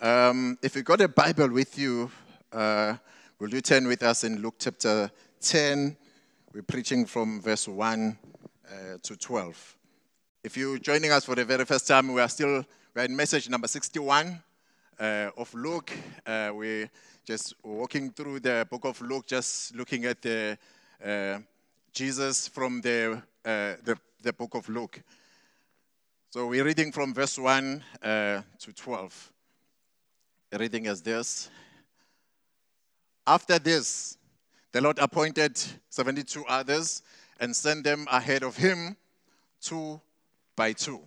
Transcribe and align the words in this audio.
Um, 0.00 0.58
if 0.60 0.74
you've 0.74 0.84
got 0.84 1.00
a 1.00 1.08
Bible 1.08 1.50
with 1.50 1.78
you, 1.78 2.10
uh, 2.52 2.96
will 3.38 3.50
you 3.50 3.60
turn 3.60 3.86
with 3.86 4.02
us 4.02 4.24
in 4.24 4.42
Luke 4.42 4.56
chapter 4.58 5.10
10? 5.40 5.96
We're 6.52 6.62
preaching 6.62 7.06
from 7.06 7.40
verse 7.40 7.68
1 7.68 8.18
uh, 8.66 8.72
to 9.00 9.16
12. 9.16 9.76
If 10.42 10.56
you're 10.56 10.78
joining 10.78 11.12
us 11.12 11.24
for 11.24 11.36
the 11.36 11.44
very 11.44 11.64
first 11.64 11.86
time, 11.86 12.12
we 12.12 12.20
are 12.20 12.28
still 12.28 12.64
we're 12.94 13.04
in 13.04 13.14
message 13.14 13.48
number 13.48 13.68
61 13.68 14.42
uh, 14.98 15.30
of 15.36 15.54
Luke. 15.54 15.92
Uh, 16.26 16.50
we're 16.52 16.90
just 17.24 17.54
walking 17.62 18.10
through 18.10 18.40
the 18.40 18.66
book 18.68 18.84
of 18.84 19.00
Luke, 19.00 19.26
just 19.26 19.76
looking 19.76 20.06
at 20.06 20.20
the 20.20 20.58
uh, 21.04 21.38
Jesus 21.92 22.48
from 22.48 22.80
the, 22.80 23.22
uh, 23.44 23.74
the, 23.84 23.96
the 24.22 24.32
book 24.32 24.54
of 24.54 24.68
Luke. 24.68 25.00
So 26.30 26.48
we're 26.48 26.64
reading 26.64 26.90
from 26.90 27.14
verse 27.14 27.38
1 27.38 27.82
uh, 28.02 28.42
to 28.58 28.72
12. 28.72 29.33
Reading 30.58 30.86
is 30.86 31.02
this. 31.02 31.50
After 33.26 33.58
this, 33.58 34.16
the 34.70 34.80
Lord 34.80 35.00
appointed 35.00 35.60
72 35.88 36.44
others 36.46 37.02
and 37.40 37.56
sent 37.56 37.82
them 37.82 38.06
ahead 38.08 38.44
of 38.44 38.56
him, 38.56 38.96
two 39.60 40.00
by 40.54 40.72
two, 40.72 41.00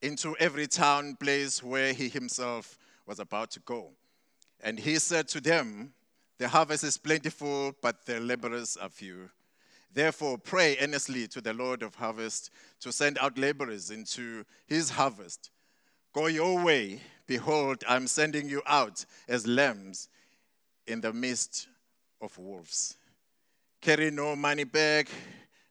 into 0.00 0.36
every 0.38 0.68
town 0.68 1.16
place 1.16 1.60
where 1.60 1.92
he 1.92 2.08
himself 2.08 2.78
was 3.04 3.18
about 3.18 3.50
to 3.52 3.60
go. 3.60 3.90
And 4.62 4.78
he 4.78 5.00
said 5.00 5.26
to 5.28 5.40
them, 5.40 5.92
The 6.38 6.46
harvest 6.46 6.84
is 6.84 6.98
plentiful, 6.98 7.74
but 7.82 8.06
the 8.06 8.20
laborers 8.20 8.76
are 8.76 8.90
few. 8.90 9.28
Therefore, 9.92 10.38
pray 10.38 10.76
earnestly 10.80 11.26
to 11.28 11.40
the 11.40 11.52
Lord 11.52 11.82
of 11.82 11.96
harvest 11.96 12.50
to 12.78 12.92
send 12.92 13.18
out 13.18 13.38
laborers 13.38 13.90
into 13.90 14.44
his 14.66 14.90
harvest. 14.90 15.50
Go 16.12 16.26
your 16.26 16.62
way. 16.62 17.00
Behold, 17.28 17.84
I'm 17.86 18.06
sending 18.06 18.48
you 18.48 18.62
out 18.66 19.04
as 19.28 19.46
lambs 19.46 20.08
in 20.86 21.02
the 21.02 21.12
midst 21.12 21.68
of 22.22 22.36
wolves. 22.38 22.96
Carry 23.82 24.10
no 24.10 24.34
money 24.34 24.64
bag, 24.64 25.08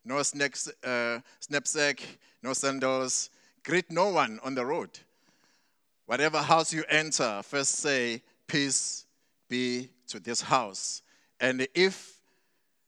no 0.05 0.21
snacks, 0.21 0.71
uh, 0.83 1.19
knapsack, 1.49 2.01
no 2.43 2.53
sandals. 2.53 3.31
Greet 3.63 3.89
no 3.89 4.09
one 4.09 4.39
on 4.43 4.53
the 4.53 4.63
road. 4.63 4.91
Whatever 6.05 6.37
house 6.37 6.71
you 6.71 6.83
enter, 6.87 7.41
first 7.43 7.71
say, 7.71 8.21
Peace 8.45 9.05
be 9.49 9.89
to 10.07 10.19
this 10.19 10.41
house. 10.41 11.01
And 11.39 11.67
if 11.73 12.21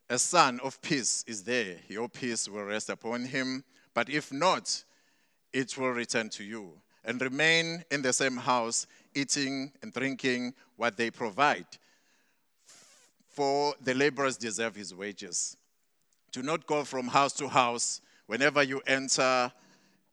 a 0.09 0.19
son 0.19 0.59
of 0.63 0.79
peace 0.81 1.25
is 1.27 1.43
there, 1.43 1.75
your 1.87 2.07
peace 2.07 2.47
will 2.47 2.63
rest 2.63 2.89
upon 2.89 3.25
him. 3.25 3.63
But 3.95 4.09
if 4.09 4.31
not, 4.31 4.83
it 5.51 5.75
will 5.75 5.89
return 5.89 6.29
to 6.29 6.43
you. 6.43 6.71
And 7.05 7.21
remain 7.21 7.83
in 7.91 8.01
the 8.01 8.13
same 8.13 8.37
house, 8.37 8.85
eating 9.15 9.71
and 9.81 9.93
drinking 9.93 10.53
what 10.75 10.97
they 10.97 11.09
provide. 11.09 11.65
For 13.29 13.73
the 13.81 13.93
laborers 13.93 14.37
deserve 14.37 14.75
his 14.75 14.93
wages. 14.93 15.55
Do 16.31 16.43
not 16.43 16.67
go 16.67 16.83
from 16.83 17.07
house 17.07 17.33
to 17.33 17.47
house. 17.47 18.01
Whenever 18.27 18.61
you 18.61 18.81
enter 18.85 19.51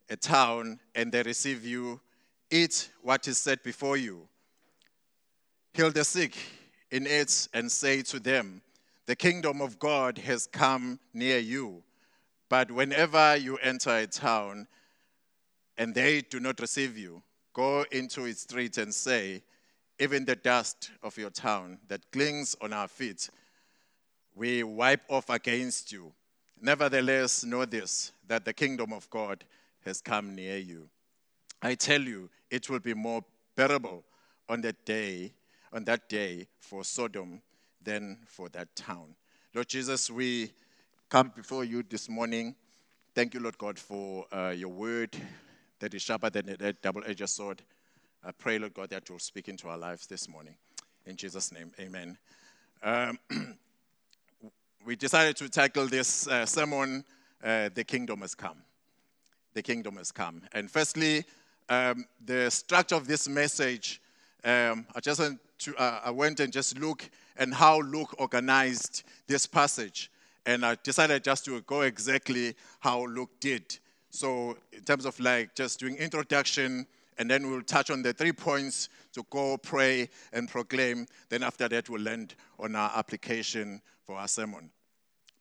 a 0.09 0.17
town 0.17 0.79
and 0.95 1.13
they 1.13 1.23
receive 1.23 1.65
you, 1.65 2.01
eat 2.51 2.91
what 3.03 3.27
is 3.29 3.39
set 3.39 3.63
before 3.63 3.97
you. 3.97 4.29
Heal 5.75 5.91
the 5.91 6.05
sick 6.05 6.37
in 6.91 7.07
it 7.07 7.49
and 7.53 7.71
say 7.71 8.03
to 8.03 8.21
them, 8.21 8.63
the 9.07 9.17
kingdom 9.17 9.61
of 9.61 9.79
God 9.79 10.19
has 10.19 10.47
come 10.47 10.99
near 11.13 11.39
you. 11.39 11.83
But 12.49 12.71
whenever 12.71 13.37
you 13.37 13.57
enter 13.59 13.91
a 13.91 14.07
town 14.07 14.67
and 15.79 15.95
they 15.95 16.23
do 16.23 16.41
not 16.41 16.61
receive 16.61 16.97
you, 16.97 17.23
go 17.53 17.85
into 17.93 18.25
its 18.25 18.43
street 18.43 18.79
and 18.79 18.95
say, 18.95 19.43
Even 19.99 20.25
the 20.25 20.37
dust 20.37 20.91
of 21.03 21.17
your 21.17 21.31
town 21.31 21.79
that 21.89 22.11
clings 22.13 22.57
on 22.61 22.73
our 22.73 22.89
feet, 22.89 23.31
we 24.35 24.63
wipe 24.63 25.03
off 25.09 25.31
against 25.31 25.93
you. 25.93 26.13
Nevertheless, 26.61 27.45
know 27.45 27.65
this 27.65 28.13
that 28.29 28.45
the 28.45 28.53
kingdom 28.53 28.93
of 28.93 29.09
God 29.11 29.45
has 29.85 30.01
come 30.01 30.35
near 30.35 30.57
you. 30.57 30.89
I 31.63 31.75
tell 31.75 32.01
you, 32.01 32.29
it 32.51 32.69
will 32.69 32.81
be 32.81 32.95
more 32.95 33.25
bearable 33.57 34.05
on 34.49 34.61
that 34.63 34.85
day, 34.85 35.33
on 35.73 35.85
that 35.85 36.09
day 36.09 36.47
for 36.59 36.85
Sodom 36.85 37.41
than 37.83 38.19
for 38.27 38.49
that 38.51 38.75
town. 38.77 39.15
Lord 39.55 39.69
Jesus, 39.69 40.11
we 40.11 40.53
come 41.09 41.33
before 41.35 41.65
you 41.65 41.83
this 41.83 42.09
morning. 42.09 42.55
Thank 43.15 43.33
you, 43.33 43.41
Lord 43.41 43.57
God, 43.57 43.79
for 43.79 44.27
uh, 44.33 44.51
your 44.51 44.69
word 44.69 45.17
that 45.81 45.95
is 45.95 46.03
sharper 46.03 46.31
than 46.31 46.57
a 46.61 46.73
double 46.73 47.03
edged 47.07 47.29
sword. 47.29 47.63
I 48.25 48.33
pray, 48.33 48.59
Lord 48.59 48.75
God, 48.75 48.91
that 48.91 49.09
you'll 49.09 49.19
speak 49.19 49.49
into 49.49 49.69
our 49.69 49.79
lives 49.79 50.07
this 50.07 50.29
morning. 50.29 50.55
In 51.05 51.17
Jesus' 51.17 51.53
name, 51.53 51.71
amen. 51.79 52.19
Um, 52.83 53.19
we 54.85 54.97
decided 54.97 55.37
to 55.37 55.49
tackle 55.49 55.87
this 55.87 56.27
uh, 56.27 56.47
sermon, 56.47 57.05
uh, 57.45 57.69
The 57.75 57.85
Kingdom 57.85 58.21
Has 58.21 58.35
Come. 58.35 58.59
The 59.55 59.63
Kingdom 59.63 59.97
Has 59.97 60.11
Come. 60.11 60.43
And 60.53 60.71
firstly, 60.71 61.25
um, 61.69 62.07
the 62.25 62.51
structure 62.51 62.95
of 62.95 63.07
this 63.07 63.29
message, 63.29 64.01
um, 64.45 64.87
I 64.95 65.01
just 65.01 65.21
went, 65.21 65.41
to, 65.59 65.77
uh, 65.77 66.01
I 66.05 66.11
went 66.11 66.41
and 66.41 66.53
just 66.53 66.79
looked 66.79 67.11
and 67.37 67.55
how 67.55 67.81
Luke 67.81 68.15
organized 68.19 69.05
this 69.27 69.47
passage. 69.47 70.11
And 70.45 70.65
I 70.65 70.77
decided 70.83 71.25
just 71.25 71.45
to 71.47 71.61
go 71.63 71.83
exactly 71.83 72.55
how 72.81 73.07
Luke 73.07 73.31
did. 73.41 73.79
So, 74.17 74.57
in 74.73 74.81
terms 74.81 75.05
of 75.05 75.21
like 75.21 75.55
just 75.55 75.79
doing 75.79 75.97
introduction, 75.97 76.87
and 77.19 77.31
then 77.31 77.51
we'll 77.51 77.61
touch 77.61 77.91
on 77.91 78.01
the 78.01 78.15
three 78.15 78.33
points 78.33 78.89
to 79.13 79.23
go 79.29 79.59
pray 79.59 80.09
and 80.33 80.49
proclaim. 80.49 81.07
Then 81.29 81.43
after 81.43 81.69
that, 81.69 81.91
we'll 81.91 82.01
land 82.01 82.35
on 82.59 82.75
our 82.77 82.91
application 82.97 83.83
for 84.07 84.17
our 84.17 84.27
sermon. 84.27 84.71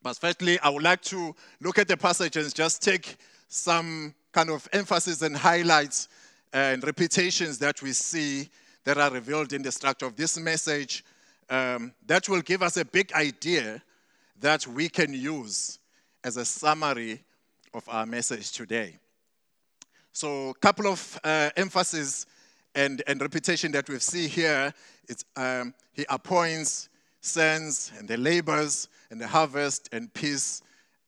But 0.04 0.18
firstly, 0.18 0.60
I 0.60 0.68
would 0.68 0.84
like 0.84 1.02
to 1.04 1.34
look 1.62 1.80
at 1.80 1.88
the 1.88 1.96
passage 1.96 2.36
and 2.36 2.54
just 2.54 2.84
take 2.84 3.16
some 3.48 4.14
kind 4.34 4.50
of 4.50 4.68
emphasis 4.74 5.22
and 5.22 5.38
highlights 5.38 6.10
and 6.52 6.84
repetitions 6.84 7.58
that 7.60 7.82
we 7.82 7.94
see 7.94 8.50
that 8.84 8.98
are 8.98 9.10
revealed 9.10 9.54
in 9.54 9.62
the 9.62 9.72
structure 9.72 10.06
of 10.06 10.18
this 10.18 10.38
message 10.38 11.06
um, 11.50 11.94
that 12.08 12.28
will 12.28 12.42
give 12.42 12.62
us 12.62 12.76
a 12.76 12.84
big 12.84 13.14
idea 13.14 13.82
that 14.42 14.68
we 14.68 14.90
can 14.90 15.14
use 15.14 15.80
as 16.26 16.36
a 16.36 16.44
summary 16.44 17.24
of 17.76 17.88
our 17.90 18.06
message 18.06 18.54
today. 18.54 18.98
So, 20.14 20.52
a 20.52 20.54
couple 20.54 20.88
of 20.88 21.20
uh, 21.26 21.50
emphasis 21.58 22.26
and, 22.74 23.04
and 23.06 23.22
repetition 23.22 23.74
that 23.74 23.90
we 23.90 24.00
see 24.00 24.30
here. 24.30 24.74
It's, 25.10 25.26
um, 25.36 25.74
he 25.92 26.06
appoints, 26.10 26.88
sends, 27.20 27.92
and 28.00 28.08
the 28.08 28.16
labors, 28.16 28.88
and 29.12 29.20
the 29.20 29.28
harvest, 29.28 29.90
and 29.92 30.12
peace, 30.14 30.62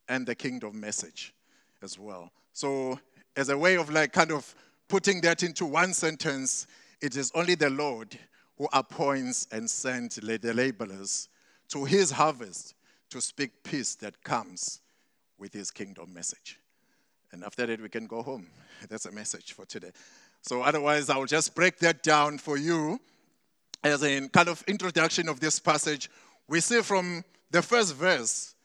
and 0.09 0.27
the 0.27 0.35
kingdom 0.35 0.77
message 0.77 1.33
as 1.81 1.97
well. 1.97 2.31
So, 2.51 2.99
as 3.37 3.47
a 3.47 3.57
way 3.57 3.77
of 3.77 3.89
like 3.89 4.11
kind 4.11 4.33
of 4.33 4.53
putting 4.89 5.21
that 5.21 5.43
into 5.43 5.65
one 5.65 5.93
sentence, 5.93 6.67
it 7.01 7.15
is 7.15 7.31
only 7.33 7.55
the 7.55 7.69
Lord 7.69 8.17
who 8.57 8.67
appoints 8.73 9.47
and 9.53 9.69
sends 9.69 10.15
the 10.15 10.53
laborers 10.53 11.29
to 11.69 11.85
his 11.85 12.11
harvest 12.11 12.73
to 13.09 13.21
speak 13.21 13.63
peace 13.63 13.95
that 13.95 14.21
comes 14.21 14.81
with 15.37 15.53
his 15.53 15.71
kingdom 15.71 16.13
message. 16.13 16.59
And 17.31 17.43
after 17.43 17.65
that, 17.65 17.81
we 17.81 17.89
can 17.89 18.07
go 18.07 18.21
home. 18.21 18.47
That's 18.89 19.05
a 19.05 19.11
message 19.11 19.53
for 19.53 19.65
today. 19.65 19.91
So, 20.41 20.61
otherwise, 20.61 21.09
I'll 21.09 21.25
just 21.25 21.55
break 21.55 21.79
that 21.79 22.03
down 22.03 22.37
for 22.37 22.57
you 22.57 22.99
as 23.83 24.03
a 24.03 24.27
kind 24.29 24.47
of 24.47 24.63
introduction 24.67 25.27
of 25.29 25.39
this 25.39 25.59
passage. 25.59 26.09
We 26.47 26.59
see 26.61 26.81
from 26.81 27.23
the 27.51 27.61
first 27.61 27.95
verse, 27.95 28.55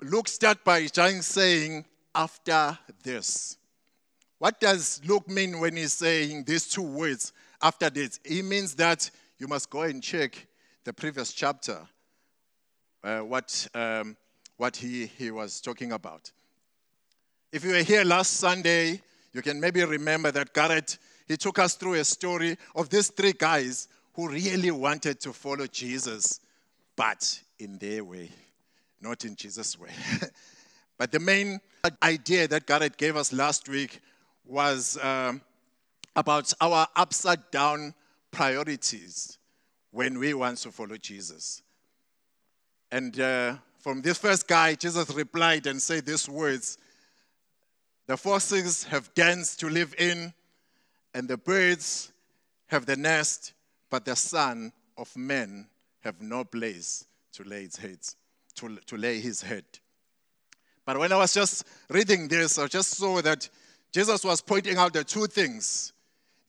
Luke 0.00 0.28
starts 0.28 0.60
by 0.64 0.86
saying, 0.86 1.84
after 2.14 2.78
this. 3.02 3.56
What 4.38 4.60
does 4.60 5.00
Luke 5.04 5.28
mean 5.28 5.60
when 5.60 5.76
he's 5.76 5.92
saying 5.92 6.44
these 6.44 6.68
two 6.68 6.82
words, 6.82 7.32
after 7.60 7.90
this. 7.90 8.20
He 8.24 8.42
means 8.42 8.74
that 8.76 9.10
you 9.38 9.46
must 9.46 9.70
go 9.70 9.82
and 9.82 10.02
check 10.02 10.46
the 10.84 10.92
previous 10.92 11.32
chapter, 11.32 11.86
uh, 13.04 13.20
what, 13.20 13.68
um, 13.74 14.16
what 14.58 14.76
he, 14.76 15.06
he 15.06 15.30
was 15.30 15.60
talking 15.60 15.92
about. 15.92 16.30
If 17.50 17.64
you 17.64 17.70
were 17.70 17.82
here 17.82 18.04
last 18.04 18.34
Sunday, 18.34 19.00
you 19.32 19.40
can 19.40 19.58
maybe 19.58 19.82
remember 19.82 20.30
that 20.32 20.52
Garrett, 20.52 20.98
he 21.26 21.36
took 21.36 21.58
us 21.58 21.74
through 21.74 21.94
a 21.94 22.04
story 22.04 22.58
of 22.74 22.90
these 22.90 23.08
three 23.08 23.32
guys 23.32 23.88
who 24.12 24.28
really 24.28 24.70
wanted 24.70 25.20
to 25.20 25.32
follow 25.32 25.66
Jesus, 25.66 26.40
but 26.96 27.40
in 27.58 27.78
their 27.78 28.04
way, 28.04 28.30
not 29.00 29.24
in 29.24 29.36
Jesus' 29.36 29.78
way. 29.78 29.90
but 30.98 31.12
the 31.12 31.20
main 31.20 31.60
idea 32.02 32.48
that 32.48 32.66
Garrett 32.66 32.96
gave 32.96 33.16
us 33.16 33.32
last 33.32 33.68
week 33.68 34.00
was 34.44 34.98
um, 35.02 35.40
about 36.16 36.52
our 36.60 36.86
upside 36.96 37.50
down 37.52 37.94
priorities 38.32 39.38
when 39.92 40.18
we 40.18 40.34
want 40.34 40.58
to 40.58 40.72
follow 40.72 40.96
Jesus. 40.96 41.62
And 42.90 43.18
uh, 43.20 43.54
from 43.78 44.02
this 44.02 44.18
first 44.18 44.48
guy, 44.48 44.74
Jesus 44.74 45.10
replied 45.10 45.66
and 45.66 45.80
said 45.80 46.04
these 46.04 46.28
words 46.28 46.78
The 48.06 48.16
foxes 48.16 48.84
have 48.84 49.12
dens 49.14 49.56
to 49.56 49.68
live 49.68 49.94
in, 49.98 50.32
and 51.14 51.28
the 51.28 51.36
birds 51.36 52.12
have 52.66 52.86
the 52.86 52.96
nest, 52.96 53.52
but 53.88 54.04
the 54.04 54.16
Son 54.16 54.72
of 54.96 55.16
Man 55.16 55.68
have 56.00 56.20
no 56.20 56.44
place 56.44 57.06
to 57.32 57.44
lay 57.44 57.62
his 57.62 57.76
head, 57.76 57.98
to, 58.56 58.76
to 58.86 58.96
lay 58.96 59.20
his 59.20 59.42
head. 59.42 59.64
But 60.84 60.98
when 60.98 61.12
I 61.12 61.16
was 61.16 61.34
just 61.34 61.64
reading 61.88 62.28
this, 62.28 62.58
I 62.58 62.66
just 62.66 62.90
saw 62.90 63.20
that 63.22 63.48
Jesus 63.92 64.24
was 64.24 64.40
pointing 64.40 64.76
out 64.76 64.92
the 64.92 65.04
two 65.04 65.26
things 65.26 65.92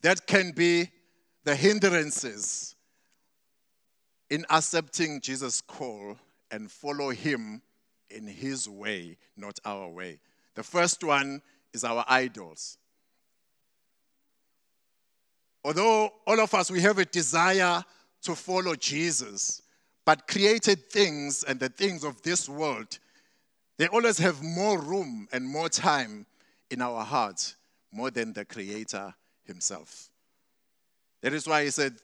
that 0.02 0.26
can 0.26 0.52
be 0.52 0.90
the 1.44 1.56
hindrances 1.56 2.76
in 4.30 4.46
accepting 4.50 5.22
Jesus' 5.22 5.62
call 5.62 6.18
and 6.52 6.72
follow 6.72 7.10
him 7.10 7.62
in 8.10 8.28
his 8.28 8.68
way, 8.68 9.18
not 9.38 9.60
our 9.66 9.88
way. 9.88 10.20
The 10.56 10.64
first 10.64 11.04
one 11.04 11.42
is 11.74 11.84
our 11.84 12.04
idols. 12.08 12.78
Although 15.64 16.12
all 16.26 16.40
of 16.40 16.54
us, 16.54 16.72
we 16.72 16.82
have 16.82 16.98
a 16.98 17.06
desire 17.06 17.84
to 18.24 18.36
follow 18.36 18.76
Jesus, 18.76 19.62
but 20.06 20.28
created 20.28 20.90
things 20.90 21.44
and 21.44 21.60
the 21.60 21.70
things 21.70 22.04
of 22.04 22.22
this 22.22 22.50
world, 22.50 22.98
they 23.78 23.88
always 23.88 24.18
have 24.18 24.42
more 24.42 24.80
room 24.80 25.28
and 25.32 25.48
more 25.48 25.70
time 25.70 26.26
in 26.70 26.82
our 26.82 27.04
hearts 27.04 27.56
more 27.92 28.12
than 28.12 28.34
the 28.34 28.46
Creator 28.46 29.14
Himself. 29.44 30.10
That 31.22 31.34
is 31.34 31.48
why 31.48 31.64
He 31.66 31.70
said, 31.70 31.96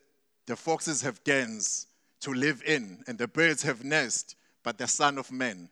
The 0.46 0.56
foxes 0.56 1.02
have 1.02 1.24
dens 1.24 1.88
to 2.22 2.32
live 2.34 2.62
in, 2.66 3.04
and 3.08 3.18
the 3.18 3.28
birds 3.28 3.64
have 3.64 3.84
nests, 3.84 4.36
but 4.64 4.78
the 4.78 4.88
Son 4.88 5.18
of 5.18 5.32
Man 5.32 5.70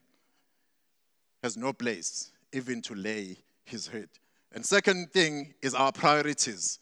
has 1.41 1.57
no 1.57 1.73
place 1.73 2.31
even 2.53 2.81
to 2.83 2.95
lay 2.95 3.37
his 3.65 3.87
head. 3.87 4.09
And 4.53 4.65
second 4.65 5.11
thing 5.11 5.53
is 5.61 5.73
our 5.73 5.91
priorities. 5.91 6.79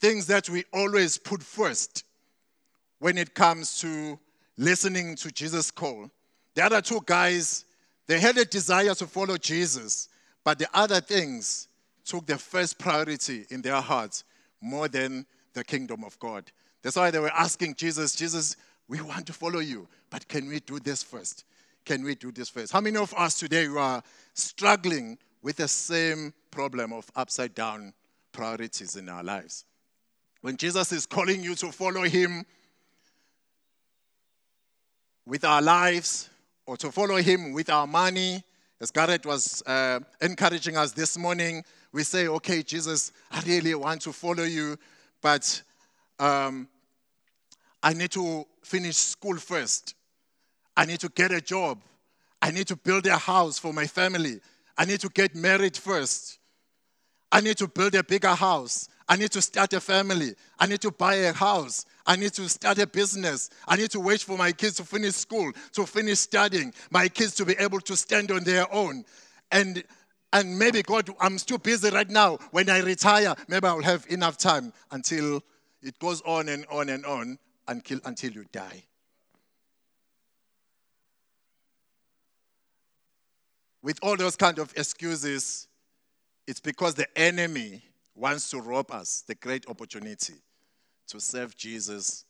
Things 0.00 0.26
that 0.26 0.48
we 0.48 0.64
always 0.72 1.18
put 1.18 1.42
first 1.42 2.04
when 2.98 3.16
it 3.16 3.34
comes 3.34 3.80
to 3.80 4.18
listening 4.56 5.16
to 5.16 5.30
Jesus' 5.30 5.70
call. 5.70 6.10
The 6.54 6.64
other 6.64 6.82
two 6.82 7.00
guys, 7.06 7.64
they 8.06 8.20
had 8.20 8.36
a 8.36 8.44
desire 8.44 8.94
to 8.94 9.06
follow 9.06 9.36
Jesus, 9.36 10.08
but 10.44 10.58
the 10.58 10.68
other 10.74 11.00
things 11.00 11.68
took 12.04 12.26
the 12.26 12.38
first 12.38 12.78
priority 12.78 13.46
in 13.50 13.62
their 13.62 13.80
hearts 13.80 14.24
more 14.60 14.88
than 14.88 15.26
the 15.54 15.64
kingdom 15.64 16.04
of 16.04 16.18
God. 16.18 16.50
That's 16.82 16.96
why 16.96 17.10
they 17.10 17.18
were 17.18 17.32
asking 17.32 17.74
Jesus, 17.74 18.14
Jesus, 18.14 18.56
we 18.88 19.00
want 19.02 19.26
to 19.26 19.32
follow 19.32 19.60
you, 19.60 19.86
but 20.10 20.26
can 20.28 20.48
we 20.48 20.60
do 20.60 20.78
this 20.80 21.02
first? 21.02 21.44
Can 21.84 22.02
we 22.02 22.14
do 22.14 22.32
this 22.32 22.48
first? 22.48 22.72
How 22.72 22.80
many 22.80 22.96
of 22.96 23.12
us 23.14 23.38
today 23.38 23.66
are 23.66 24.02
struggling 24.34 25.18
with 25.42 25.56
the 25.56 25.68
same 25.68 26.32
problem 26.50 26.92
of 26.92 27.10
upside 27.14 27.54
down 27.54 27.92
priorities 28.32 28.96
in 28.96 29.08
our 29.08 29.22
lives? 29.22 29.64
When 30.40 30.56
Jesus 30.56 30.92
is 30.92 31.06
calling 31.06 31.42
you 31.42 31.54
to 31.56 31.72
follow 31.72 32.02
him 32.02 32.44
with 35.26 35.44
our 35.44 35.60
lives 35.60 36.30
or 36.64 36.76
to 36.78 36.90
follow 36.90 37.16
him 37.16 37.52
with 37.52 37.70
our 37.70 37.86
money, 37.86 38.42
as 38.80 38.90
Garrett 38.90 39.26
was 39.26 39.62
uh, 39.66 40.00
encouraging 40.20 40.76
us 40.76 40.92
this 40.92 41.18
morning, 41.18 41.64
we 41.92 42.04
say, 42.04 42.28
okay, 42.28 42.62
Jesus, 42.62 43.12
I 43.30 43.40
really 43.40 43.74
want 43.74 44.02
to 44.02 44.12
follow 44.12 44.44
you, 44.44 44.76
but 45.20 45.62
um, 46.18 46.68
I 47.82 47.92
need 47.92 48.10
to 48.12 48.46
finish 48.68 48.96
school 48.96 49.36
first. 49.36 49.94
I 50.76 50.84
need 50.84 51.00
to 51.00 51.08
get 51.08 51.32
a 51.32 51.40
job. 51.40 51.80
I 52.40 52.50
need 52.50 52.68
to 52.68 52.76
build 52.76 53.06
a 53.06 53.16
house 53.16 53.58
for 53.58 53.72
my 53.72 53.86
family. 53.86 54.40
I 54.76 54.84
need 54.84 55.00
to 55.00 55.08
get 55.08 55.34
married 55.34 55.76
first. 55.76 56.38
I 57.32 57.40
need 57.40 57.56
to 57.58 57.66
build 57.66 57.94
a 57.94 58.04
bigger 58.04 58.34
house. 58.34 58.88
I 59.08 59.16
need 59.16 59.30
to 59.32 59.42
start 59.42 59.72
a 59.72 59.80
family. 59.80 60.34
I 60.58 60.66
need 60.66 60.82
to 60.82 60.90
buy 60.90 61.14
a 61.14 61.32
house. 61.32 61.86
I 62.06 62.16
need 62.16 62.34
to 62.34 62.48
start 62.48 62.78
a 62.78 62.86
business. 62.86 63.50
I 63.66 63.76
need 63.76 63.90
to 63.92 64.00
wait 64.00 64.20
for 64.20 64.36
my 64.36 64.52
kids 64.52 64.76
to 64.76 64.84
finish 64.84 65.14
school, 65.14 65.50
to 65.72 65.86
finish 65.86 66.20
studying, 66.20 66.72
my 66.90 67.08
kids 67.08 67.34
to 67.36 67.46
be 67.46 67.54
able 67.58 67.80
to 67.80 67.96
stand 67.96 68.30
on 68.30 68.44
their 68.44 68.72
own. 68.72 69.04
And 69.50 69.82
and 70.34 70.58
maybe 70.58 70.82
God, 70.82 71.08
I'm 71.20 71.38
still 71.38 71.56
busy 71.56 71.88
right 71.88 72.08
now. 72.08 72.36
When 72.50 72.68
I 72.68 72.80
retire, 72.80 73.34
maybe 73.48 73.66
I'll 73.66 73.80
have 73.80 74.04
enough 74.10 74.36
time 74.36 74.74
until 74.90 75.42
it 75.82 75.98
goes 75.98 76.20
on 76.20 76.50
and 76.50 76.66
on 76.70 76.90
and 76.90 77.06
on 77.06 77.38
until, 77.68 78.00
until 78.04 78.32
you 78.32 78.44
die. 78.50 78.82
With 83.82 83.98
all 84.02 84.16
those 84.16 84.36
kind 84.36 84.58
of 84.58 84.72
excuses, 84.76 85.68
it's 86.46 86.60
because 86.60 86.94
the 86.94 87.06
enemy 87.16 87.82
wants 88.14 88.50
to 88.50 88.60
rob 88.60 88.90
us 88.90 89.22
the 89.26 89.34
great 89.36 89.68
opportunity 89.68 90.34
to 91.06 91.20
serve 91.20 91.56
Jesus 91.56 92.24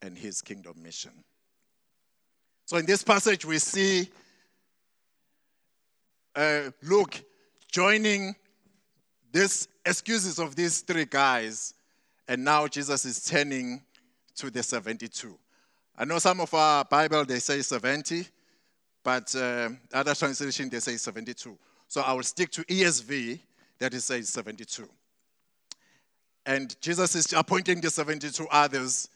and 0.00 0.16
his 0.16 0.40
kingdom 0.40 0.74
mission. 0.82 1.12
So 2.64 2.78
in 2.78 2.86
this 2.86 3.02
passage, 3.02 3.44
we 3.44 3.58
see 3.58 4.08
uh, 6.34 6.70
Luke 6.82 7.22
joining 7.70 8.34
these 9.30 9.68
excuses 9.84 10.38
of 10.38 10.56
these 10.56 10.80
three 10.80 11.04
guys, 11.04 11.74
and 12.26 12.44
now 12.44 12.66
Jesus 12.66 13.04
is 13.04 13.24
turning 13.24 13.82
to 14.36 14.50
the 14.50 14.62
72. 14.62 15.38
I 15.96 16.04
know 16.04 16.18
some 16.18 16.40
of 16.40 16.52
our 16.54 16.84
Bible 16.84 17.24
they 17.24 17.38
say 17.38 17.62
70, 17.62 18.26
but 19.02 19.34
uh, 19.36 19.70
other 19.92 20.14
translation 20.14 20.68
they 20.68 20.80
say 20.80 20.96
72. 20.96 21.56
So 21.86 22.00
I 22.00 22.12
will 22.12 22.22
stick 22.22 22.50
to 22.52 22.64
ESV 22.64 23.38
that 23.78 23.94
it 23.94 24.00
says 24.00 24.28
72. 24.30 24.88
And 26.46 26.74
Jesus 26.80 27.14
is 27.14 27.32
appointing 27.32 27.80
the 27.80 27.90
72 27.90 28.46
others, 28.50 29.08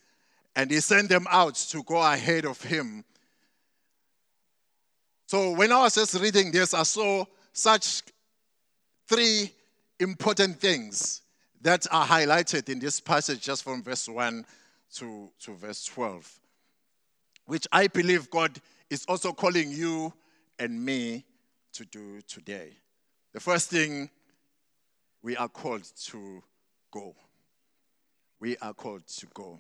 and 0.54 0.70
he 0.70 0.80
sent 0.80 1.08
them 1.08 1.26
out 1.30 1.54
to 1.54 1.82
go 1.82 2.00
ahead 2.00 2.46
of 2.46 2.62
him. 2.62 3.04
So 5.26 5.52
when 5.52 5.72
I 5.72 5.82
was 5.82 5.94
just 5.94 6.18
reading 6.20 6.50
this, 6.50 6.72
I 6.72 6.84
saw 6.84 7.24
such 7.52 8.02
three 9.06 9.52
important 10.00 10.58
things 10.60 11.22
that 11.60 11.86
are 11.90 12.06
highlighted 12.06 12.68
in 12.68 12.78
this 12.78 13.00
passage 13.00 13.40
just 13.40 13.64
from 13.64 13.82
verse 13.82 14.08
1 14.08 14.44
to, 14.94 15.31
to 15.40 15.55
verse 15.55 15.85
12, 15.85 16.40
which 17.46 17.67
I 17.73 17.87
believe 17.87 18.31
God 18.31 18.58
is 18.90 19.05
also 19.06 19.32
calling 19.32 19.70
you 19.70 20.12
and 20.58 20.85
me 20.85 21.25
to 21.75 21.85
do 21.85 22.20
today. 22.23 22.70
The 23.32 23.40
first 23.40 23.70
thing, 23.70 24.11
we 25.23 25.37
are 25.37 25.49
called 25.49 25.85
to 26.06 26.43
go. 26.90 27.14
We 28.40 28.56
are 28.58 28.75
called 28.75 29.06
to 29.06 29.26
go. 29.35 29.58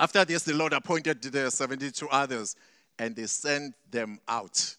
After 0.00 0.24
this, 0.24 0.42
the 0.42 0.54
Lord 0.54 0.72
appointed 0.72 1.22
the 1.22 1.50
72 1.50 2.08
others 2.08 2.56
and 2.98 3.14
they 3.14 3.26
sent 3.26 3.74
them 3.90 4.18
out 4.28 4.76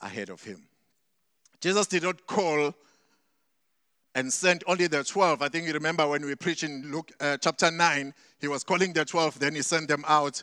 ahead 0.00 0.30
of 0.30 0.42
him. 0.42 0.62
Jesus 1.60 1.86
did 1.86 2.02
not 2.02 2.26
call 2.26 2.74
and 4.14 4.32
sent 4.32 4.64
only 4.66 4.86
the 4.86 5.04
12. 5.04 5.42
I 5.42 5.48
think 5.48 5.66
you 5.66 5.72
remember 5.72 6.06
when 6.06 6.24
we 6.24 6.34
preached 6.34 6.64
in 6.64 6.90
Luke 6.90 7.12
uh, 7.20 7.36
chapter 7.36 7.70
9, 7.70 8.14
he 8.40 8.48
was 8.48 8.64
calling 8.64 8.92
the 8.92 9.04
12, 9.04 9.38
then 9.38 9.54
he 9.54 9.62
sent 9.62 9.88
them 9.88 10.04
out. 10.06 10.42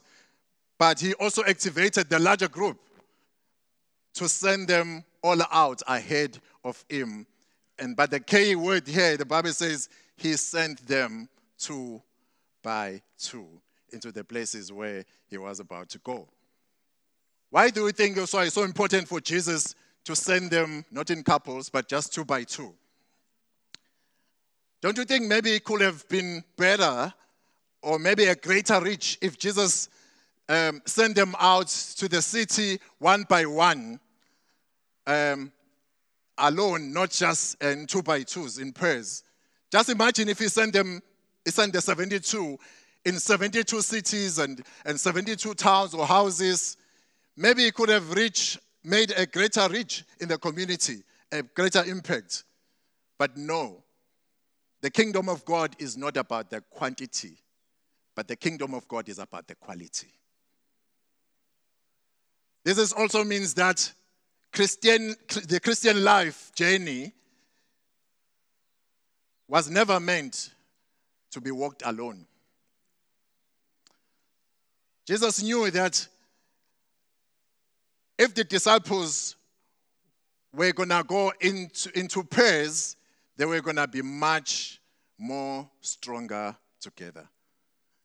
But 0.78 1.00
he 1.00 1.14
also 1.16 1.44
activated 1.44 2.10
the 2.10 2.20
larger 2.20 2.48
group 2.48 2.80
to 4.16 4.30
send 4.30 4.68
them 4.68 5.04
all 5.22 5.42
out 5.52 5.82
ahead 5.88 6.40
of 6.64 6.84
him. 6.90 7.26
And 7.80 7.96
but 7.96 8.12
the 8.12 8.20
key 8.20 8.56
word 8.56 8.88
here, 8.88 9.18
the 9.18 9.26
Bible 9.26 9.52
says 9.52 9.90
he 10.16 10.34
sent 10.34 10.86
them 10.88 11.28
two 11.58 12.02
by 12.64 13.02
two 13.18 13.48
into 13.92 14.12
the 14.12 14.24
places 14.24 14.72
where 14.72 15.04
he 15.28 15.38
was 15.38 15.60
about 15.60 15.90
to 15.90 16.00
go. 16.00 16.28
Why 17.50 17.70
do 17.70 17.86
we 17.86 17.92
think 17.92 18.18
it's 18.18 18.32
so 18.32 18.64
important 18.64 19.08
for 19.08 19.22
Jesus 19.22 19.76
to 20.04 20.16
send 20.16 20.52
them 20.52 20.86
not 20.92 21.10
in 21.10 21.24
couples, 21.24 21.70
but 21.70 21.88
just 21.88 22.14
two 22.14 22.26
by 22.26 22.44
two? 22.44 22.74
Don't 24.82 24.98
you 24.98 25.05
think 25.05 25.25
maybe 25.25 25.51
it 25.51 25.63
could 25.63 25.82
have 25.82 26.08
been 26.08 26.44
better 26.58 27.13
or 27.82 28.00
maybe 28.00 28.25
a 28.25 28.36
greater 28.36 28.79
reach 28.82 29.17
if 29.22 29.38
Jesus 29.38 29.89
um, 30.50 30.82
sent 30.86 31.15
them 31.15 31.36
out 31.39 31.67
to 31.67 32.08
the 32.08 32.22
city 32.22 32.79
one 33.00 33.24
by 33.29 33.46
one, 33.46 34.00
um, 35.08 35.51
alone, 36.38 36.91
not 36.91 37.12
just 37.12 37.62
in 37.63 37.88
two 37.88 38.01
by 38.01 38.24
twos, 38.24 38.58
in 38.58 38.74
pairs? 38.74 39.24
Just 39.72 39.89
imagine 39.89 40.29
if 40.29 40.39
he 40.39 40.48
sent 40.48 40.74
them, 40.74 41.01
he 41.44 41.51
sent 41.51 41.74
the 41.74 41.82
72 41.82 42.58
in 43.05 43.20
72 43.20 43.82
cities 43.82 44.39
and, 44.39 44.63
and 44.86 45.00
72 45.00 45.53
towns 45.53 45.94
or 45.94 46.05
houses. 46.05 46.77
Maybe 47.38 47.63
he 47.63 47.72
could 47.72 47.89
have 47.89 48.12
reached, 48.13 48.60
made 48.84 49.13
a 49.15 49.25
greater 49.25 49.67
reach 49.70 50.03
in 50.20 50.27
the 50.27 50.38
community, 50.38 51.03
a 51.32 51.44
greater 51.44 51.84
impact. 51.84 52.44
But 53.17 53.38
no, 53.38 53.84
the 54.86 54.92
kingdom 54.92 55.30
of 55.30 55.44
God 55.46 55.75
is 55.80 55.98
not 55.98 56.15
about 56.15 56.51
the 56.51 56.62
quantity, 56.70 57.39
but 58.13 58.27
the 58.27 58.36
kingdom 58.36 58.75
of 58.75 58.88
God 58.88 59.10
is 59.10 59.18
about 59.18 59.48
the 59.48 59.56
quality. 59.56 60.13
This 62.63 62.94
also 62.94 63.24
means 63.24 63.56
that 63.56 63.92
Christian, 64.54 65.15
the 65.48 65.60
Christian 65.60 66.04
life 66.04 66.51
journey 66.54 67.13
was 69.48 69.72
never 69.72 70.00
meant 70.00 70.51
to 71.32 71.42
be 71.42 71.50
walked 71.50 71.82
alone. 71.84 72.27
Jesus 75.08 75.42
knew 75.42 75.72
that 75.72 76.08
if 78.20 78.36
the 78.36 78.44
disciples 78.44 79.36
were 80.54 80.74
going 80.74 80.89
to 80.89 81.04
go 81.08 81.34
into, 81.42 81.89
into 81.98 82.24
pairs, 82.24 82.95
were 83.44 83.60
going 83.62 83.75
to 83.75 83.88
be 83.88 84.01
much 84.01 84.80
more 85.18 85.70
stronger 85.82 86.56
together. 86.80 87.27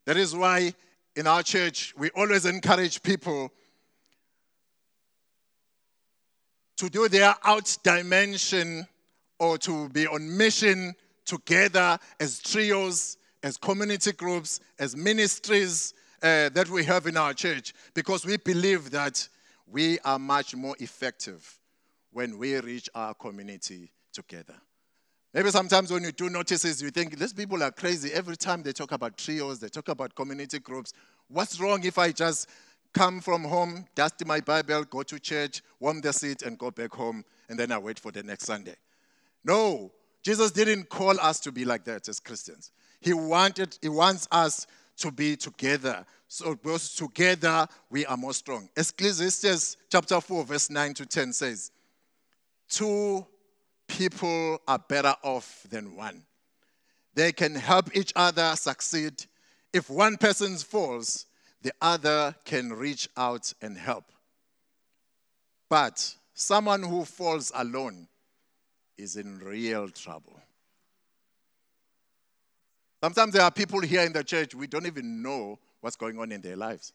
That 0.07 0.17
is 0.17 0.35
why 0.35 0.75
in 1.15 1.27
our 1.27 1.43
church 1.43 1.95
we 1.97 2.11
always 2.11 2.47
encourage 2.47 3.03
people 3.03 3.53
to 6.77 6.89
do 6.89 7.09
their 7.09 7.35
out 7.45 7.77
dimension 7.85 8.87
or 9.39 9.59
to 9.59 9.89
be 9.91 10.07
on 10.07 10.37
mission 10.37 10.95
together 11.27 11.99
as 12.19 12.41
trios, 12.41 13.19
as 13.43 13.57
community 13.57 14.13
groups, 14.13 14.61
as 14.79 14.97
ministries 14.97 15.95
uh, 16.23 16.49
that 16.51 16.69
we 16.69 16.85
have 16.85 17.07
in 17.07 17.17
our 17.17 17.33
church 17.33 17.73
because 17.95 18.25
we 18.25 18.37
believe 18.39 18.91
that 18.91 19.29
we 19.67 19.99
are 20.01 20.19
much 20.19 20.55
more 20.57 20.75
effective 20.81 21.59
when 22.13 22.39
we 22.39 22.59
reach 22.61 22.89
our 22.95 23.15
community 23.15 23.93
together. 24.13 24.57
Maybe 25.33 25.51
sometimes 25.51 25.93
when 25.93 26.03
you 26.03 26.11
do 26.11 26.29
notices, 26.29 26.83
you 26.83 26.91
think 26.91 27.17
these 27.17 27.33
people 27.33 27.63
are 27.63 27.71
crazy. 27.71 28.13
Every 28.13 28.37
time 28.37 28.63
they 28.63 28.73
talk 28.73 28.91
about 28.91 29.17
trios, 29.17 29.61
they 29.61 29.69
talk 29.69 29.89
about 29.89 30.15
community 30.15 30.59
groups. 30.59 30.93
What's 31.29 31.61
wrong 31.61 31.85
if 31.85 31.99
I 31.99 32.11
just 32.11 32.49
come 32.93 33.21
from 33.21 33.45
home, 33.45 33.85
dust 33.95 34.27
my 34.27 34.41
Bible, 34.41 34.83
go 34.85 35.05
to 35.05 35.21
church, 35.21 35.63
warm 35.79 36.01
the 36.01 36.13
seat, 36.13 36.43
and 36.43 36.59
go 36.59 36.73
back 36.73 36.93
home, 36.93 37.25
and 37.49 37.57
then 37.57 37.71
I 37.71 37.79
wait 37.79 38.01
for 38.01 38.11
the 38.11 38.25
next 38.25 38.47
Sunday? 38.47 38.75
No, 39.45 39.93
Jesus 40.25 40.51
didn't 40.51 40.89
call 40.89 41.19
us 41.21 41.39
to 41.41 41.53
be 41.53 41.65
like 41.65 41.85
that 41.85 42.09
as 42.09 42.19
Christians. 42.19 42.73
He 43.01 43.13
wanted, 43.13 43.79
He 43.81 43.89
wants 43.89 44.27
us 44.33 44.67
to 44.97 45.13
be 45.13 45.37
together. 45.37 46.05
So 46.27 46.55
because 46.57 46.95
together 46.95 47.69
we 47.89 48.05
are 48.07 48.17
more 48.17 48.35
strong. 48.35 48.69
Ecclesiastes 48.77 49.77
chapter 49.91 50.21
4, 50.21 50.45
verse 50.45 50.71
9 50.71 50.95
to 50.95 51.07
10 51.07 51.33
says, 51.33 51.71
Two 52.69 53.27
people 53.91 54.61
are 54.69 54.79
better 54.79 55.15
off 55.23 55.67
than 55.69 55.97
one. 55.97 56.23
They 57.15 57.33
can 57.33 57.57
help 57.57 57.95
each 57.97 58.13
other 58.15 58.55
succeed. 58.55 59.25
If 59.73 59.91
one 59.91 60.17
person 60.17 60.57
falls, 60.57 61.27
the 61.61 61.73
other 61.81 62.35
can 62.45 62.73
reach 62.73 63.09
out 63.17 63.53
and 63.61 63.77
help. 63.77 64.05
But 65.69 66.15
someone 66.35 66.85
who 66.85 67.05
falls 67.05 67.51
alone 67.55 68.07
is 68.97 69.17
in 69.17 69.41
real 69.41 69.89
trouble. 69.89 70.41
Sometimes 73.03 73.33
there 73.33 73.43
are 73.43 73.51
people 73.51 73.81
here 73.81 74.03
in 74.03 74.13
the 74.13 74.23
church, 74.23 74.55
we 74.55 74.67
don't 74.67 74.87
even 74.87 75.23
know 75.23 75.59
what's 75.81 75.97
going 75.97 76.19
on 76.19 76.31
in 76.31 76.41
their 76.41 76.57
lives. 76.57 76.93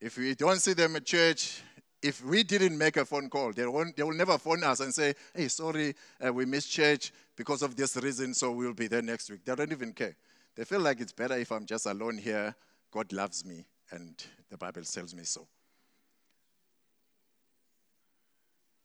If 0.00 0.16
we 0.16 0.34
don't 0.34 0.58
see 0.58 0.72
them 0.72 0.96
at 0.96 1.04
church, 1.04 1.62
if 2.04 2.22
we 2.22 2.42
didn't 2.42 2.76
make 2.76 2.98
a 2.98 3.04
phone 3.06 3.30
call, 3.30 3.50
they, 3.54 3.66
won't, 3.66 3.96
they 3.96 4.02
will 4.02 4.12
never 4.12 4.36
phone 4.36 4.62
us 4.62 4.80
and 4.80 4.94
say, 4.94 5.14
hey, 5.34 5.48
sorry, 5.48 5.94
uh, 6.24 6.30
we 6.30 6.44
missed 6.44 6.70
church 6.70 7.12
because 7.34 7.62
of 7.62 7.76
this 7.76 7.96
reason, 7.96 8.34
so 8.34 8.52
we'll 8.52 8.74
be 8.74 8.88
there 8.88 9.00
next 9.00 9.30
week. 9.30 9.42
They 9.42 9.54
don't 9.54 9.72
even 9.72 9.94
care. 9.94 10.14
They 10.54 10.64
feel 10.64 10.80
like 10.80 11.00
it's 11.00 11.12
better 11.12 11.34
if 11.38 11.50
I'm 11.50 11.64
just 11.64 11.86
alone 11.86 12.18
here. 12.18 12.54
God 12.90 13.10
loves 13.10 13.46
me, 13.46 13.64
and 13.90 14.22
the 14.50 14.58
Bible 14.58 14.82
tells 14.82 15.14
me 15.14 15.24
so. 15.24 15.48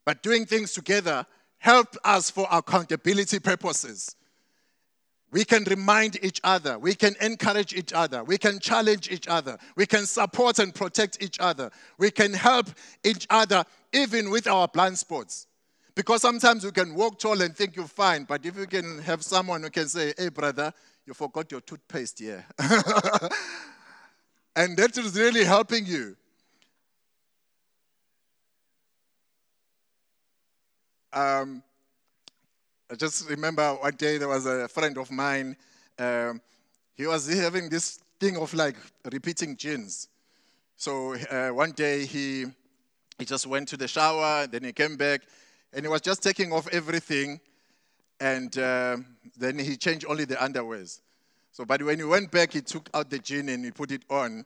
But 0.05 0.23
doing 0.23 0.45
things 0.45 0.71
together 0.71 1.25
help 1.57 1.97
us 2.05 2.29
for 2.29 2.47
accountability 2.49 3.39
purposes. 3.39 4.15
We 5.31 5.45
can 5.45 5.63
remind 5.65 6.23
each 6.23 6.41
other. 6.43 6.79
We 6.79 6.95
can 6.95 7.15
encourage 7.21 7.73
each 7.73 7.93
other. 7.93 8.23
We 8.23 8.37
can 8.37 8.59
challenge 8.59 9.11
each 9.11 9.27
other. 9.27 9.57
We 9.75 9.85
can 9.85 10.05
support 10.05 10.57
and 10.59 10.73
protect 10.73 11.21
each 11.21 11.39
other. 11.39 11.69
We 11.97 12.09
can 12.09 12.33
help 12.33 12.67
each 13.03 13.27
other 13.29 13.63
even 13.93 14.31
with 14.31 14.47
our 14.47 14.67
blind 14.67 14.97
spots. 14.97 15.47
Because 15.93 16.21
sometimes 16.21 16.63
you 16.63 16.71
can 16.71 16.95
walk 16.95 17.19
tall 17.19 17.41
and 17.41 17.55
think 17.55 17.75
you're 17.75 17.87
fine, 17.87 18.23
but 18.23 18.45
if 18.45 18.57
you 18.57 18.65
can 18.65 18.99
have 18.99 19.23
someone 19.23 19.61
who 19.63 19.69
can 19.69 19.87
say, 19.87 20.13
hey, 20.17 20.29
brother, 20.29 20.73
you 21.05 21.13
forgot 21.13 21.51
your 21.51 21.61
toothpaste 21.61 22.19
here. 22.19 22.45
and 24.55 24.77
that 24.77 24.97
is 24.97 25.15
really 25.15 25.43
helping 25.43 25.85
you. 25.85 26.15
Um, 31.11 31.63
I 32.91 32.95
just 32.95 33.29
remember 33.29 33.75
one 33.75 33.93
day 33.93 34.17
there 34.17 34.27
was 34.27 34.47
a 34.47 34.67
friend 34.67 34.97
of 34.97 35.11
mine. 35.11 35.55
Um, 35.99 36.41
he 36.95 37.05
was 37.05 37.31
having 37.31 37.69
this 37.69 37.99
thing 38.19 38.35
of 38.35 38.51
like 38.55 38.77
repeating 39.11 39.55
jeans. 39.55 40.07
So 40.75 41.15
uh, 41.29 41.49
one 41.49 41.73
day 41.73 42.05
he 42.05 42.47
he 43.19 43.25
just 43.25 43.45
went 43.45 43.67
to 43.67 43.77
the 43.77 43.87
shower, 43.87 44.47
then 44.47 44.63
he 44.63 44.73
came 44.73 44.97
back, 44.97 45.21
and 45.71 45.85
he 45.85 45.87
was 45.87 46.01
just 46.01 46.23
taking 46.23 46.51
off 46.51 46.67
everything, 46.71 47.39
and 48.19 48.57
uh, 48.57 48.97
then 49.37 49.59
he 49.59 49.77
changed 49.77 50.07
only 50.09 50.25
the 50.25 50.35
underwears. 50.35 51.01
So, 51.51 51.65
but 51.65 51.83
when 51.83 51.99
he 51.99 52.05
went 52.05 52.31
back, 52.31 52.53
he 52.53 52.61
took 52.61 52.89
out 52.95 53.11
the 53.11 53.19
jean 53.19 53.49
and 53.49 53.63
he 53.65 53.69
put 53.69 53.91
it 53.91 54.01
on, 54.09 54.45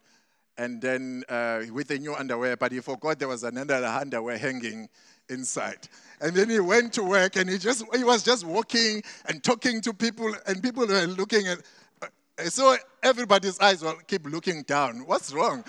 and 0.58 0.82
then 0.82 1.24
uh, 1.30 1.62
with 1.72 1.88
the 1.88 1.98
new 1.98 2.14
underwear, 2.14 2.58
but 2.58 2.74
he 2.74 2.82
forgot 2.82 3.20
there 3.20 3.30
was 3.30 3.44
another 3.46 3.86
underwear 3.86 4.38
hanging 4.38 4.90
inside. 5.30 5.88
And 6.22 6.34
then 6.34 6.50
he 6.50 6.60
went 6.60 6.94
to 6.94 7.04
work 7.04 7.36
and 7.36 7.50
he 7.50 7.58
just 7.58 7.84
he 7.96 8.04
was 8.04 8.24
just 8.24 8.46
walking 8.46 9.04
and 9.26 9.44
talking 9.44 9.82
to 9.82 9.94
people 9.94 10.34
and 10.48 10.62
people 10.62 10.86
were 10.88 11.06
looking 11.08 11.48
at 11.48 11.60
uh, 12.02 12.44
so 12.46 12.76
everybody's 13.02 13.60
eyes 13.60 13.82
will 13.82 13.94
keep 14.08 14.26
looking 14.26 14.64
down. 14.64 15.06
What's 15.06 15.34
wrong? 15.34 15.64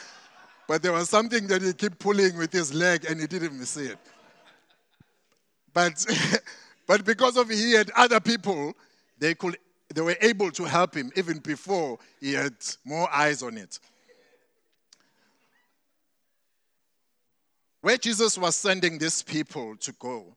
But 0.67 0.83
there 0.83 0.93
was 0.93 1.11
something 1.11 1.47
that 1.49 1.63
he 1.63 1.73
kept 1.73 1.99
pulling 1.99 2.39
with 2.39 2.53
his 2.53 2.73
leg 2.73 3.05
and 3.05 3.21
he 3.21 3.27
didn't 3.27 3.65
see 3.67 3.87
it. 3.87 3.99
But 5.73 6.05
but 6.87 7.05
because 7.05 7.37
of 7.37 7.51
he 7.51 7.73
had 7.73 7.91
other 7.97 8.21
people, 8.21 8.75
they 9.19 9.35
could 9.35 9.59
they 9.95 10.01
were 10.01 10.17
able 10.21 10.51
to 10.53 10.65
help 10.65 10.95
him 10.95 11.13
even 11.17 11.39
before 11.39 11.99
he 12.21 12.33
had 12.33 12.55
more 12.85 13.09
eyes 13.13 13.43
on 13.43 13.59
it. 13.59 13.79
Where 17.85 17.99
Jesus 17.99 18.39
was 18.39 18.57
sending 18.57 18.97
these 18.97 19.23
people 19.23 19.77
to 19.77 19.93
go. 19.99 20.35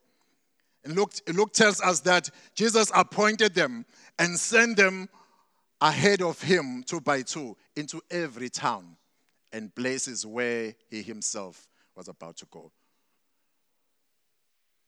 And 0.84 0.98
Luke, 0.98 1.14
Luke 1.34 1.54
tells 1.54 1.80
us 1.80 2.02
that 2.02 2.30
Jesus 2.54 2.92
appointed 2.94 3.56
them 3.56 3.86
and 4.20 4.38
sent 4.38 4.76
them 4.76 5.08
ahead 5.80 6.22
of 6.22 6.42
him 6.42 6.84
two 6.86 7.00
by 7.00 7.22
two 7.22 7.56
into 7.78 8.02
every 8.12 8.50
town 8.50 8.98
and 9.54 9.74
places 9.74 10.26
where 10.26 10.76
he 10.90 11.02
himself 11.02 11.70
was 11.96 12.10
about 12.10 12.36
to 12.36 12.46
go. 12.52 12.70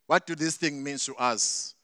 What 0.07 0.27
do 0.27 0.35
these 0.35 0.57
things 0.57 0.83
mean 0.83 0.97
to 0.97 1.15
us 1.15 1.75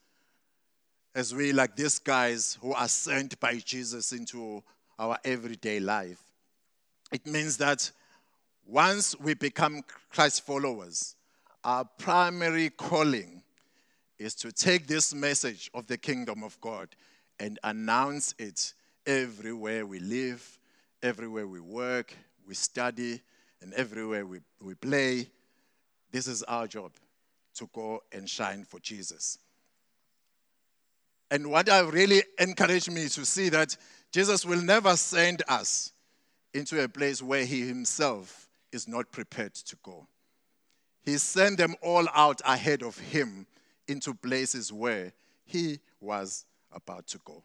as 1.15 1.33
we, 1.33 1.53
like 1.53 1.77
these 1.77 1.99
guys 1.99 2.57
who 2.61 2.73
are 2.73 2.89
sent 2.89 3.39
by 3.39 3.59
Jesus 3.59 4.11
into 4.11 4.61
our 4.99 5.17
everyday 5.23 5.79
life? 5.79 6.21
It 7.13 7.25
means 7.25 7.55
that 7.59 7.89
once 8.65 9.17
we 9.19 9.33
become 9.33 9.81
Christ 10.09 10.45
followers, 10.45 11.15
our 11.63 11.85
primary 11.97 12.69
calling 12.69 13.43
is 14.17 14.33
to 14.35 14.51
take 14.51 14.87
this 14.87 15.13
message 15.13 15.69
of 15.73 15.87
the 15.87 15.97
kingdom 15.97 16.43
of 16.43 16.59
God 16.61 16.89
and 17.39 17.59
announce 17.63 18.33
it 18.39 18.73
everywhere 19.05 19.85
we 19.85 19.99
live, 19.99 20.59
everywhere 21.03 21.47
we 21.47 21.59
work, 21.59 22.15
we 22.47 22.55
study, 22.55 23.21
and 23.61 23.73
everywhere 23.73 24.25
we, 24.25 24.39
we 24.61 24.75
play. 24.75 25.29
This 26.11 26.27
is 26.27 26.43
our 26.43 26.67
job 26.67 26.91
to 27.55 27.69
go 27.73 28.01
and 28.11 28.29
shine 28.29 28.63
for 28.63 28.79
Jesus. 28.79 29.37
And 31.29 31.49
what 31.49 31.67
have 31.67 31.93
really 31.93 32.23
encouraged 32.39 32.91
me 32.91 33.07
to 33.09 33.25
see 33.25 33.49
that 33.49 33.75
Jesus 34.11 34.45
will 34.45 34.61
never 34.61 34.95
send 34.95 35.43
us 35.47 35.91
into 36.53 36.83
a 36.83 36.87
place 36.87 37.21
where 37.21 37.43
he 37.43 37.67
himself 37.67 38.44
is 38.75 38.87
not 38.87 39.11
prepared 39.11 39.55
to 39.55 39.75
go. 39.81 40.07
He 41.01 41.17
sent 41.17 41.57
them 41.57 41.75
all 41.81 42.07
out 42.13 42.41
ahead 42.45 42.83
of 42.83 42.97
him 42.97 43.47
into 43.87 44.13
places 44.13 44.71
where 44.71 45.13
he 45.45 45.79
was 45.99 46.45
about 46.71 47.07
to 47.07 47.19
go. 47.23 47.43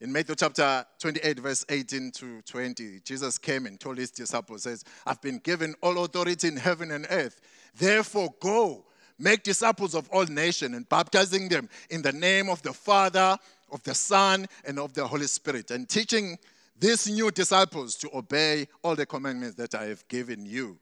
In 0.00 0.12
Matthew 0.12 0.34
chapter 0.34 0.84
28, 1.00 1.38
verse 1.38 1.64
18 1.68 2.10
to 2.12 2.42
20, 2.42 3.00
Jesus 3.04 3.38
came 3.38 3.66
and 3.66 3.80
told 3.80 3.96
his 3.96 4.10
disciples, 4.10 4.64
says, 4.64 4.84
I've 5.06 5.22
been 5.22 5.38
given 5.38 5.74
all 5.80 6.04
authority 6.04 6.48
in 6.48 6.56
heaven 6.56 6.90
and 6.90 7.06
earth. 7.10 7.40
Therefore, 7.76 8.34
go, 8.40 8.84
make 9.18 9.42
disciples 9.42 9.94
of 9.94 10.08
all 10.10 10.26
nations 10.26 10.76
and 10.76 10.88
baptizing 10.88 11.48
them 11.48 11.68
in 11.90 12.02
the 12.02 12.12
name 12.12 12.50
of 12.50 12.60
the 12.62 12.72
Father, 12.72 13.38
of 13.72 13.82
the 13.84 13.94
Son, 13.94 14.46
and 14.66 14.78
of 14.78 14.92
the 14.92 15.06
Holy 15.06 15.26
Spirit, 15.26 15.70
and 15.70 15.88
teaching 15.88 16.38
these 16.78 17.08
new 17.08 17.30
disciples 17.30 17.94
to 17.96 18.10
obey 18.16 18.66
all 18.82 18.96
the 18.96 19.06
commandments 19.06 19.56
that 19.56 19.74
I 19.74 19.84
have 19.84 20.06
given 20.08 20.44
you. 20.44 20.78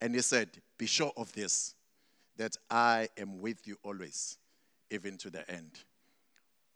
And 0.00 0.14
he 0.14 0.22
said, 0.22 0.48
Be 0.78 0.86
sure 0.86 1.12
of 1.16 1.32
this, 1.32 1.74
that 2.36 2.56
I 2.70 3.08
am 3.16 3.40
with 3.40 3.66
you 3.66 3.76
always, 3.82 4.38
even 4.90 5.16
to 5.18 5.30
the 5.30 5.48
end 5.50 5.70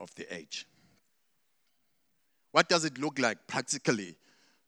of 0.00 0.14
the 0.14 0.32
age. 0.34 0.66
What 2.52 2.68
does 2.68 2.84
it 2.84 2.98
look 2.98 3.18
like 3.18 3.46
practically 3.46 4.16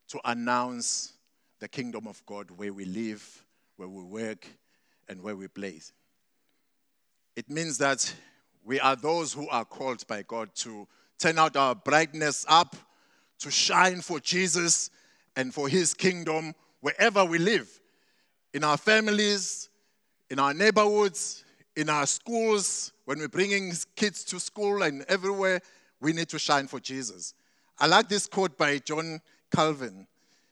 to 0.09 0.19
announce 0.25 1.13
the 1.59 1.67
kingdom 1.67 2.07
of 2.07 2.23
God 2.25 2.51
where 2.51 2.73
we 2.73 2.85
live, 2.85 3.43
where 3.77 3.87
we 3.87 4.03
work, 4.03 4.47
and 5.07 5.21
where 5.21 5.35
we 5.35 5.47
play? 5.47 5.79
It 7.35 7.49
means 7.49 7.77
that 7.77 8.13
we 8.63 8.79
are 8.79 8.95
those 8.95 9.33
who 9.33 9.47
are 9.49 9.65
called 9.65 10.05
by 10.07 10.23
God 10.23 10.49
to 10.55 10.87
turn 11.17 11.39
out 11.39 11.55
our 11.55 11.73
brightness 11.73 12.45
up, 12.47 12.75
to 13.41 13.51
shine 13.51 14.01
for 14.01 14.19
Jesus 14.19 14.89
and 15.35 15.53
for 15.53 15.67
his 15.67 15.93
kingdom 15.93 16.53
wherever 16.79 17.23
we 17.23 17.37
live 17.37 17.69
in 18.53 18.63
our 18.63 18.77
families, 18.77 19.69
in 20.29 20.39
our 20.39 20.53
neighborhoods, 20.53 21.43
in 21.75 21.89
our 21.89 22.05
schools, 22.05 22.91
when 23.05 23.19
we're 23.19 23.27
bringing 23.27 23.73
kids 23.95 24.23
to 24.25 24.39
school 24.39 24.83
and 24.83 25.03
everywhere, 25.07 25.61
we 25.99 26.13
need 26.13 26.29
to 26.29 26.39
shine 26.39 26.67
for 26.67 26.79
Jesus. 26.79 27.33
I 27.79 27.87
like 27.87 28.09
this 28.09 28.27
quote 28.27 28.57
by 28.57 28.77
John 28.79 29.21
Calvin. 29.53 30.07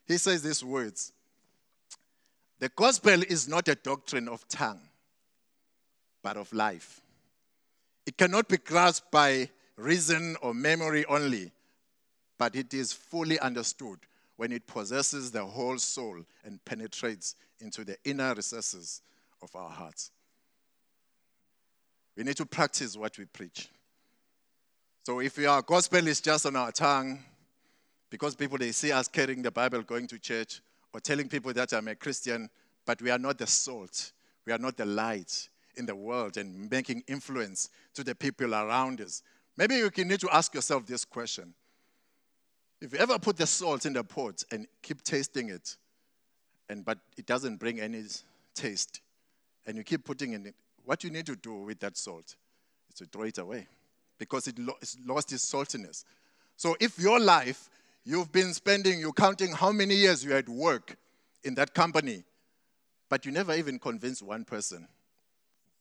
He 0.05 0.17
says 0.17 0.41
these 0.41 0.63
words 0.63 1.13
The 2.59 2.69
gospel 2.69 3.21
is 3.23 3.47
not 3.47 3.67
a 3.67 3.75
doctrine 3.75 4.27
of 4.27 4.47
tongue, 4.47 4.81
but 6.23 6.37
of 6.37 6.51
life. 6.53 7.01
It 8.05 8.17
cannot 8.17 8.47
be 8.47 8.57
grasped 8.57 9.11
by 9.11 9.49
reason 9.75 10.35
or 10.41 10.53
memory 10.53 11.05
only, 11.05 11.51
but 12.39 12.55
it 12.55 12.73
is 12.73 12.91
fully 12.91 13.37
understood 13.39 13.99
when 14.37 14.51
it 14.51 14.65
possesses 14.65 15.29
the 15.29 15.45
whole 15.45 15.77
soul 15.77 16.17
and 16.45 16.63
penetrates 16.65 17.35
into 17.59 17.83
the 17.83 17.97
inner 18.05 18.33
recesses 18.33 19.01
of 19.43 19.53
our 19.55 19.69
hearts. 19.69 20.11
We 22.15 22.23
need 22.23 22.37
to 22.37 22.45
practice 22.45 22.97
what 22.97 23.17
we 23.17 23.25
preach. 23.25 23.67
So 25.03 25.19
if 25.19 25.37
our 25.45 25.61
gospel 25.61 26.07
is 26.07 26.21
just 26.21 26.45
on 26.45 26.55
our 26.55 26.71
tongue, 26.71 27.19
because 28.09 28.35
people 28.35 28.57
they 28.57 28.71
see 28.71 28.91
us 28.91 29.07
carrying 29.09 29.41
the 29.41 29.51
Bible, 29.51 29.81
going 29.81 30.07
to 30.07 30.17
church, 30.17 30.61
or 30.93 31.01
telling 31.01 31.27
people 31.27 31.53
that 31.53 31.73
I'm 31.73 31.89
a 31.89 31.95
Christian, 31.95 32.49
but 32.85 33.01
we 33.01 33.11
are 33.11 33.19
not 33.19 33.37
the 33.37 33.47
salt, 33.47 34.13
we 34.45 34.53
are 34.53 34.57
not 34.57 34.77
the 34.77 34.85
light 34.85 35.49
in 35.75 35.85
the 35.85 35.95
world 35.95 36.37
and 36.37 36.69
making 36.71 37.03
influence 37.07 37.69
to 37.93 38.03
the 38.03 38.15
people 38.15 38.55
around 38.55 39.01
us. 39.01 39.23
Maybe 39.57 39.75
you 39.75 39.91
can 39.91 40.07
need 40.07 40.21
to 40.21 40.29
ask 40.33 40.53
yourself 40.53 40.85
this 40.85 41.03
question. 41.03 41.53
If 42.81 42.93
you 42.93 42.99
ever 42.99 43.19
put 43.19 43.37
the 43.37 43.45
salt 43.45 43.85
in 43.85 43.93
the 43.93 44.03
pot 44.03 44.43
and 44.51 44.67
keep 44.81 45.03
tasting 45.03 45.49
it, 45.49 45.75
and 46.69 46.85
but 46.85 46.99
it 47.17 47.25
doesn't 47.25 47.57
bring 47.57 47.79
any 47.79 48.03
taste, 48.55 49.01
and 49.65 49.77
you 49.77 49.83
keep 49.83 50.05
putting 50.05 50.33
in 50.33 50.45
it, 50.45 50.55
what 50.85 51.03
you 51.03 51.09
need 51.09 51.25
to 51.25 51.35
do 51.35 51.55
with 51.55 51.79
that 51.81 51.97
salt 51.97 52.35
is 52.89 52.95
to 52.95 53.05
throw 53.05 53.23
it 53.23 53.37
away 53.37 53.67
because 54.17 54.47
it 54.47 54.57
lo- 54.57 54.77
it's 54.81 54.97
lost 55.05 55.31
its 55.33 55.51
saltiness. 55.51 56.03
So 56.55 56.75
if 56.79 56.97
your 56.99 57.19
life, 57.19 57.69
you've 58.05 58.31
been 58.31 58.53
spending, 58.53 58.99
you're 58.99 59.13
counting 59.13 59.51
how 59.51 59.71
many 59.71 59.95
years 59.95 60.23
you 60.23 60.31
had 60.31 60.47
work 60.47 60.95
in 61.43 61.55
that 61.55 61.73
company, 61.73 62.23
but 63.09 63.25
you 63.25 63.31
never 63.31 63.53
even 63.55 63.79
convince 63.79 64.21
one 64.21 64.45
person 64.45 64.87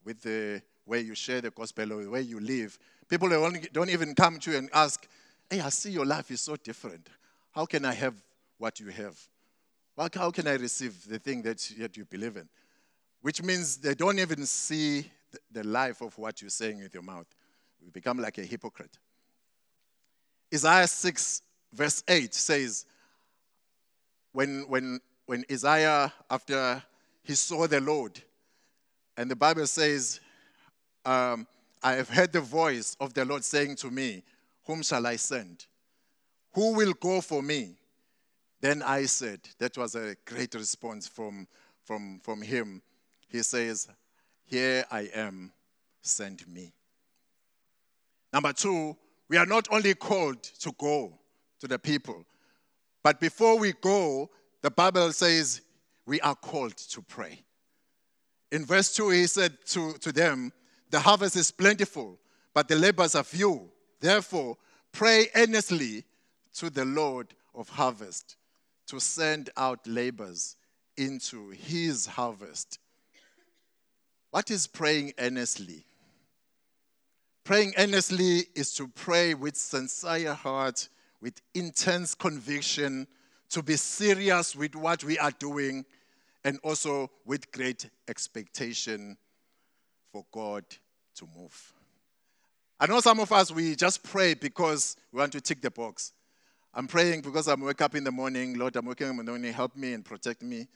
with 0.04 0.22
the 0.22 0.62
way 0.86 1.00
you 1.00 1.14
share 1.14 1.40
the 1.40 1.50
gospel 1.50 1.92
or 1.92 2.02
the 2.02 2.10
way 2.10 2.22
you 2.22 2.40
live. 2.40 2.78
People 3.08 3.28
don't 3.72 3.90
even 3.90 4.14
come 4.14 4.38
to 4.38 4.52
you 4.52 4.58
and 4.58 4.70
ask, 4.72 5.06
Hey, 5.50 5.60
I 5.60 5.68
see 5.70 5.90
your 5.90 6.06
life 6.06 6.30
is 6.30 6.40
so 6.40 6.56
different. 6.56 7.08
How 7.52 7.66
can 7.66 7.84
I 7.84 7.94
have 7.94 8.14
what 8.58 8.80
you 8.80 8.88
have? 8.88 9.18
How 10.14 10.30
can 10.30 10.46
I 10.46 10.54
receive 10.54 11.08
the 11.08 11.18
thing 11.18 11.42
that 11.42 11.96
you 11.96 12.04
believe 12.04 12.36
in? 12.36 12.48
which 13.20 13.42
means 13.42 13.76
they 13.78 13.94
don't 13.94 14.18
even 14.18 14.46
see 14.46 15.10
the 15.50 15.64
life 15.64 16.00
of 16.00 16.16
what 16.18 16.40
you're 16.40 16.50
saying 16.50 16.78
with 16.78 16.94
your 16.94 17.02
mouth. 17.02 17.26
You 17.84 17.90
become 17.90 18.18
like 18.18 18.38
a 18.38 18.42
hypocrite. 18.42 18.98
Isaiah 20.52 20.86
6, 20.86 21.42
verse 21.72 22.02
8 22.08 22.34
says, 22.34 22.86
when, 24.32 24.64
when, 24.68 25.00
when 25.26 25.44
Isaiah, 25.50 26.12
after 26.30 26.82
he 27.22 27.34
saw 27.34 27.66
the 27.66 27.80
Lord, 27.80 28.20
and 29.16 29.30
the 29.30 29.36
Bible 29.36 29.66
says, 29.66 30.20
um, 31.04 31.46
I 31.82 31.94
have 31.94 32.08
heard 32.08 32.32
the 32.32 32.40
voice 32.40 32.96
of 33.00 33.14
the 33.14 33.24
Lord 33.24 33.44
saying 33.44 33.76
to 33.76 33.90
me, 33.90 34.22
Whom 34.68 34.82
shall 34.84 35.04
I 35.04 35.16
send? 35.16 35.66
Who 36.52 36.74
will 36.74 36.92
go 36.92 37.20
for 37.20 37.42
me? 37.42 37.74
Then 38.60 38.82
I 38.82 39.06
said, 39.06 39.40
That 39.58 39.76
was 39.76 39.96
a 39.96 40.14
great 40.24 40.54
response 40.54 41.08
from, 41.08 41.48
from, 41.84 42.20
from 42.22 42.42
him 42.42 42.82
he 43.28 43.42
says, 43.42 43.88
Here 44.44 44.84
I 44.90 45.10
am, 45.14 45.52
send 46.00 46.46
me. 46.48 46.72
Number 48.32 48.52
two, 48.52 48.96
we 49.28 49.36
are 49.36 49.46
not 49.46 49.68
only 49.70 49.94
called 49.94 50.42
to 50.42 50.72
go 50.78 51.12
to 51.60 51.68
the 51.68 51.78
people, 51.78 52.24
but 53.02 53.20
before 53.20 53.58
we 53.58 53.74
go, 53.80 54.30
the 54.62 54.70
Bible 54.70 55.12
says 55.12 55.60
we 56.06 56.20
are 56.20 56.34
called 56.34 56.76
to 56.76 57.02
pray. 57.02 57.42
In 58.50 58.64
verse 58.64 58.94
2, 58.94 59.10
he 59.10 59.26
said 59.26 59.58
to, 59.66 59.92
to 59.94 60.10
them, 60.10 60.52
The 60.90 61.00
harvest 61.00 61.36
is 61.36 61.50
plentiful, 61.50 62.18
but 62.54 62.66
the 62.66 62.76
labors 62.76 63.14
are 63.14 63.24
few. 63.24 63.70
Therefore, 64.00 64.56
pray 64.92 65.28
earnestly 65.34 66.04
to 66.54 66.70
the 66.70 66.84
Lord 66.84 67.34
of 67.54 67.68
harvest 67.68 68.36
to 68.86 69.00
send 69.00 69.50
out 69.56 69.86
labors 69.86 70.56
into 70.96 71.50
his 71.50 72.06
harvest. 72.06 72.78
What 74.30 74.50
is 74.50 74.66
praying 74.66 75.14
earnestly? 75.18 75.84
Praying 77.44 77.74
earnestly 77.78 78.44
is 78.54 78.74
to 78.74 78.88
pray 78.88 79.34
with 79.34 79.56
sincere 79.56 80.34
heart, 80.34 80.88
with 81.20 81.40
intense 81.54 82.14
conviction, 82.14 83.06
to 83.50 83.62
be 83.62 83.76
serious 83.76 84.54
with 84.54 84.74
what 84.74 85.02
we 85.02 85.18
are 85.18 85.30
doing, 85.30 85.84
and 86.44 86.58
also 86.62 87.10
with 87.24 87.50
great 87.50 87.88
expectation 88.06 89.16
for 90.12 90.24
God 90.30 90.64
to 91.16 91.28
move. 91.36 91.72
I 92.80 92.86
know 92.86 93.00
some 93.00 93.18
of 93.18 93.32
us, 93.32 93.50
we 93.50 93.74
just 93.74 94.02
pray 94.04 94.34
because 94.34 94.96
we 95.12 95.18
want 95.18 95.32
to 95.32 95.40
tick 95.40 95.60
the 95.60 95.70
box. 95.70 96.12
I'm 96.72 96.86
praying 96.86 97.22
because 97.22 97.48
I'm 97.48 97.60
wake 97.60 97.80
up 97.80 97.96
in 97.96 98.04
the 98.04 98.12
morning. 98.12 98.56
Lord, 98.56 98.76
I'm 98.76 98.86
waking 98.86 99.08
up 99.08 99.18
in 99.18 99.26
the 99.26 99.32
morning. 99.32 99.52
Help 99.52 99.74
me 99.76 99.94
and 99.94 100.04
protect 100.04 100.42
me. 100.42 100.68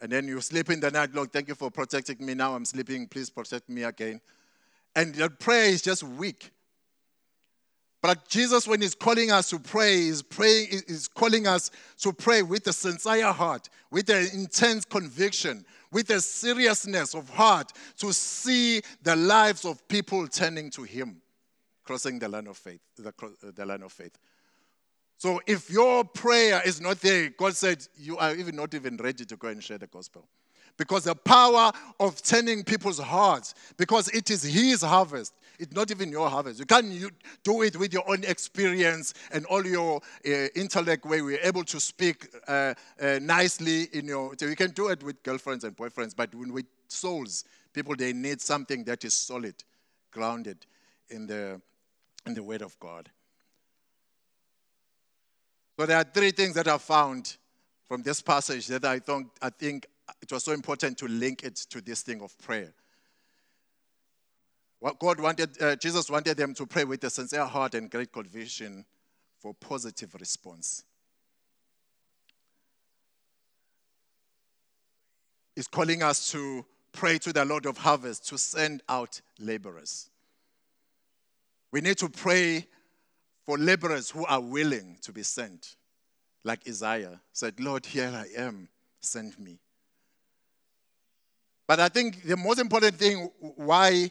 And 0.00 0.12
then 0.12 0.28
you 0.28 0.40
sleep 0.40 0.70
in 0.70 0.80
the 0.80 0.90
night, 0.90 1.14
Lord, 1.14 1.32
thank 1.32 1.48
you 1.48 1.54
for 1.54 1.70
protecting 1.70 2.24
me. 2.24 2.34
Now 2.34 2.54
I'm 2.54 2.64
sleeping. 2.64 3.06
Please 3.06 3.28
protect 3.30 3.68
me 3.68 3.82
again. 3.82 4.20
And 4.94 5.14
your 5.16 5.28
prayer 5.28 5.66
is 5.66 5.82
just 5.82 6.02
weak. 6.02 6.52
But 8.02 8.28
Jesus, 8.28 8.66
when 8.66 8.80
He's 8.80 8.94
calling 8.94 9.30
us 9.30 9.50
to 9.50 9.58
pray, 9.58 10.06
is 10.06 10.22
praying, 10.22 10.68
is 10.88 11.06
calling 11.06 11.46
us 11.46 11.70
to 11.98 12.12
pray 12.12 12.42
with 12.42 12.66
a 12.66 12.72
sincere 12.72 13.30
heart, 13.30 13.68
with 13.90 14.08
an 14.08 14.28
intense 14.32 14.86
conviction, 14.86 15.66
with 15.92 16.08
a 16.10 16.20
seriousness 16.20 17.14
of 17.14 17.28
heart 17.28 17.72
to 17.98 18.12
see 18.12 18.80
the 19.02 19.16
lives 19.16 19.66
of 19.66 19.86
people 19.88 20.26
turning 20.28 20.70
to 20.70 20.82
Him, 20.82 21.19
crossing 21.90 22.20
the 22.20 22.28
line 22.28 22.46
of 22.46 22.56
faith, 22.56 22.78
the, 22.96 23.12
the 23.52 23.66
line 23.66 23.82
of 23.82 23.90
faith. 23.90 24.16
So 25.18 25.40
if 25.44 25.68
your 25.68 26.04
prayer 26.04 26.62
is 26.64 26.80
not 26.80 27.00
there, 27.00 27.30
God 27.30 27.56
said 27.56 27.84
you 27.96 28.16
are 28.16 28.32
even 28.32 28.54
not 28.54 28.74
even 28.74 28.96
ready 28.96 29.24
to 29.24 29.36
go 29.36 29.48
and 29.48 29.60
share 29.60 29.76
the 29.76 29.88
gospel. 29.88 30.28
Because 30.76 31.02
the 31.02 31.16
power 31.16 31.72
of 31.98 32.22
turning 32.22 32.62
people's 32.62 33.00
hearts, 33.00 33.54
because 33.76 34.06
it 34.10 34.30
is 34.30 34.44
His 34.44 34.82
harvest, 34.82 35.34
it's 35.58 35.74
not 35.74 35.90
even 35.90 36.12
your 36.12 36.30
harvest. 36.30 36.60
You 36.60 36.64
can't 36.64 37.12
do 37.42 37.62
it 37.62 37.74
with 37.76 37.92
your 37.92 38.08
own 38.08 38.22
experience 38.22 39.12
and 39.32 39.44
all 39.46 39.66
your 39.66 40.00
uh, 40.24 40.30
intellect 40.54 41.04
where 41.04 41.24
we're 41.24 41.42
able 41.42 41.64
to 41.64 41.80
speak 41.80 42.28
uh, 42.46 42.74
uh, 43.02 43.18
nicely 43.20 43.88
in 43.92 44.06
your. 44.06 44.36
So 44.38 44.46
you 44.46 44.54
can 44.54 44.70
do 44.70 44.90
it 44.90 45.02
with 45.02 45.20
girlfriends 45.24 45.64
and 45.64 45.76
boyfriends, 45.76 46.14
but 46.14 46.32
with 46.36 46.66
souls, 46.86 47.44
people 47.72 47.96
they 47.96 48.12
need 48.12 48.40
something 48.40 48.84
that 48.84 49.04
is 49.04 49.12
solid, 49.12 49.56
grounded 50.12 50.64
in 51.10 51.26
the 51.26 51.60
in 52.26 52.34
the 52.34 52.42
Word 52.42 52.62
of 52.62 52.78
God. 52.78 53.10
So 55.78 55.86
there 55.86 55.96
are 55.96 56.04
three 56.04 56.30
things 56.30 56.54
that 56.54 56.68
I 56.68 56.76
found 56.78 57.36
from 57.88 58.02
this 58.02 58.20
passage 58.20 58.66
that 58.68 58.84
I, 58.84 58.98
thought, 58.98 59.24
I 59.40 59.50
think 59.50 59.86
it 60.20 60.30
was 60.30 60.44
so 60.44 60.52
important 60.52 60.98
to 60.98 61.08
link 61.08 61.42
it 61.42 61.56
to 61.70 61.80
this 61.80 62.02
thing 62.02 62.20
of 62.20 62.36
prayer. 62.38 62.72
What 64.78 64.98
God 64.98 65.20
wanted, 65.20 65.60
uh, 65.62 65.76
Jesus 65.76 66.10
wanted 66.10 66.36
them 66.36 66.54
to 66.54 66.66
pray 66.66 66.84
with 66.84 67.02
a 67.04 67.10
sincere 67.10 67.46
heart 67.46 67.74
and 67.74 67.90
great 67.90 68.12
conviction 68.12 68.84
for 69.38 69.54
positive 69.54 70.14
response. 70.14 70.84
He's 75.54 75.66
calling 75.66 76.02
us 76.02 76.30
to 76.32 76.64
pray 76.92 77.18
to 77.18 77.32
the 77.32 77.44
Lord 77.44 77.66
of 77.66 77.78
harvest 77.78 78.28
to 78.28 78.38
send 78.38 78.82
out 78.88 79.20
laborers. 79.38 80.10
We 81.72 81.80
need 81.80 81.98
to 81.98 82.08
pray 82.08 82.66
for 83.46 83.58
laborers 83.58 84.10
who 84.10 84.24
are 84.26 84.40
willing 84.40 84.98
to 85.02 85.12
be 85.12 85.22
sent. 85.22 85.76
Like 86.44 86.60
Isaiah 86.66 87.20
said, 87.32 87.60
Lord, 87.60 87.86
here 87.86 88.10
I 88.14 88.40
am, 88.40 88.68
send 89.00 89.38
me. 89.38 89.58
But 91.66 91.80
I 91.80 91.88
think 91.88 92.24
the 92.24 92.36
most 92.36 92.58
important 92.58 92.96
thing 92.96 93.30
why 93.56 94.10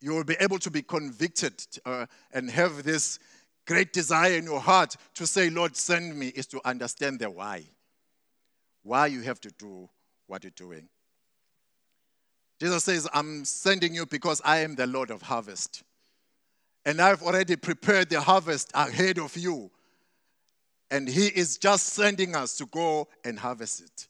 you 0.00 0.12
will 0.12 0.24
be 0.24 0.36
able 0.40 0.58
to 0.58 0.70
be 0.70 0.82
convicted 0.82 1.54
uh, 1.84 2.06
and 2.32 2.50
have 2.50 2.82
this 2.82 3.18
great 3.66 3.92
desire 3.92 4.34
in 4.34 4.44
your 4.44 4.60
heart 4.60 4.96
to 5.14 5.26
say, 5.26 5.50
Lord, 5.50 5.76
send 5.76 6.18
me, 6.18 6.28
is 6.28 6.46
to 6.48 6.60
understand 6.64 7.20
the 7.20 7.30
why. 7.30 7.64
Why 8.82 9.06
you 9.06 9.22
have 9.22 9.40
to 9.40 9.50
do 9.50 9.88
what 10.26 10.44
you're 10.44 10.50
doing. 10.56 10.88
Jesus 12.60 12.84
says, 12.84 13.08
I'm 13.12 13.44
sending 13.44 13.94
you 13.94 14.06
because 14.06 14.40
I 14.44 14.58
am 14.58 14.74
the 14.74 14.86
Lord 14.86 15.10
of 15.10 15.22
harvest. 15.22 15.82
And 16.86 17.00
I've 17.00 17.22
already 17.22 17.56
prepared 17.56 18.10
the 18.10 18.20
harvest 18.20 18.70
ahead 18.74 19.18
of 19.18 19.36
you. 19.36 19.70
And 20.90 21.08
He 21.08 21.26
is 21.28 21.58
just 21.58 21.86
sending 21.86 22.34
us 22.34 22.56
to 22.58 22.66
go 22.66 23.08
and 23.24 23.38
harvest 23.38 23.80
it. 23.80 24.08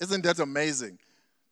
Isn't 0.00 0.22
that 0.24 0.38
amazing? 0.38 0.98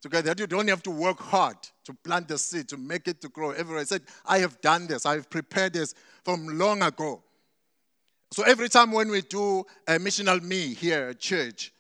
Together, 0.01 0.35
that 0.35 0.39
you 0.39 0.47
don't 0.47 0.69
have 0.69 0.83
to 0.83 0.91
work 0.91 1.19
hard 1.19 1.57
to 1.85 1.95
plant 1.95 2.29
the 2.29 2.37
seed, 2.37 2.69
to 2.69 2.77
make 2.77 3.09
it 3.09 3.23
to 3.23 3.29
grow. 3.29 3.53
Everyone 3.53 3.87
said, 3.87 4.03
I 4.27 4.39
have 4.39 4.61
done 4.61 4.87
this, 4.87 5.07
I 5.07 5.15
have 5.15 5.31
prepared 5.31 5.73
this 5.73 5.95
from 6.25 6.59
long 6.59 6.83
ago. 6.83 7.23
So 8.31 8.43
every 8.43 8.69
time 8.69 8.93
when 8.93 9.11
we 9.11 9.23
do 9.23 9.65
a 9.87 9.93
missional 9.93 10.43
me 10.43 10.75
here 10.75 11.09
at 11.11 11.21
church, 11.21 11.73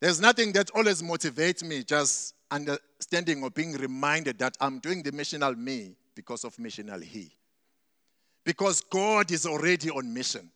there's 0.00 0.20
nothing 0.20 0.52
that 0.52 0.70
always 0.74 1.02
motivates 1.02 1.62
me, 1.62 1.84
just 1.84 2.34
understanding 2.50 3.42
or 3.42 3.50
being 3.50 3.72
reminded 3.72 4.38
that 4.40 4.56
I'm 4.60 4.78
doing 4.78 5.02
the 5.02 5.12
missional 5.12 5.56
me 5.56 5.94
because 6.14 6.44
of 6.44 6.56
missional 6.56 7.02
he. 7.02 7.30
Because 8.50 8.80
God 8.80 9.30
is 9.30 9.46
already 9.46 9.90
on 9.90 10.12
mission. 10.12 10.50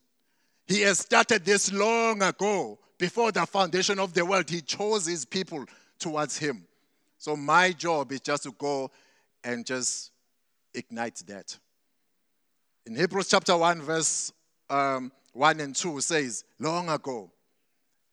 He 0.67 0.81
has 0.81 0.99
started 0.99 1.45
this 1.45 1.71
long 1.71 2.21
ago. 2.21 2.77
Before 2.97 3.31
the 3.31 3.45
foundation 3.45 3.99
of 3.99 4.13
the 4.13 4.25
world, 4.25 4.49
He 4.49 4.59
chose 4.59 5.05
His 5.05 5.23
people 5.23 5.63
towards 5.97 6.37
Him. 6.37 6.65
So 7.17 7.37
my 7.37 7.71
job 7.71 8.11
is 8.11 8.19
just 8.19 8.43
to 8.43 8.51
go 8.51 8.91
and 9.45 9.65
just 9.65 10.11
ignite 10.73 11.23
that. 11.27 11.57
In 12.85 12.97
Hebrews 12.97 13.29
chapter 13.29 13.55
1, 13.55 13.81
verse 13.81 14.33
um, 14.69 15.09
1 15.31 15.61
and 15.61 15.73
2 15.73 16.01
says, 16.01 16.43
Long 16.59 16.89
ago, 16.89 17.31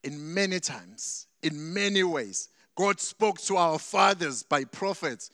in 0.05 0.33
many 0.33 0.61
times, 0.61 1.27
in 1.43 1.75
many 1.75 2.05
ways, 2.05 2.51
God 2.77 3.01
spoke 3.01 3.41
to 3.41 3.57
our 3.57 3.81
fathers 3.81 4.45
by 4.45 4.63
prophets, 4.63 5.33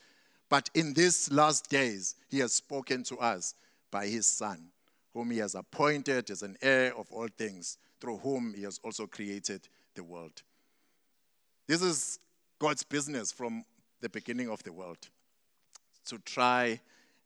but 0.49 0.71
in 0.73 0.95
these 0.95 1.31
last 1.31 1.69
days, 1.69 2.15
He 2.31 2.39
has 2.39 2.55
spoken 2.55 3.03
to 3.03 3.19
us 3.19 3.55
by 3.91 4.07
His 4.07 4.27
Son, 4.27 4.71
whom 5.13 5.31
He 5.31 5.39
has 5.39 5.55
appointed 5.55 6.31
as 6.31 6.43
an 6.43 6.57
heir 6.63 6.95
of 6.97 7.11
all 7.11 7.29
things, 7.29 7.79
through 8.01 8.19
whom 8.19 8.55
He 8.55 8.63
has 8.63 8.81
also 8.83 9.07
created 9.07 9.69
the 9.95 10.05
world. 10.05 10.43
This 11.67 11.83
is 11.83 12.19
God's 12.59 12.83
business 12.83 13.33
from 13.33 13.65
the 14.01 14.09
beginning 14.09 14.49
of 14.49 14.63
the 14.63 14.73
world 14.73 14.99
to 16.07 16.19
try 16.19 16.81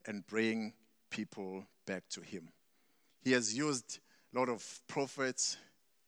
and 0.05 0.25
bring 0.27 0.73
people 1.09 1.65
back 1.85 2.03
to 2.09 2.21
Him. 2.21 2.49
He 3.23 3.31
has 3.31 3.55
used 3.55 3.99
a 4.33 4.39
lot 4.39 4.49
of 4.49 4.81
prophets, 4.87 5.57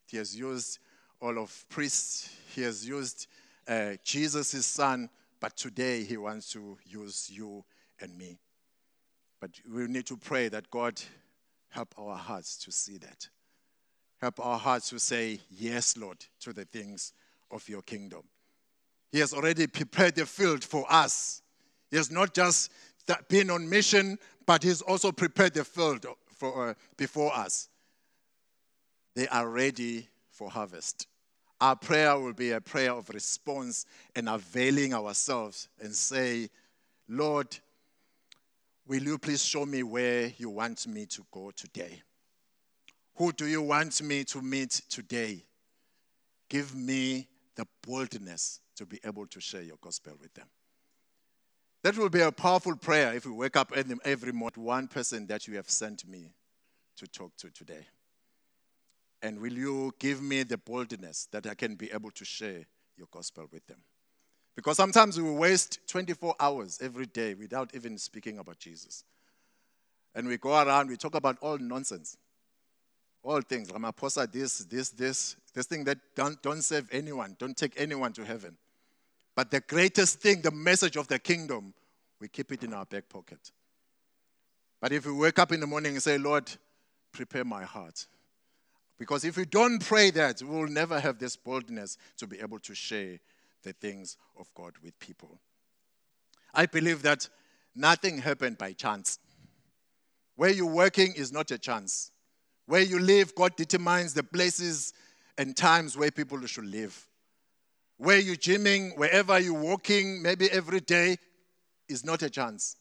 He 0.08 0.18
has 0.18 0.38
used 0.38 0.80
all 1.22 1.38
of 1.38 1.66
priests, 1.70 2.30
He 2.54 2.62
has 2.64 2.88
used 2.88 3.28
uh, 3.68 3.94
Jesus, 4.04 4.50
Son, 4.66 5.10
but 5.40 5.56
today 5.56 6.04
He 6.04 6.18
wants 6.18 6.52
to 6.54 6.78
use 6.86 7.30
you 7.32 7.64
and 8.00 8.18
me. 8.18 8.38
But 9.46 9.62
we 9.72 9.86
need 9.86 10.08
to 10.08 10.18
pray 10.18 10.48
that 10.50 10.72
God 10.72 11.00
help 11.70 11.94
our 12.00 12.16
hearts 12.16 12.58
to 12.64 12.72
see 12.72 12.98
that. 12.98 13.30
Help 14.20 14.44
our 14.44 14.58
hearts 14.58 14.90
to 14.90 14.98
say, 14.98 15.40
Yes, 15.52 15.96
Lord, 15.96 16.18
to 16.40 16.52
the 16.52 16.66
things 16.66 17.14
of 17.52 17.70
your 17.70 17.84
kingdom. 17.84 18.24
He 19.12 19.20
has 19.20 19.36
already 19.36 19.68
prepared 19.68 20.16
the 20.16 20.26
field 20.26 20.64
for 20.64 20.92
us. 20.92 21.44
He 21.92 21.98
has 21.98 22.10
not 22.10 22.34
just 22.34 22.72
been 23.28 23.52
on 23.52 23.70
mission, 23.70 24.18
but 24.48 24.64
He's 24.64 24.82
also 24.82 25.12
prepared 25.12 25.54
the 25.54 25.64
field 25.64 26.08
for, 26.26 26.70
uh, 26.70 26.74
before 26.98 27.32
us. 27.32 27.70
They 29.14 29.28
are 29.28 29.48
ready 29.48 30.08
for 30.32 30.50
harvest. 30.50 31.06
Our 31.62 31.76
prayer 31.76 32.18
will 32.18 32.34
be 32.34 32.50
a 32.50 32.62
prayer 32.62 32.94
of 32.94 33.10
response 33.10 33.86
and 34.16 34.28
availing 34.28 34.96
ourselves 34.96 35.70
and 35.80 35.94
say, 35.94 36.50
Lord, 37.08 37.60
will 38.88 39.04
you 39.04 39.18
please 39.18 39.44
show 39.44 39.66
me 39.66 39.84
where 39.84 40.32
you 40.38 40.50
want 40.50 40.88
me 40.88 41.06
to 41.08 41.26
go 41.32 41.52
today? 41.56 42.02
Who 43.16 43.32
do 43.32 43.46
you 43.46 43.62
want 43.62 44.02
me 44.02 44.24
to 44.26 44.42
meet 44.42 44.82
today? 44.90 45.44
Give 46.50 46.76
me 46.76 47.28
the 47.56 47.66
boldness 47.86 48.60
to 48.76 48.86
be 48.86 49.00
able 49.04 49.26
to 49.28 49.40
share 49.40 49.62
your 49.62 49.78
gospel 49.82 50.14
with 50.22 50.34
them. 50.34 50.48
That 51.84 51.98
will 51.98 52.10
be 52.10 52.22
a 52.22 52.32
powerful 52.32 52.76
prayer 52.76 53.14
if 53.14 53.26
we 53.26 53.32
wake 53.32 53.56
up 53.56 53.72
every 53.76 54.32
morning, 54.32 54.64
one 54.64 54.88
person 54.88 55.28
that 55.28 55.48
you 55.48 55.56
have 55.56 55.70
sent 55.70 56.08
me 56.08 56.34
to 56.98 57.08
talk 57.08 57.36
to 57.38 57.50
today. 57.52 57.86
And 59.22 59.40
will 59.40 59.54
you 59.54 59.94
give 60.00 60.22
me 60.22 60.44
the 60.44 60.58
boldness 60.58 61.28
that 61.32 61.48
I 61.48 61.54
can 61.54 61.76
be 61.76 61.92
able 61.92 62.12
to 62.12 62.26
share 62.26 62.66
your 62.98 63.08
gospel 63.12 63.48
with 63.52 63.66
them? 63.68 63.80
Because 64.56 64.78
sometimes 64.78 65.20
we 65.20 65.30
waste 65.30 65.80
24 65.88 66.36
hours 66.40 66.80
every 66.82 67.06
day 67.08 67.34
without 67.34 67.76
even 67.76 67.98
speaking 67.98 68.38
about 68.40 68.58
Jesus. 68.58 69.04
And 70.14 70.28
we 70.28 70.38
go 70.38 70.62
around, 70.62 70.90
we 70.90 70.96
talk 70.96 71.16
about 71.16 71.38
all 71.42 71.58
nonsense, 71.58 72.18
all 73.22 73.42
things. 73.42 73.70
Ramaphosa, 73.70 74.32
this, 74.32 74.60
this, 74.60 74.92
this, 74.92 75.36
this 75.54 75.66
thing 75.66 75.84
that 75.84 75.98
don't, 76.16 76.42
don't 76.42 76.62
save 76.62 76.88
anyone, 76.92 77.36
don't 77.38 77.58
take 77.58 77.74
anyone 77.76 78.14
to 78.14 78.24
heaven. 78.24 78.56
But 79.36 79.52
the 79.52 79.60
greatest 79.60 80.22
thing, 80.22 80.42
the 80.42 80.52
message 80.52 80.96
of 80.96 81.10
the 81.10 81.20
kingdom, 81.20 81.74
we 82.22 82.30
keep 82.30 82.54
it 82.54 82.64
in 82.64 82.74
our 82.74 82.86
back 82.86 83.10
pocket. 83.10 83.52
But 84.80 84.94
if 84.94 85.06
we 85.06 85.12
wake 85.12 85.38
up 85.38 85.52
in 85.52 85.60
the 85.60 85.68
morning 85.68 85.94
and 85.94 86.02
say, 86.02 86.18
Lord, 86.18 86.50
prepare 87.12 87.44
my 87.44 87.64
heart. 87.64 88.08
Because 88.98 89.26
if 89.26 89.36
we 89.36 89.44
don't 89.44 89.80
pray 89.86 90.12
that, 90.12 90.42
we 90.42 90.48
will 90.48 90.68
never 90.70 90.98
have 90.98 91.20
this 91.20 91.36
boldness 91.36 91.98
to 92.18 92.28
be 92.28 92.40
able 92.40 92.60
to 92.60 92.74
share 92.74 93.20
the 93.66 93.74
things 93.74 94.16
of 94.40 94.48
God 94.56 94.74
with 94.82 94.98
people. 95.00 95.42
I 96.54 96.66
believe 96.68 97.02
that 97.02 97.28
nothing 97.76 98.20
happened 98.20 98.58
by 98.58 98.72
chance. 98.72 99.20
Where 100.38 100.52
you're 100.52 100.66
working 100.66 101.14
is 101.16 101.34
not 101.34 101.52
a 101.52 101.58
chance. 101.58 102.12
Where 102.66 102.82
you 102.82 103.00
live, 103.00 103.36
God 103.36 103.56
determines 103.58 104.14
the 104.14 104.24
places 104.24 104.94
and 105.38 105.56
times 105.56 105.98
where 105.98 106.12
people 106.12 106.44
should 106.46 106.66
live. 106.66 107.08
Where 107.98 108.20
you're 108.20 108.36
gymming, 108.36 108.98
wherever 108.98 109.38
you're 109.40 109.54
walking, 109.60 110.22
maybe 110.22 110.50
every 110.52 110.80
day, 110.80 111.18
is 111.90 112.06
not 112.06 112.24
a 112.24 112.30
chance. 112.30 112.78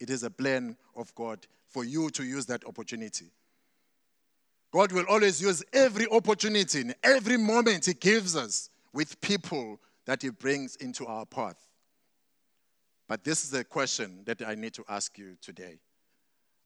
It 0.00 0.10
is 0.10 0.22
a 0.22 0.30
plan 0.30 0.76
of 0.96 1.14
God 1.14 1.46
for 1.68 1.84
you 1.84 2.10
to 2.10 2.24
use 2.24 2.46
that 2.46 2.64
opportunity. 2.66 3.26
God 4.72 4.92
will 4.92 5.06
always 5.08 5.40
use 5.40 5.62
every 5.72 6.06
opportunity, 6.08 6.80
in 6.80 6.94
every 7.02 7.36
moment 7.36 7.86
He 7.86 7.94
gives 7.94 8.34
us 8.36 8.70
with 8.92 9.20
people 9.20 9.80
that 10.06 10.22
He 10.22 10.30
brings 10.30 10.76
into 10.76 11.06
our 11.06 11.26
path. 11.26 11.56
But 13.08 13.24
this 13.24 13.44
is 13.44 13.52
a 13.52 13.64
question 13.64 14.22
that 14.24 14.42
I 14.46 14.54
need 14.54 14.74
to 14.74 14.84
ask 14.88 15.18
you 15.18 15.36
today 15.40 15.78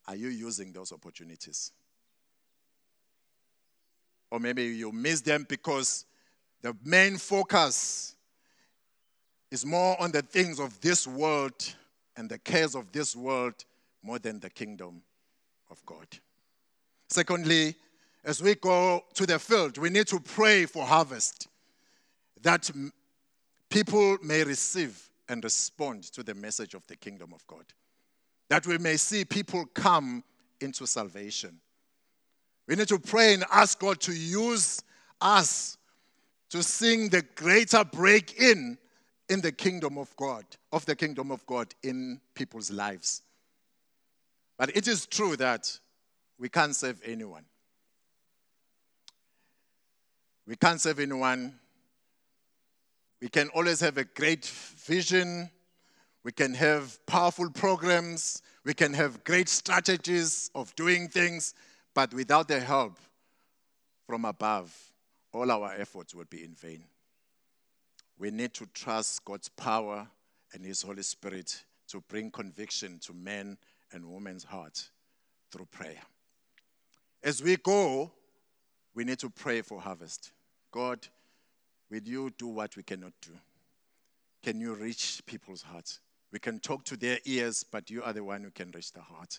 Are 0.07 0.17
you 0.17 0.29
using 0.29 0.73
those 0.73 0.93
opportunities? 0.93 1.73
Or 4.31 4.39
maybe 4.39 4.65
you 4.65 4.93
miss 4.93 5.23
them 5.23 5.47
because 5.49 6.05
the 6.61 6.77
main 6.85 7.17
focus 7.17 8.15
is 9.51 9.65
more 9.65 10.01
on 10.01 10.13
the 10.13 10.21
things 10.21 10.61
of 10.61 10.79
this 10.81 11.07
world 11.07 11.75
and 12.17 12.29
the 12.29 12.39
cares 12.39 12.75
of 12.75 12.93
this 12.93 13.17
world 13.17 13.55
more 14.03 14.19
than 14.19 14.39
the 14.41 14.51
kingdom 14.51 15.01
of 15.71 15.85
God. 15.87 16.07
Secondly, 17.09 17.75
as 18.25 18.43
we 18.43 18.55
go 18.55 19.05
to 19.15 19.25
the 19.25 19.39
field, 19.39 19.79
we 19.79 19.89
need 19.89 20.07
to 20.09 20.21
pray 20.21 20.67
for 20.67 20.85
harvest 20.85 21.49
that 22.43 22.71
people 23.69 24.19
may 24.23 24.45
receive 24.45 25.09
and 25.29 25.45
respond 25.45 26.05
to 26.05 26.23
the 26.23 26.35
message 26.35 26.75
of 26.75 26.87
the 26.87 26.97
kingdom 26.97 27.33
of 27.35 27.47
God. 27.47 27.65
That 28.49 28.67
we 28.67 28.79
may 28.79 28.97
see 28.97 29.25
people 29.25 29.67
come 29.75 30.25
into 30.61 30.87
salvation. 30.87 31.61
We 32.67 32.77
need 32.77 32.89
to 32.89 32.99
pray 32.99 33.35
and 33.35 33.45
ask 33.53 33.79
God 33.79 34.01
to 34.01 34.13
use 34.13 34.83
us 35.21 35.77
to 36.51 36.63
sing 36.63 37.09
the 37.09 37.23
greater 37.35 37.85
break 37.85 38.41
in 38.41 38.79
in 39.29 39.41
the 39.43 39.53
kingdom 39.53 39.99
of 39.99 40.15
God, 40.17 40.45
of 40.73 40.87
the 40.87 40.97
kingdom 40.97 41.31
of 41.31 41.45
God 41.47 41.75
in 41.83 42.21
people's 42.35 42.71
lives. 42.71 43.23
But 44.57 44.75
it 44.75 44.89
is 44.89 45.07
true 45.07 45.37
that 45.37 45.79
we 46.39 46.49
can't 46.49 46.75
save 46.75 47.01
anyone. 47.05 47.45
We 50.47 50.57
can't 50.57 50.81
save 50.81 50.99
anyone 50.99 51.59
we 53.21 53.29
can 53.29 53.49
always 53.51 53.81
have 53.81 53.99
a 53.99 54.05
great 54.05 54.47
vision. 54.47 55.51
We 56.25 56.33
can 56.33 56.55
have 56.55 57.05
powerful 57.07 57.51
programs. 57.51 58.43
We 58.65 58.75
can 58.75 58.93
have 58.95 59.25
great 59.25 59.49
strategies 59.49 60.51
of 60.55 60.75
doing 60.77 61.09
things. 61.09 61.55
But 61.95 62.15
without 62.15 62.49
the 62.49 62.61
help 62.61 62.99
from 64.07 64.25
above, 64.25 64.75
all 65.33 65.51
our 65.51 65.73
efforts 65.75 66.15
will 66.15 66.27
be 66.31 66.45
in 66.45 66.55
vain. 66.55 66.85
We 68.19 68.31
need 68.31 68.55
to 68.55 68.67
trust 68.67 69.25
God's 69.25 69.49
power 69.49 70.07
and 70.53 70.65
His 70.65 70.83
Holy 70.83 71.03
Spirit 71.03 71.65
to 71.89 72.01
bring 72.09 72.31
conviction 72.31 72.99
to 73.01 73.13
men 73.13 73.59
and 73.93 74.05
women's 74.05 74.45
hearts 74.45 74.91
through 75.51 75.67
prayer. 75.67 76.03
As 77.23 77.43
we 77.43 77.57
go, 77.57 78.13
we 78.95 79.05
need 79.05 79.19
to 79.21 79.31
pray 79.31 79.63
for 79.63 79.81
harvest. 79.81 80.33
God, 80.71 81.07
will 81.91 82.03
you 82.03 82.31
do 82.37 82.49
what 82.49 82.77
we 82.77 82.83
cannot 82.83 83.13
do? 83.23 83.33
Can 84.43 84.61
you 84.61 84.75
reach 84.75 85.23
people's 85.27 85.63
hearts? 85.63 86.01
We 86.33 86.39
can 86.39 86.61
talk 86.61 86.85
to 86.87 86.97
their 86.97 87.19
ears, 87.25 87.65
but 87.65 87.91
you 87.91 88.03
are 88.03 88.13
the 88.13 88.23
one 88.23 88.43
who 88.45 88.51
can 88.51 88.71
reach 88.73 88.93
the 88.93 89.01
heart. 89.01 89.39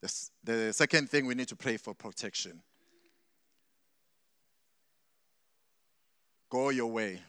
The, 0.00 0.12
the 0.42 0.72
second 0.72 1.08
thing, 1.08 1.26
we 1.26 1.34
need 1.34 1.48
to 1.48 1.56
pray 1.56 1.76
for 1.76 1.94
protection. 1.94 2.60
Go 6.50 6.70
your 6.70 6.88
way. 6.88 7.20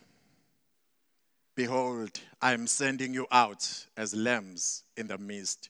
Behold, 1.55 2.19
I 2.41 2.53
am 2.53 2.65
sending 2.65 3.13
you 3.13 3.27
out 3.31 3.85
as 3.95 4.15
lambs 4.15 4.83
in 4.97 5.07
the 5.07 5.19
midst 5.19 5.69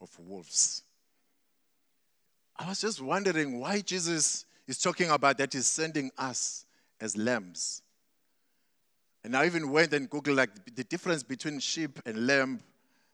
of 0.00 0.10
wolves. 0.18 0.82
I 2.56 2.68
was 2.68 2.80
just 2.80 3.00
wondering 3.00 3.60
why 3.60 3.82
Jesus 3.82 4.46
is 4.66 4.78
talking 4.78 5.10
about 5.10 5.38
that 5.38 5.52
he's 5.52 5.66
sending 5.66 6.10
us 6.16 6.64
as 7.00 7.16
lambs. 7.16 7.82
And 9.24 9.36
I 9.36 9.46
even 9.46 9.70
went 9.70 9.92
and 9.92 10.08
Googled 10.08 10.36
like 10.36 10.74
the 10.74 10.84
difference 10.84 11.22
between 11.22 11.58
sheep 11.60 11.98
and 12.06 12.26
lamb. 12.26 12.60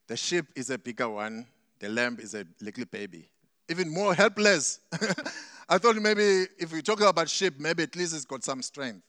The 0.07 0.17
sheep 0.17 0.47
is 0.55 0.71
a 0.71 0.79
bigger 0.79 1.09
one, 1.09 1.47
the 1.79 1.89
lamb 1.89 2.19
is 2.21 2.35
a 2.35 2.47
little 2.61 2.85
baby. 2.85 3.29
Even 3.69 3.89
more 3.89 4.15
helpless. 4.15 4.81
I 5.69 5.79
thought 5.79 5.97
maybe 5.97 6.47
if 6.59 6.73
we 6.73 6.83
talk 6.83 7.01
about 7.01 7.29
sheep, 7.29 7.59
maybe 7.59 7.83
at 7.83 7.97
least 7.97 8.15
it's 8.15 8.27
got 8.27 8.45
some 8.45 8.61
strength. 8.61 9.03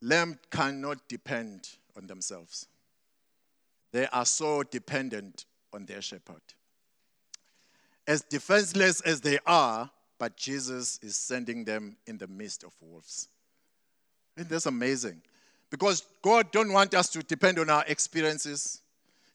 Lamb 0.00 0.38
cannot 0.50 1.06
depend 1.08 1.68
on 1.96 2.06
themselves. 2.06 2.66
They 3.92 4.06
are 4.08 4.24
so 4.24 4.62
dependent 4.62 5.44
on 5.72 5.86
their 5.86 6.00
shepherd. 6.00 6.42
As 8.06 8.22
defenseless 8.22 9.00
as 9.02 9.20
they 9.20 9.38
are, 9.46 9.90
but 10.18 10.36
Jesus 10.36 10.98
is 11.02 11.16
sending 11.16 11.64
them 11.64 11.96
in 12.06 12.18
the 12.18 12.26
midst 12.26 12.64
of 12.64 12.72
wolves. 12.80 13.28
That's 14.36 14.66
amazing. 14.66 15.22
Because 15.70 16.04
God 16.22 16.50
don't 16.50 16.72
want 16.72 16.94
us 16.94 17.08
to 17.10 17.22
depend 17.22 17.58
on 17.58 17.70
our 17.70 17.84
experiences, 17.86 18.82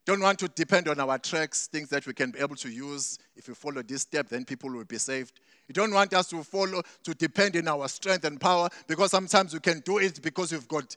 don't 0.05 0.21
want 0.21 0.39
to 0.39 0.47
depend 0.49 0.87
on 0.89 0.99
our 0.99 1.17
tracks, 1.17 1.67
things 1.67 1.89
that 1.89 2.05
we 2.05 2.13
can 2.13 2.31
be 2.31 2.39
able 2.39 2.57
to 2.57 2.69
use. 2.69 3.19
If 3.37 3.47
you 3.47 3.55
follow 3.55 3.81
this 3.81 4.01
step, 4.01 4.27
then 4.27 4.43
people 4.43 4.69
will 4.69 4.83
be 4.83 4.97
saved. 4.97 5.39
You 5.67 5.73
don't 5.73 5.93
want 5.93 6.13
us 6.13 6.27
to 6.29 6.43
follow, 6.43 6.81
to 7.03 7.13
depend 7.13 7.55
in 7.55 7.67
our 7.69 7.87
strength 7.87 8.25
and 8.25 8.39
power, 8.39 8.67
because 8.87 9.11
sometimes 9.11 9.53
we 9.53 9.61
can 9.61 9.79
do 9.79 9.99
it 9.99 10.21
because 10.21 10.51
we've 10.51 10.67
got 10.67 10.95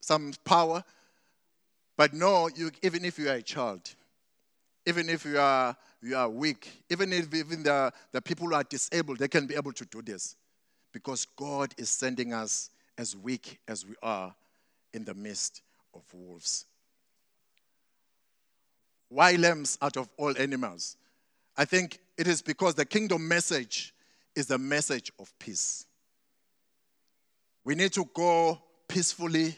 some 0.00 0.32
power. 0.44 0.82
But 1.96 2.12
no, 2.12 2.48
you, 2.48 2.70
even 2.82 3.04
if 3.04 3.18
you 3.18 3.28
are 3.28 3.34
a 3.34 3.42
child, 3.42 3.94
even 4.90 5.08
if 5.08 5.24
you 5.24 5.38
are, 5.38 5.76
you 6.02 6.16
are 6.16 6.28
weak, 6.28 6.68
even 6.90 7.12
if 7.12 7.32
even 7.32 7.62
the, 7.62 7.92
the 8.10 8.20
people 8.20 8.48
who 8.48 8.54
are 8.54 8.64
disabled, 8.64 9.18
they 9.18 9.28
can 9.28 9.46
be 9.46 9.54
able 9.54 9.72
to 9.72 9.84
do 9.84 10.02
this. 10.02 10.34
Because 10.92 11.28
God 11.36 11.72
is 11.78 11.88
sending 11.88 12.32
us 12.32 12.70
as 12.98 13.16
weak 13.16 13.60
as 13.68 13.86
we 13.86 13.94
are 14.02 14.34
in 14.92 15.04
the 15.04 15.14
midst 15.14 15.62
of 15.94 16.02
wolves. 16.12 16.64
Why 19.08 19.36
lambs 19.36 19.78
out 19.80 19.96
of 19.96 20.08
all 20.16 20.36
animals? 20.36 20.96
I 21.56 21.64
think 21.64 22.00
it 22.18 22.26
is 22.26 22.42
because 22.42 22.74
the 22.74 22.84
kingdom 22.84 23.28
message 23.28 23.94
is 24.34 24.46
the 24.46 24.58
message 24.58 25.12
of 25.20 25.32
peace. 25.38 25.86
We 27.62 27.76
need 27.76 27.92
to 27.92 28.08
go 28.12 28.60
peacefully, 28.88 29.54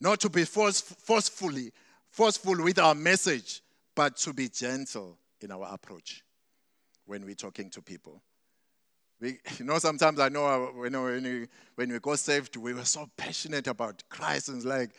not 0.00 0.18
to 0.20 0.28
be 0.28 0.44
force, 0.44 0.80
forcefully, 0.80 1.70
forceful 2.10 2.60
with 2.64 2.80
our 2.80 2.96
message, 2.96 3.60
but 3.94 4.16
to 4.18 4.32
be 4.32 4.48
gentle 4.48 5.18
in 5.40 5.50
our 5.50 5.68
approach 5.72 6.24
when 7.06 7.24
we're 7.24 7.34
talking 7.34 7.70
to 7.70 7.82
people. 7.82 8.22
We, 9.20 9.38
you 9.58 9.64
know, 9.64 9.78
sometimes 9.78 10.20
I 10.20 10.28
know 10.28 10.72
when, 10.74 10.92
when, 10.92 11.22
we, 11.22 11.46
when 11.74 11.92
we 11.92 11.98
got 11.98 12.18
saved, 12.18 12.56
we 12.56 12.74
were 12.74 12.84
so 12.84 13.08
passionate 13.16 13.66
about 13.66 14.02
Christ 14.08 14.48
and 14.48 14.64
like, 14.64 14.90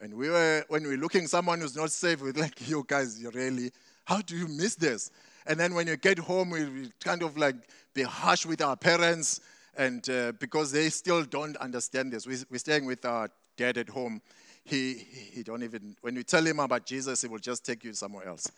and 0.00 0.14
we 0.14 0.30
were, 0.30 0.64
when 0.68 0.84
we're 0.84 0.96
looking 0.96 1.26
someone 1.26 1.60
who's 1.60 1.76
not 1.76 1.90
saved, 1.90 2.22
we're 2.22 2.32
like, 2.32 2.68
you 2.68 2.84
guys, 2.86 3.20
you 3.20 3.30
really, 3.30 3.70
how 4.04 4.20
do 4.22 4.36
you 4.36 4.48
miss 4.48 4.74
this? 4.74 5.10
And 5.46 5.58
then 5.58 5.74
when 5.74 5.86
you 5.86 5.96
get 5.96 6.18
home, 6.18 6.50
we, 6.50 6.64
we 6.64 6.92
kind 7.00 7.22
of 7.22 7.36
like 7.36 7.56
be 7.94 8.02
harsh 8.02 8.46
with 8.46 8.62
our 8.62 8.76
parents, 8.76 9.40
and 9.76 10.08
uh, 10.10 10.32
because 10.32 10.72
they 10.72 10.88
still 10.90 11.24
don't 11.24 11.56
understand 11.56 12.12
this. 12.12 12.26
We, 12.26 12.36
we're 12.50 12.58
staying 12.58 12.86
with 12.86 13.04
our 13.04 13.30
dad 13.56 13.78
at 13.78 13.88
home. 13.88 14.20
He, 14.64 14.94
he 14.94 15.42
don't 15.42 15.62
even, 15.62 15.96
when 16.02 16.16
you 16.16 16.22
tell 16.22 16.46
him 16.46 16.60
about 16.60 16.86
Jesus, 16.86 17.22
he 17.22 17.28
will 17.28 17.38
just 17.38 17.64
take 17.64 17.84
you 17.84 17.92
somewhere 17.92 18.28
else. 18.28 18.50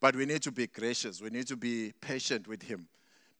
But 0.00 0.14
we 0.14 0.26
need 0.26 0.42
to 0.42 0.52
be 0.52 0.66
gracious. 0.66 1.20
We 1.20 1.30
need 1.30 1.46
to 1.48 1.56
be 1.56 1.92
patient 2.00 2.46
with 2.46 2.62
him 2.62 2.88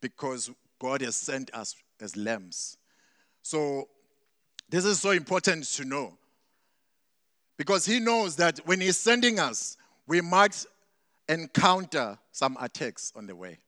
because 0.00 0.50
God 0.78 1.02
has 1.02 1.16
sent 1.16 1.52
us 1.54 1.76
as 2.00 2.16
lambs. 2.16 2.76
So 3.42 3.88
this 4.68 4.84
is 4.84 5.00
so 5.00 5.10
important 5.10 5.64
to 5.64 5.84
know 5.84 6.16
because 7.56 7.84
he 7.84 7.98
knows 7.98 8.36
that 8.36 8.60
when 8.64 8.80
he's 8.80 8.96
sending 8.96 9.38
us, 9.38 9.76
we 10.06 10.20
might 10.20 10.64
encounter 11.28 12.18
some 12.32 12.56
attacks 12.60 13.12
on 13.16 13.26
the 13.26 13.36
way. 13.36 13.58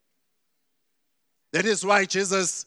That 1.53 1.65
is 1.65 1.85
why 1.85 2.05
Jesus, 2.05 2.65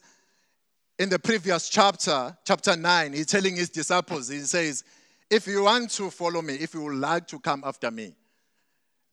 in 0.98 1.08
the 1.08 1.18
previous 1.18 1.68
chapter, 1.68 2.36
chapter 2.44 2.76
9, 2.76 3.12
he's 3.14 3.26
telling 3.26 3.56
his 3.56 3.70
disciples, 3.70 4.28
he 4.28 4.40
says, 4.40 4.84
If 5.30 5.46
you 5.46 5.64
want 5.64 5.90
to 5.92 6.10
follow 6.10 6.42
me, 6.42 6.54
if 6.54 6.74
you 6.74 6.82
would 6.82 6.96
like 6.96 7.26
to 7.28 7.40
come 7.40 7.62
after 7.64 7.90
me, 7.90 8.14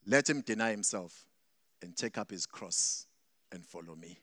let 0.06 0.30
him 0.30 0.42
deny 0.42 0.72
himself 0.72 1.26
and 1.82 1.96
take 1.96 2.18
up 2.18 2.32
his 2.32 2.46
cross 2.46 3.08
and 3.52 3.66
follow 3.66 3.96
me. 3.96 4.18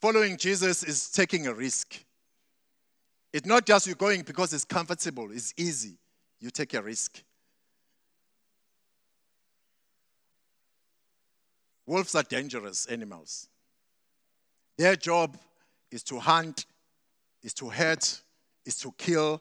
Following 0.00 0.36
Jesus 0.36 0.82
is 0.82 1.10
taking 1.10 1.46
a 1.46 1.54
risk. 1.54 2.04
It's 3.32 3.46
not 3.46 3.66
just 3.66 3.86
you 3.86 3.94
going 3.94 4.22
because 4.22 4.52
it's 4.52 4.64
comfortable, 4.64 5.30
it's 5.32 5.54
easy. 5.56 5.98
You 6.40 6.50
take 6.50 6.74
a 6.74 6.82
risk. 6.82 7.22
Wolves 11.86 12.14
are 12.14 12.22
dangerous 12.22 12.86
animals. 12.86 13.48
Their 14.76 14.96
job 14.96 15.36
is 15.90 16.02
to 16.04 16.18
hunt, 16.18 16.66
is 17.42 17.54
to 17.54 17.70
hurt, 17.70 18.20
is 18.64 18.76
to 18.80 18.92
kill, 18.98 19.40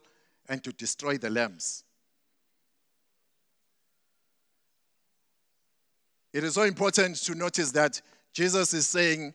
and 0.49 0.63
to 0.63 0.71
destroy 0.71 1.17
the 1.17 1.29
lambs. 1.29 1.83
It 6.33 6.43
is 6.43 6.55
so 6.55 6.63
important 6.63 7.15
to 7.23 7.35
notice 7.35 7.71
that 7.71 8.01
Jesus 8.33 8.73
is 8.73 8.85
saying, 8.85 9.33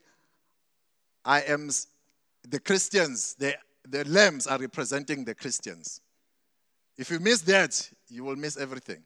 I 1.24 1.40
am 1.42 1.70
the 2.48 2.60
Christians, 2.60 3.34
the, 3.38 3.54
the 3.88 4.04
lambs 4.04 4.46
are 4.46 4.58
representing 4.58 5.24
the 5.24 5.34
Christians. 5.34 6.00
If 6.98 7.10
you 7.10 7.18
miss 7.18 7.40
that, 7.42 7.90
you 8.08 8.24
will 8.24 8.36
miss 8.36 8.58
everything. 8.58 9.02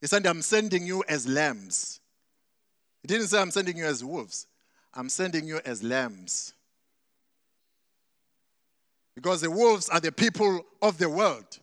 He 0.00 0.06
said, 0.06 0.26
I'm 0.26 0.42
sending 0.42 0.86
you 0.86 1.02
as 1.08 1.26
lambs. 1.26 2.00
He 3.02 3.08
didn't 3.08 3.28
say, 3.28 3.40
I'm 3.40 3.50
sending 3.50 3.78
you 3.78 3.86
as 3.86 4.04
wolves. 4.04 4.46
I'm 4.92 5.08
sending 5.08 5.46
you 5.46 5.60
as 5.64 5.82
lambs. 5.82 6.52
Because 9.20 9.42
the 9.42 9.50
wolves 9.50 9.90
are 9.90 10.00
the 10.00 10.12
people 10.12 10.64
of 10.80 10.96
the 10.96 11.10
world 11.10 11.58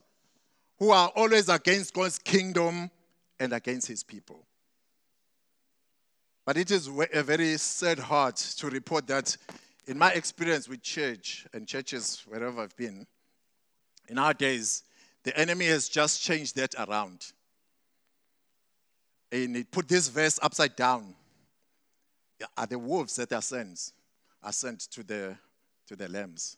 who 0.77 0.91
are 0.91 1.11
always 1.15 1.49
against 1.49 1.91
God's 1.91 2.19
kingdom 2.19 2.91
and 3.39 3.51
against 3.51 3.87
his 3.87 4.03
people. 4.03 4.45
But 6.45 6.57
it 6.57 6.69
is 6.69 6.87
a 7.13 7.23
very 7.23 7.57
sad 7.57 7.97
heart 7.97 8.35
to 8.35 8.67
report 8.69 9.07
that, 9.07 9.35
in 9.87 9.97
my 9.97 10.11
experience 10.11 10.69
with 10.69 10.83
church 10.83 11.47
and 11.51 11.67
churches 11.67 12.23
wherever 12.27 12.61
I've 12.61 12.77
been, 12.77 13.07
in 14.07 14.19
our 14.19 14.35
days, 14.35 14.83
the 15.23 15.35
enemy 15.35 15.65
has 15.65 15.89
just 15.89 16.21
changed 16.21 16.55
that 16.57 16.75
around. 16.77 17.31
And 19.31 19.55
he 19.55 19.63
put 19.63 19.87
this 19.87 20.09
verse 20.09 20.37
upside 20.43 20.75
down 20.75 21.15
are 22.55 22.67
the 22.67 22.77
wolves 22.77 23.15
that 23.15 23.33
are 23.33 23.41
sent, 23.41 23.93
are 24.43 24.53
sent 24.53 24.81
to 24.91 25.01
the, 25.01 25.35
to 25.87 25.95
the 25.95 26.07
lambs. 26.07 26.55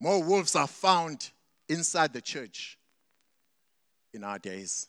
More 0.00 0.22
wolves 0.22 0.54
are 0.56 0.66
found 0.66 1.30
inside 1.68 2.12
the 2.12 2.20
church 2.20 2.78
in 4.12 4.24
our 4.24 4.38
days. 4.38 4.88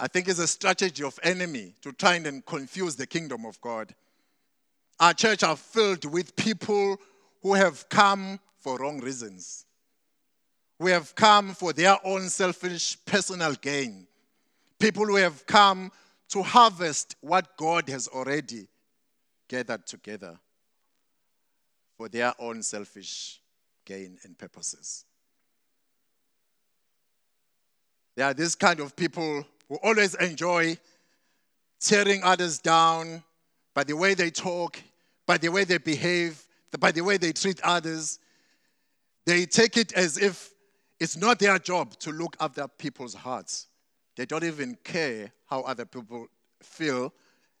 I 0.00 0.06
think 0.06 0.28
it's 0.28 0.38
a 0.38 0.46
strategy 0.46 1.02
of 1.02 1.18
enemy 1.22 1.74
to 1.82 1.92
try 1.92 2.14
and 2.16 2.44
confuse 2.44 2.94
the 2.96 3.06
kingdom 3.06 3.44
of 3.44 3.60
God. 3.60 3.94
Our 5.00 5.14
church 5.14 5.42
are 5.42 5.56
filled 5.56 6.04
with 6.04 6.36
people 6.36 6.96
who 7.42 7.54
have 7.54 7.88
come 7.88 8.38
for 8.58 8.78
wrong 8.78 9.00
reasons. 9.00 9.64
Who 10.78 10.86
have 10.86 11.14
come 11.14 11.54
for 11.54 11.72
their 11.72 11.96
own 12.04 12.28
selfish 12.28 12.96
personal 13.04 13.54
gain 13.54 14.08
people 14.78 15.06
who 15.06 15.16
have 15.16 15.46
come 15.46 15.90
to 16.28 16.42
harvest 16.42 17.16
what 17.20 17.56
God 17.56 17.88
has 17.88 18.08
already 18.08 18.68
gathered 19.48 19.86
together 19.86 20.38
for 21.98 22.08
their 22.08 22.32
own 22.38 22.62
selfish 22.62 23.40
gain 23.84 24.16
and 24.22 24.38
purposes. 24.38 25.04
There 28.14 28.24
are 28.24 28.34
these 28.34 28.54
kind 28.54 28.78
of 28.78 28.94
people 28.94 29.44
who 29.68 29.76
always 29.82 30.14
enjoy 30.14 30.78
tearing 31.80 32.22
others 32.22 32.60
down 32.60 33.22
by 33.74 33.84
the 33.84 33.96
way 33.96 34.14
they 34.14 34.30
talk, 34.30 34.80
by 35.26 35.38
the 35.38 35.48
way 35.48 35.64
they 35.64 35.78
behave, 35.78 36.42
by 36.78 36.92
the 36.92 37.00
way 37.00 37.16
they 37.16 37.32
treat 37.32 37.60
others. 37.62 38.20
They 39.26 39.44
take 39.44 39.76
it 39.76 39.92
as 39.92 40.18
if 40.18 40.52
it's 41.00 41.16
not 41.16 41.40
their 41.40 41.58
job 41.58 41.98
to 42.00 42.12
look 42.12 42.36
after 42.40 42.66
people's 42.68 43.14
hearts. 43.14 43.66
They 44.16 44.24
don't 44.24 44.44
even 44.44 44.76
care 44.84 45.32
how 45.46 45.62
other 45.62 45.84
people 45.84 46.28
feel 46.62 47.12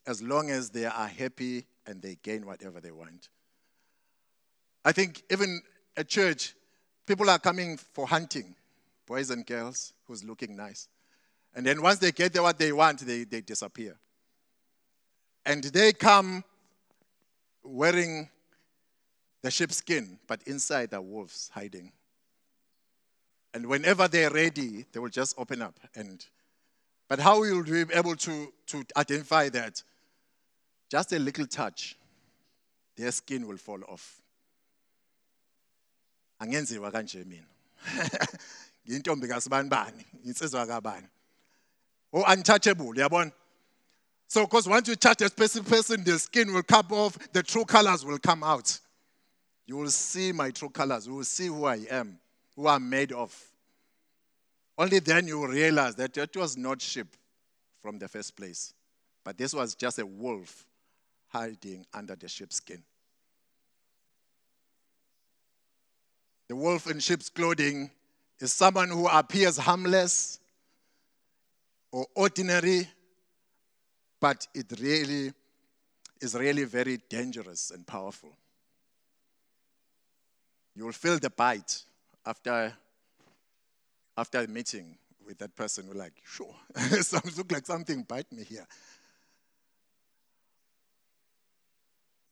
as 0.06 0.22
long 0.22 0.50
as 0.50 0.70
they 0.70 0.86
are 0.86 1.08
happy 1.08 1.66
and 1.86 2.00
they 2.00 2.16
gain 2.22 2.46
whatever 2.46 2.80
they 2.80 2.90
want. 2.90 3.28
I 4.88 4.92
think 4.92 5.22
even 5.30 5.60
at 5.98 6.08
church, 6.08 6.54
people 7.06 7.28
are 7.28 7.38
coming 7.38 7.76
for 7.76 8.06
hunting, 8.06 8.54
boys 9.06 9.28
and 9.28 9.44
girls 9.44 9.92
who's 10.06 10.24
looking 10.24 10.56
nice. 10.56 10.88
And 11.54 11.66
then 11.66 11.82
once 11.82 11.98
they 11.98 12.10
get 12.10 12.32
there 12.32 12.42
what 12.42 12.58
they 12.58 12.72
want, 12.72 13.00
they, 13.00 13.24
they 13.24 13.42
disappear. 13.42 13.98
And 15.44 15.62
they 15.62 15.92
come 15.92 16.42
wearing 17.62 18.30
the 19.42 19.50
sheepskin, 19.50 20.18
but 20.26 20.42
inside 20.44 20.94
are 20.94 21.02
wolves 21.02 21.50
hiding. 21.52 21.92
And 23.52 23.66
whenever 23.66 24.08
they're 24.08 24.30
ready, 24.30 24.86
they 24.90 25.00
will 25.00 25.10
just 25.10 25.34
open 25.36 25.60
up. 25.60 25.78
And 25.94 26.24
but 27.08 27.18
how 27.18 27.40
will 27.40 27.62
we 27.62 27.84
be 27.84 27.92
able 27.92 28.16
to, 28.16 28.50
to 28.68 28.84
identify 28.96 29.50
that? 29.50 29.82
Just 30.88 31.12
a 31.12 31.18
little 31.18 31.46
touch, 31.46 31.94
their 32.96 33.10
skin 33.10 33.46
will 33.46 33.58
fall 33.58 33.80
off. 33.86 34.22
Angenziwa 36.38 36.90
kanje 36.90 37.24
mina. 37.24 37.46
Ngiyintombi 38.86 39.28
kasibani 39.28 39.68
bani 39.68 40.04
insizwa 40.24 40.66
kabani? 40.66 41.08
Oh 42.12 42.24
untouchable 42.32 42.94
yabona 42.96 43.32
so 44.26 44.44
because 44.44 44.68
once 44.68 44.88
you 44.88 44.96
touch 44.96 45.20
a 45.22 45.28
specific 45.28 45.68
person 45.68 46.04
the 46.04 46.18
skin 46.18 46.52
will 46.52 46.62
come 46.62 46.86
off 46.90 47.16
the 47.32 47.42
true 47.42 47.64
colors 47.64 48.04
will 48.04 48.18
come 48.18 48.42
out. 48.42 48.78
You 49.66 49.76
will 49.76 49.90
see 49.90 50.32
my 50.32 50.50
true 50.50 50.70
colors 50.70 51.06
you 51.06 51.14
will 51.14 51.24
see 51.24 51.46
who 51.46 51.64
i 51.66 51.76
am 51.90 52.18
who 52.56 52.66
i'm 52.66 52.88
made 52.88 53.12
of. 53.12 53.34
Only 54.76 55.00
then 55.00 55.26
you 55.26 55.40
will 55.40 55.48
realize 55.48 55.96
that 55.96 56.16
it 56.16 56.36
was 56.36 56.56
not 56.56 56.80
sheep 56.80 57.08
from 57.82 57.98
the 57.98 58.08
first 58.08 58.36
place 58.36 58.72
but 59.24 59.36
this 59.36 59.52
was 59.52 59.74
just 59.74 59.98
a 59.98 60.06
wolf 60.06 60.64
hiding 61.28 61.84
under 61.92 62.16
the 62.16 62.28
sheepskin 62.28 62.82
The 66.48 66.56
wolf 66.56 66.90
in 66.90 66.98
sheep's 66.98 67.28
clothing 67.28 67.90
is 68.40 68.52
someone 68.52 68.88
who 68.88 69.06
appears 69.06 69.58
harmless 69.58 70.40
or 71.92 72.06
ordinary, 72.14 72.88
but 74.18 74.46
it 74.54 74.66
really 74.80 75.32
is 76.20 76.34
really 76.34 76.64
very 76.64 76.98
dangerous 77.08 77.70
and 77.70 77.86
powerful. 77.86 78.30
You 80.74 80.86
will 80.86 80.92
feel 80.92 81.18
the 81.18 81.30
bite 81.30 81.82
after, 82.24 82.72
after 84.16 84.38
a 84.38 84.46
meeting 84.46 84.96
with 85.26 85.38
that 85.38 85.54
person. 85.54 85.86
You're 85.86 85.96
like, 85.96 86.14
sure, 86.24 86.54
sounds 87.02 87.36
look 87.36 87.52
like 87.52 87.66
something 87.66 88.04
bite 88.04 88.32
me 88.32 88.42
here. 88.42 88.66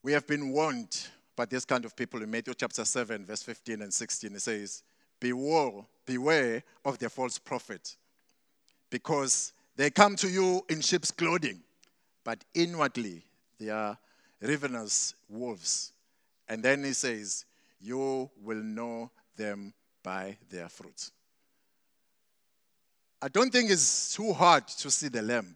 We 0.03 0.13
have 0.13 0.27
been 0.27 0.53
warned 0.53 0.97
but 1.37 1.51
this 1.51 1.67
kind 1.67 1.85
of 1.85 1.95
people 1.95 2.23
in 2.23 2.31
Matthew 2.31 2.55
chapter 2.55 2.85
7, 2.85 3.25
verse 3.27 3.43
15 3.43 3.83
and 3.83 3.93
16, 3.93 4.35
it 4.35 4.41
says, 4.41 4.83
Beware, 5.21 5.85
beware 6.07 6.63
of 6.85 6.99
the 6.99 7.11
false 7.11 7.39
prophet, 7.39 7.97
because 8.91 9.53
they 9.77 9.91
come 9.91 10.17
to 10.17 10.29
you 10.29 10.65
in 10.71 10.81
sheep's 10.81 11.11
clothing, 11.11 11.61
but 12.25 12.43
inwardly 12.55 13.23
they 13.59 13.69
are 13.69 13.97
ravenous 14.41 15.15
wolves. 15.29 15.93
And 16.49 16.63
then 16.63 16.83
he 16.85 16.95
says, 16.95 17.45
You 17.81 18.31
will 18.43 18.63
know 18.63 19.11
them 19.37 19.75
by 20.03 20.39
their 20.51 20.69
fruits. 20.69 21.13
I 23.21 23.29
don't 23.29 23.51
think 23.51 23.71
it's 23.71 24.15
too 24.15 24.33
hard 24.33 24.69
to 24.69 24.91
see 24.91 25.09
the 25.09 25.23
lamb. 25.23 25.55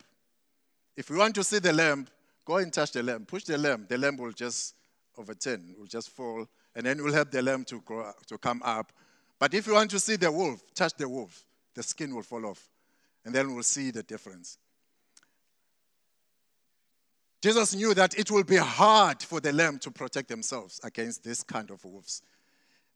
If 0.97 1.09
you 1.09 1.17
want 1.17 1.35
to 1.37 1.45
see 1.45 1.59
the 1.59 1.73
lamb, 1.73 2.07
go 2.45 2.57
and 2.57 2.73
touch 2.73 2.93
the 2.93 3.03
lamb. 3.03 3.25
Push 3.27 3.45
the 3.45 3.57
lamb. 3.57 3.87
The 3.89 3.97
lamb 3.97 4.17
will 4.17 4.33
just 4.33 4.75
over 5.21 5.35
10 5.35 5.77
will 5.79 5.87
just 5.87 6.11
fall, 6.11 6.47
and 6.75 6.87
then 6.87 7.03
we'll 7.03 7.13
help 7.13 7.31
the 7.31 7.43
lamb 7.43 7.65
to, 7.67 7.81
grow, 7.83 8.11
to 8.27 8.39
come 8.39 8.63
up. 8.65 8.93
But 9.39 9.55
if 9.55 9.67
you 9.67 9.75
want 9.75 9.91
to 9.93 10.01
see 10.01 10.17
the 10.17 10.33
wolf, 10.33 10.63
touch 10.75 10.95
the 10.95 11.09
wolf, 11.09 11.45
the 11.75 11.83
skin 11.83 12.15
will 12.15 12.23
fall 12.23 12.47
off, 12.47 12.69
and 13.25 13.35
then 13.35 13.55
we'll 13.55 13.63
see 13.63 13.91
the 13.91 14.03
difference. 14.03 14.59
Jesus 17.43 17.75
knew 17.75 17.95
that 17.95 18.19
it 18.19 18.31
will 18.31 18.45
be 18.45 18.57
hard 18.57 19.23
for 19.23 19.41
the 19.41 19.53
lamb 19.53 19.79
to 19.79 19.91
protect 19.91 20.29
themselves 20.29 20.81
against 20.85 21.25
this 21.25 21.43
kind 21.43 21.71
of 21.71 21.83
wolves. 21.85 22.23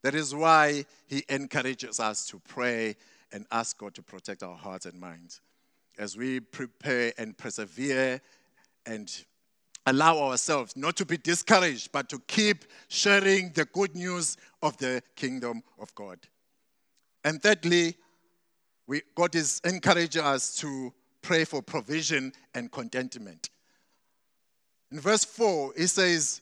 That 0.03 0.13
is 0.13 0.35
why 0.35 0.85
he 1.07 1.23
encourages 1.29 1.99
us 1.99 2.27
to 2.27 2.39
pray 2.47 2.95
and 3.31 3.47
ask 3.51 3.77
God 3.77 3.95
to 3.95 4.03
protect 4.03 4.43
our 4.43 4.55
hearts 4.55 4.85
and 4.85 4.99
minds 4.99 5.41
as 5.97 6.15
we 6.15 6.39
prepare 6.39 7.11
and 7.17 7.35
persevere 7.35 8.21
and 8.85 9.25
allow 9.85 10.17
ourselves 10.17 10.75
not 10.75 10.95
to 10.97 11.05
be 11.05 11.17
discouraged, 11.17 11.91
but 11.91 12.09
to 12.09 12.19
keep 12.27 12.65
sharing 12.87 13.51
the 13.51 13.65
good 13.65 13.95
news 13.95 14.37
of 14.61 14.77
the 14.77 15.01
kingdom 15.15 15.61
of 15.79 15.93
God. 15.95 16.19
And 17.23 17.41
thirdly, 17.41 17.95
we, 18.87 19.01
God 19.15 19.35
is 19.35 19.61
encouraging 19.63 20.23
us 20.23 20.55
to 20.57 20.93
pray 21.21 21.43
for 21.43 21.61
provision 21.61 22.33
and 22.53 22.71
contentment. 22.71 23.49
In 24.91 24.99
verse 24.99 25.25
4, 25.25 25.73
he 25.77 25.87
says, 25.87 26.41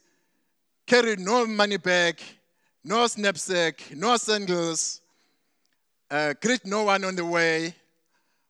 Carry 0.85 1.15
no 1.15 1.47
money 1.47 1.77
bag, 1.77 2.19
no 2.83 3.07
knapsack, 3.17 3.95
no 3.95 4.17
sandals, 4.17 5.01
uh, 6.11 6.33
greet 6.41 6.65
no 6.65 6.83
one 6.83 7.05
on 7.05 7.15
the 7.15 7.25
way. 7.25 7.73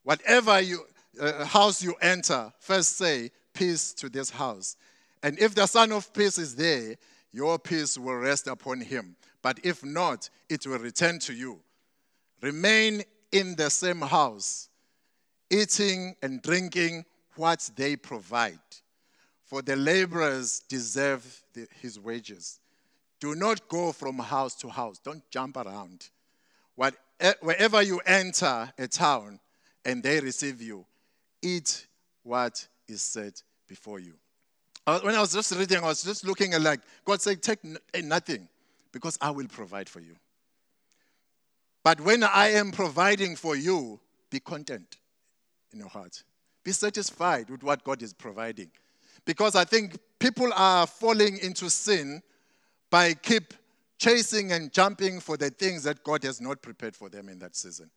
Whatever 0.03 0.59
you, 0.59 0.83
uh, 1.21 1.45
house 1.45 1.83
you 1.83 1.93
enter, 2.01 2.51
first 2.59 2.97
say, 2.97 3.29
peace 3.53 3.93
to 3.93 4.09
this 4.09 4.29
house. 4.29 4.75
And 5.21 5.39
if 5.39 5.55
the 5.55 5.65
Son 5.67 5.91
of 5.91 6.13
Peace 6.13 6.37
is 6.37 6.55
there, 6.55 6.95
your 7.31 7.57
peace 7.57 7.97
will 7.97 8.15
rest 8.15 8.47
upon 8.47 8.81
him. 8.81 9.15
But 9.41 9.59
if 9.63 9.83
not, 9.83 10.29
it 10.49 10.65
will 10.67 10.79
return 10.79 11.19
to 11.19 11.33
you. 11.33 11.59
Remain 12.41 13.03
in 13.31 13.55
the 13.55 13.69
same 13.69 14.01
house, 14.01 14.69
eating 15.49 16.15
and 16.21 16.41
drinking 16.41 17.05
what 17.35 17.69
they 17.75 17.95
provide. 17.95 18.59
For 19.45 19.61
the 19.61 19.75
laborers 19.75 20.59
deserve 20.67 21.43
the, 21.53 21.67
his 21.81 21.99
wages. 21.99 22.59
Do 23.19 23.35
not 23.35 23.67
go 23.69 23.91
from 23.91 24.19
house 24.19 24.55
to 24.55 24.69
house. 24.69 24.99
Don't 24.99 25.23
jump 25.29 25.57
around. 25.57 26.09
What, 26.75 26.95
eh, 27.19 27.33
wherever 27.41 27.81
you 27.81 27.99
enter 28.05 28.71
a 28.77 28.87
town 28.87 29.39
and 29.85 30.03
they 30.03 30.19
receive 30.19 30.61
you, 30.61 30.85
eat 31.41 31.87
what 32.23 32.67
is 32.93 33.01
set 33.01 33.43
before 33.67 33.99
you. 33.99 34.13
When 34.85 35.15
I 35.15 35.21
was 35.21 35.33
just 35.33 35.53
reading, 35.55 35.79
I 35.79 35.87
was 35.87 36.03
just 36.03 36.25
looking 36.25 36.53
at 36.53 36.61
like, 36.61 36.81
God 37.05 37.21
said, 37.21 37.41
take 37.41 37.59
eh, 37.93 38.01
nothing 38.01 38.47
because 38.91 39.17
I 39.21 39.31
will 39.31 39.47
provide 39.47 39.89
for 39.89 39.99
you. 39.99 40.15
But 41.83 41.99
when 42.01 42.23
I 42.23 42.49
am 42.51 42.71
providing 42.71 43.35
for 43.35 43.55
you, 43.55 43.99
be 44.29 44.39
content 44.39 44.97
in 45.73 45.79
your 45.79 45.89
heart. 45.89 46.23
Be 46.63 46.71
satisfied 46.71 47.49
with 47.49 47.63
what 47.63 47.83
God 47.83 48.01
is 48.01 48.13
providing. 48.13 48.71
Because 49.25 49.55
I 49.55 49.65
think 49.65 49.97
people 50.19 50.49
are 50.53 50.87
falling 50.87 51.37
into 51.39 51.69
sin 51.69 52.21
by 52.89 53.13
keep 53.13 53.53
chasing 53.97 54.51
and 54.51 54.71
jumping 54.71 55.19
for 55.19 55.37
the 55.37 55.49
things 55.49 55.83
that 55.83 56.03
God 56.03 56.23
has 56.23 56.41
not 56.41 56.61
prepared 56.61 56.95
for 56.95 57.09
them 57.09 57.29
in 57.29 57.39
that 57.39 57.55
season. 57.55 57.89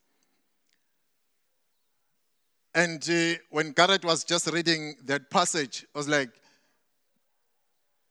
And 2.76 3.02
uh, 3.08 3.38
when 3.48 3.72
Garrett 3.72 4.04
was 4.04 4.22
just 4.22 4.52
reading 4.52 4.96
that 5.06 5.30
passage, 5.30 5.86
I 5.94 5.98
was 5.98 6.08
like, 6.08 6.28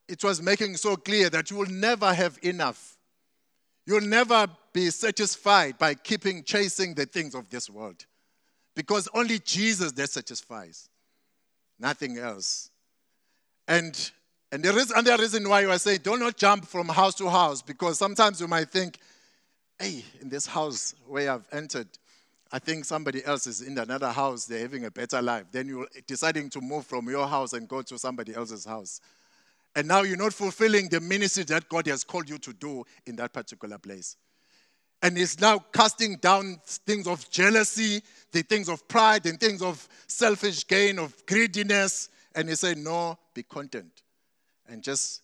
it 0.07 0.24
was 0.24 0.41
making 0.41 0.78
so 0.78 0.95
clear 0.95 1.30
that 1.30 1.51
you 1.51 1.57
will 1.57 1.70
never 1.70 2.11
have 2.11 2.39
enough. 2.41 2.97
You'll 3.86 4.01
never 4.01 4.47
be 4.74 4.89
satisfied 4.89 5.78
by 5.78 5.93
keeping 5.93 6.43
chasing 6.43 6.95
the 6.95 7.05
things 7.05 7.36
of 7.36 7.47
this 7.51 7.70
world. 7.70 8.07
Because 8.76 9.07
only 9.13 9.38
Jesus 9.38 9.91
that 9.91 10.09
satisfies, 10.09 10.89
nothing 11.80 12.18
else. 12.18 12.72
And 13.68 14.11
and 14.51 14.63
there 14.63 14.78
is 14.80 14.89
another 14.89 15.22
reason 15.22 15.47
why 15.47 15.68
I 15.68 15.78
say 15.78 15.99
do 15.99 16.18
not 16.18 16.38
jump 16.38 16.66
from 16.66 16.88
house 16.88 17.13
to 17.16 17.30
house, 17.30 17.61
because 17.61 17.99
sometimes 17.99 18.41
you 18.41 18.47
might 18.47 18.72
think, 18.72 18.97
hey, 19.78 20.03
in 20.22 20.30
this 20.30 20.47
house 20.47 20.95
where 21.07 21.32
I've 21.32 21.47
entered, 21.51 21.88
I 22.52 22.60
think 22.60 22.86
somebody 22.86 23.26
else 23.26 23.48
is 23.48 23.62
in 23.62 23.78
another 23.78 24.12
house, 24.12 24.46
they're 24.46 24.60
having 24.60 24.86
a 24.86 24.91
better 24.91 25.22
life. 25.22 25.46
Then 25.52 25.68
you're 25.68 25.88
deciding 26.08 26.50
to 26.52 26.62
move 26.62 26.86
from 26.86 27.10
your 27.10 27.28
house 27.28 27.54
and 27.54 27.68
go 27.68 27.82
to 27.82 27.98
somebody 27.98 28.36
else's 28.36 28.66
house. 28.66 29.02
And 29.76 29.88
now 29.88 30.04
you're 30.04 30.18
not 30.18 30.34
fulfilling 30.34 30.88
the 30.88 31.02
ministry 31.02 31.43
that 31.46 31.68
God 31.68 31.88
has 31.88 32.04
called 32.04 32.30
you 32.30 32.38
to 32.38 32.54
do 32.54 32.86
in 33.06 33.16
that 33.18 33.34
particular 33.34 33.78
place. 33.78 34.16
And 35.02 35.18
he's 35.18 35.39
now 35.39 35.60
casting 35.74 36.16
down 36.16 36.60
things 36.66 37.08
of 37.08 37.30
jealousy, 37.30 38.02
the 38.32 38.41
things 38.41 38.70
of 38.70 38.88
pride, 38.88 39.26
and 39.26 39.39
things 39.39 39.62
of 39.62 39.88
selfish 40.08 40.66
gain, 40.66 40.98
of 40.98 41.26
greediness. 41.26 42.10
And 42.34 42.48
he 42.50 42.56
said, 42.56 42.78
No, 42.78 43.18
be 43.34 43.43
content. 43.43 44.02
And 44.68 44.82
just 44.82 45.22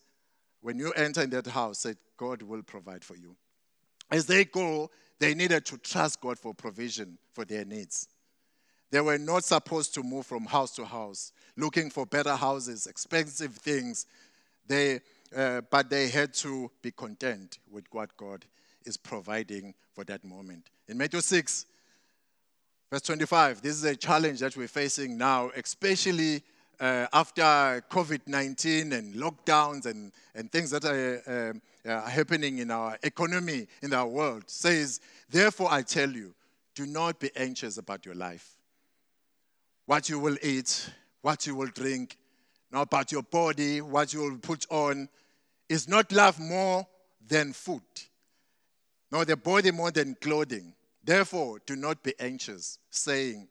when 0.62 0.78
you 0.78 0.92
enter 0.92 1.22
in 1.22 1.30
that 1.32 1.48
house, 1.48 1.80
say, 1.80 1.96
God 2.18 2.42
will 2.44 2.62
provide 2.62 3.04
for 3.04 3.16
you. 3.16 3.36
As 4.12 4.26
they 4.26 4.46
go, 4.46 4.90
they 5.20 5.34
needed 5.34 5.66
to 5.68 5.78
trust 5.78 6.20
God 6.20 6.38
for 6.38 6.54
provision 6.54 7.18
for 7.32 7.46
their 7.46 7.64
needs. 7.64 8.08
They 8.92 9.00
were 9.00 9.18
not 9.18 9.46
supposed 9.46 9.94
to 9.94 10.04
move 10.04 10.26
from 10.26 10.46
house 10.46 10.76
to 10.76 10.86
house 10.86 11.32
looking 11.58 11.90
for 11.90 12.06
better 12.06 12.36
houses, 12.36 12.88
expensive 12.88 13.56
things. 13.56 14.06
They, 14.68 15.00
uh, 15.36 15.62
but 15.70 15.90
they 15.90 16.10
had 16.10 16.34
to 16.36 16.72
be 16.82 16.92
content 16.92 17.60
with 17.70 17.86
what 17.92 18.16
God 18.18 18.46
is 18.86 18.98
providing 18.98 19.74
for 19.94 20.04
that 20.06 20.24
moment. 20.24 20.70
In 20.88 20.98
Matthew 20.98 21.22
6, 21.22 21.66
verse 22.92 23.02
25, 23.02 23.62
this 23.62 23.74
is 23.74 23.84
a 23.84 23.96
challenge 23.96 24.40
that 24.40 24.58
we're 24.58 24.68
facing 24.68 25.18
now, 25.18 25.52
especially 25.56 26.42
uh, 26.80 27.06
after 27.14 27.42
COVID 27.92 28.22
19 28.26 28.92
and 28.92 29.14
lockdowns 29.14 29.86
and, 29.86 30.12
and 30.34 30.52
things 30.52 30.72
that 30.72 30.84
are, 30.84 31.54
uh, 31.86 32.02
happening 32.02 32.60
in 32.60 32.72
our 32.72 32.98
economy, 33.04 33.68
in 33.82 33.94
our 33.94 34.08
world. 34.08 34.44
Says, 34.48 35.00
Therefore, 35.30 35.70
I 35.72 35.82
tell 35.82 36.10
you, 36.10 36.34
do 36.76 36.86
not 36.86 37.20
be 37.20 37.30
anxious 37.36 37.78
about 37.78 38.06
your 38.06 38.16
life, 38.16 38.58
what 39.86 40.10
you 40.10 40.20
will 40.20 40.38
eat, 40.42 40.90
what 41.22 41.46
you 41.46 41.56
will 41.56 41.68
drink, 41.68 42.18
not 42.72 42.84
about 42.84 43.12
your 43.12 43.24
body, 43.24 43.82
what 43.82 44.14
you 44.14 44.22
will 44.22 44.38
put 44.38 44.66
on. 44.70 45.10
Is 45.70 45.88
not 45.88 46.12
love 46.12 46.38
more 46.40 46.86
than 47.28 47.54
food? 47.54 47.82
nor 49.12 49.26
the 49.26 49.36
body 49.36 49.72
more 49.72 49.92
than 49.92 50.16
clothing. 50.16 50.74
Therefore, 51.04 51.60
do 51.66 51.76
not 51.76 52.02
be 52.02 52.14
anxious, 52.20 52.80
saying, 52.90 53.48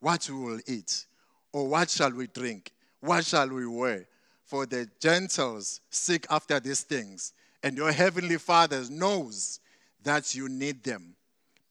What 0.00 0.28
we 0.28 0.36
will 0.36 0.60
eat, 0.66 1.06
or 1.52 1.68
what 1.68 1.90
shall 1.90 2.10
we 2.10 2.26
drink, 2.28 2.72
what 3.00 3.24
shall 3.24 3.48
we 3.48 3.66
wear? 3.66 4.06
For 4.44 4.66
the 4.66 4.88
Gentiles 5.00 5.80
seek 5.90 6.26
after 6.30 6.60
these 6.60 6.82
things, 6.82 7.32
and 7.64 7.78
your 7.78 7.90
heavenly 7.90 8.36
Father 8.36 8.84
knows 8.90 9.58
that 10.02 10.34
you 10.34 10.50
need 10.50 10.84
them. 10.84 11.16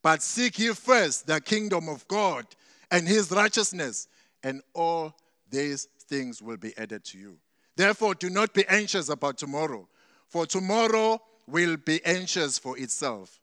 But 0.01 0.23
seek 0.23 0.57
ye 0.57 0.73
first 0.73 1.27
the 1.27 1.39
kingdom 1.39 1.87
of 1.87 2.05
God 2.07 2.47
and 2.89 3.07
his 3.07 3.29
righteousness, 3.31 4.07
and 4.41 4.63
all 4.73 5.13
these 5.51 5.87
things 6.09 6.41
will 6.41 6.57
be 6.57 6.75
added 6.79 7.03
to 7.05 7.19
you. 7.19 7.37
Therefore, 7.75 8.15
do 8.15 8.31
not 8.31 8.55
be 8.55 8.65
anxious 8.67 9.09
about 9.09 9.37
tomorrow, 9.37 9.87
for 10.27 10.47
tomorrow 10.47 11.21
will 11.47 11.77
be 11.77 12.03
anxious 12.03 12.57
for 12.57 12.75
itself, 12.77 13.39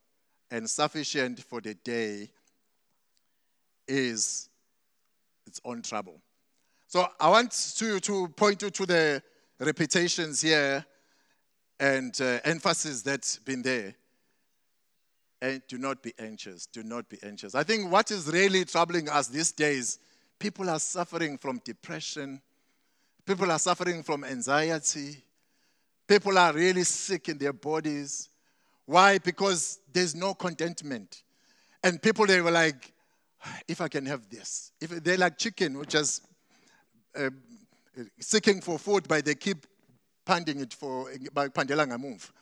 and 0.50 0.68
sufficient 0.68 1.40
for 1.44 1.60
the 1.60 1.74
day 1.74 2.30
is 3.86 4.48
its 5.46 5.60
own 5.64 5.82
trouble. 5.82 6.20
So 6.88 7.06
I 7.20 7.28
want 7.28 7.52
to, 7.78 8.00
to 8.00 8.28
point 8.28 8.62
you 8.62 8.70
to 8.70 8.86
the 8.86 9.22
repetitions 9.60 10.40
here 10.40 10.84
and 11.80 12.16
uh, 12.20 12.38
emphasis 12.44 13.02
that's 13.02 13.38
been 13.38 13.62
there. 13.62 13.96
And 15.42 15.62
do 15.66 15.78
not 15.78 16.02
be 16.02 16.12
anxious. 16.18 16.66
Do 16.66 16.82
not 16.84 17.08
be 17.08 17.18
anxious. 17.22 17.54
I 17.54 17.64
think 17.64 17.90
what 17.90 18.10
is 18.12 18.28
really 18.28 18.64
troubling 18.64 19.08
us 19.08 19.26
these 19.26 19.50
days, 19.50 19.98
people 20.38 20.70
are 20.70 20.78
suffering 20.78 21.38
from 21.38 21.60
depression, 21.64 22.40
people 23.26 23.50
are 23.50 23.58
suffering 23.58 24.04
from 24.04 24.22
anxiety, 24.22 25.24
People 26.10 26.36
are 26.38 26.52
really 26.52 26.82
sick 26.82 27.28
in 27.28 27.38
their 27.38 27.52
bodies. 27.52 28.30
Why? 28.84 29.18
Because 29.18 29.78
there's 29.92 30.12
no 30.12 30.34
contentment. 30.34 31.22
And 31.84 32.02
people, 32.02 32.26
they 32.26 32.40
were 32.40 32.50
like, 32.50 32.92
if 33.68 33.80
I 33.80 33.86
can 33.86 34.06
have 34.06 34.28
this. 34.28 34.72
If 34.80 34.90
they're 35.04 35.16
like 35.16 35.38
chicken, 35.38 35.78
which 35.78 35.94
is 35.94 36.20
uh, 37.16 37.30
seeking 38.18 38.60
for 38.60 38.76
food, 38.76 39.06
but 39.06 39.24
they 39.24 39.36
keep 39.36 39.64
panding 40.24 40.60
it 40.60 40.74
for 40.74 41.10
pandelanga 41.34 41.98
move. 41.98 42.32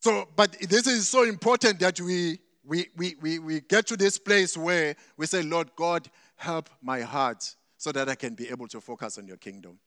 So, 0.00 0.28
but 0.34 0.56
this 0.60 0.86
is 0.86 1.08
so 1.08 1.22
important 1.22 1.78
that 1.80 2.00
we, 2.00 2.40
we, 2.64 2.86
we, 2.96 3.14
we, 3.20 3.38
we 3.38 3.60
get 3.60 3.86
to 3.86 3.96
this 3.96 4.18
place 4.18 4.56
where 4.56 4.96
we 5.16 5.26
say, 5.26 5.42
Lord 5.42 5.70
God, 5.76 6.08
help 6.34 6.68
my 6.82 7.02
heart 7.02 7.54
so 7.76 7.92
that 7.92 8.08
I 8.08 8.16
can 8.16 8.34
be 8.34 8.48
able 8.48 8.66
to 8.68 8.80
focus 8.80 9.18
on 9.18 9.26
your 9.26 9.36
kingdom. 9.36 9.78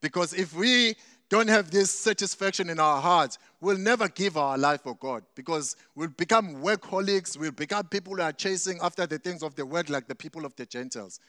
Because 0.00 0.34
if 0.34 0.54
we 0.54 0.96
don't 1.30 1.48
have 1.48 1.70
this 1.70 1.90
satisfaction 1.90 2.68
in 2.68 2.78
our 2.78 3.00
hearts, 3.00 3.38
we'll 3.60 3.78
never 3.78 4.08
give 4.08 4.36
our 4.36 4.58
life 4.58 4.82
for 4.82 4.94
God 4.96 5.22
because 5.34 5.76
we'll 5.94 6.08
become 6.08 6.56
workaholics, 6.56 7.38
we'll 7.38 7.52
become 7.52 7.86
people 7.86 8.14
who 8.14 8.22
are 8.22 8.32
chasing 8.32 8.78
after 8.82 9.06
the 9.06 9.18
things 9.18 9.42
of 9.42 9.54
the 9.54 9.64
world 9.64 9.88
like 9.88 10.06
the 10.06 10.14
people 10.14 10.44
of 10.44 10.54
the 10.56 10.66
Gentiles. 10.66 11.20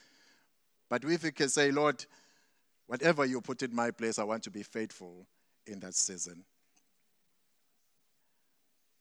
But 0.90 1.04
if 1.06 1.24
we 1.24 1.32
can 1.32 1.50
say, 1.50 1.72
Lord, 1.72 2.06
whatever 2.88 3.26
you 3.26 3.42
put 3.42 3.64
in 3.64 3.74
my 3.74 3.92
place, 3.92 4.20
I 4.20 4.24
want 4.24 4.44
to 4.44 4.52
be 4.52 4.64
faithful 4.64 5.26
in 5.68 5.80
that 5.80 5.96
season. 5.96 6.44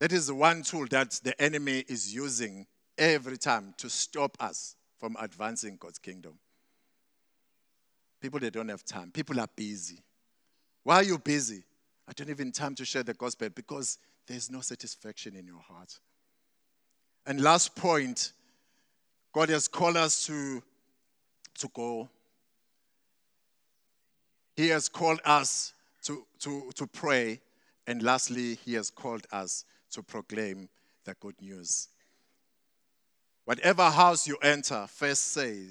That 0.01 0.13
is 0.13 0.27
the 0.27 0.35
one 0.35 0.63
tool 0.63 0.87
that 0.91 1.21
the 1.23 1.41
enemy 1.41 1.85
is 1.89 2.15
using 2.15 2.67
every 2.99 3.39
time 3.39 3.75
to 3.79 3.89
stop 3.89 4.37
us 4.41 4.77
from 4.99 5.17
advancing 5.21 5.77
God's 5.79 5.99
kingdom. 5.99 6.39
People, 8.21 8.41
they 8.41 8.51
don't 8.51 8.69
have 8.69 8.85
time. 8.85 9.11
People 9.11 9.39
are 9.41 9.49
busy. 9.55 9.99
Why 10.83 10.97
are 10.97 11.03
you 11.03 11.19
busy? 11.19 11.63
I 12.09 12.13
don't 12.13 12.31
even 12.31 12.53
time 12.53 12.75
to 12.77 12.85
share 12.85 13.03
the 13.03 13.15
gospel 13.15 13.49
because 13.51 13.99
there's 14.27 14.51
no 14.51 14.61
satisfaction 14.61 15.37
in 15.37 15.47
your 15.47 15.61
heart. 15.61 15.99
And 17.27 17.41
last 17.41 17.75
point, 17.75 18.33
God 19.33 19.49
has 19.49 19.69
called 19.69 19.97
us 19.97 20.27
to, 20.27 20.63
to 21.59 21.69
go. 21.75 22.09
He 24.57 24.69
has 24.69 24.89
called 24.89 25.21
us 25.25 25.73
to, 26.05 26.27
to, 26.41 26.71
to 26.75 26.87
pray. 26.87 27.41
And 27.87 28.03
lastly, 28.03 28.57
He 28.65 28.75
has 28.75 28.91
called 28.91 29.27
us 29.33 29.65
to 29.91 30.03
proclaim 30.03 30.69
the 31.05 31.15
good 31.21 31.41
news. 31.41 31.89
Whatever 33.45 33.91
house 33.91 34.27
you 34.27 34.37
enter, 34.43 34.87
first 34.89 35.33
say, 35.33 35.67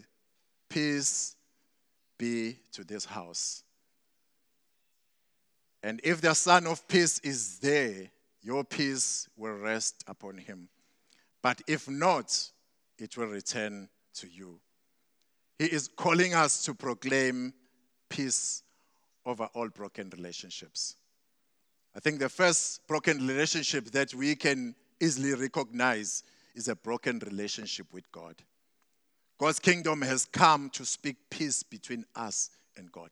Peace 0.70 1.36
be 2.18 2.58
to 2.72 2.84
this 2.84 3.06
house. 3.06 3.64
And 5.82 6.00
if 6.04 6.22
the 6.22 6.34
Son 6.34 6.66
of 6.66 6.88
Peace 6.88 7.20
is 7.20 7.60
there, 7.60 8.10
your 8.42 8.64
peace 8.64 9.28
will 9.38 9.54
rest 9.54 10.04
upon 10.08 10.38
him. 10.38 10.70
But 11.42 11.62
if 11.68 11.90
not, 11.90 12.52
it 12.98 13.18
will 13.18 13.28
return 13.28 13.90
to 14.16 14.28
you. 14.28 14.60
He 15.60 15.66
is 15.66 15.90
calling 15.96 16.34
us 16.34 16.64
to 16.64 16.74
proclaim 16.74 17.54
peace 18.10 18.64
over 19.26 19.50
all 19.54 19.70
broken 19.70 20.10
relationships. 20.16 20.96
I 21.96 22.00
think 22.00 22.20
the 22.20 22.30
first 22.30 22.86
broken 22.88 23.28
relationship 23.28 23.86
that 23.92 24.14
we 24.14 24.36
can 24.36 24.76
easily 25.00 25.34
recognize 25.34 26.24
is 26.56 26.68
a 26.68 26.76
broken 26.76 27.20
relationship 27.20 27.88
with 27.94 28.12
God. 28.12 28.36
God's 29.38 29.60
kingdom 29.60 30.02
has 30.02 30.26
come 30.26 30.70
to 30.72 30.86
speak 30.86 31.18
peace 31.30 31.64
between 31.64 32.06
us 32.16 32.50
and 32.78 32.92
God. 32.92 33.10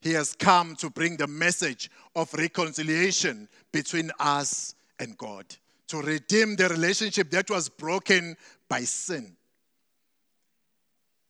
He 0.00 0.12
has 0.12 0.34
come 0.34 0.76
to 0.76 0.90
bring 0.90 1.16
the 1.16 1.26
message 1.26 1.90
of 2.14 2.32
reconciliation 2.34 3.48
between 3.72 4.10
us 4.18 4.74
and 4.98 5.16
God, 5.16 5.44
to 5.88 6.00
redeem 6.00 6.56
the 6.56 6.68
relationship 6.68 7.30
that 7.30 7.50
was 7.50 7.68
broken 7.68 8.36
by 8.68 8.80
sin. 8.80 9.36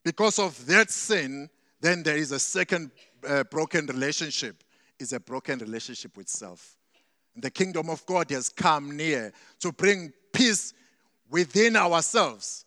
Because 0.05 0.39
of 0.39 0.67
that 0.67 0.91
sin, 0.91 1.51
then 1.81 2.03
there 2.03 2.17
is 2.17 2.33
a 2.33 2.39
second 2.39 2.91
uh, 3.27 3.45
broken 3.45 3.87
relationship, 3.87 4.63
is 4.99 5.13
a 5.13 5.21
broken 5.21 5.59
relationship 5.59 6.17
with 6.17 6.29
self. 6.29 6.77
The 7.37 7.51
kingdom 7.51 7.91
of 7.91 8.05
God 8.07 8.31
has 8.31 8.49
come 8.49 8.97
near 8.97 9.33
to 9.61 9.73
bring 9.73 10.13
peace 10.33 10.73
within 11.31 11.77
ourselves. 11.77 12.65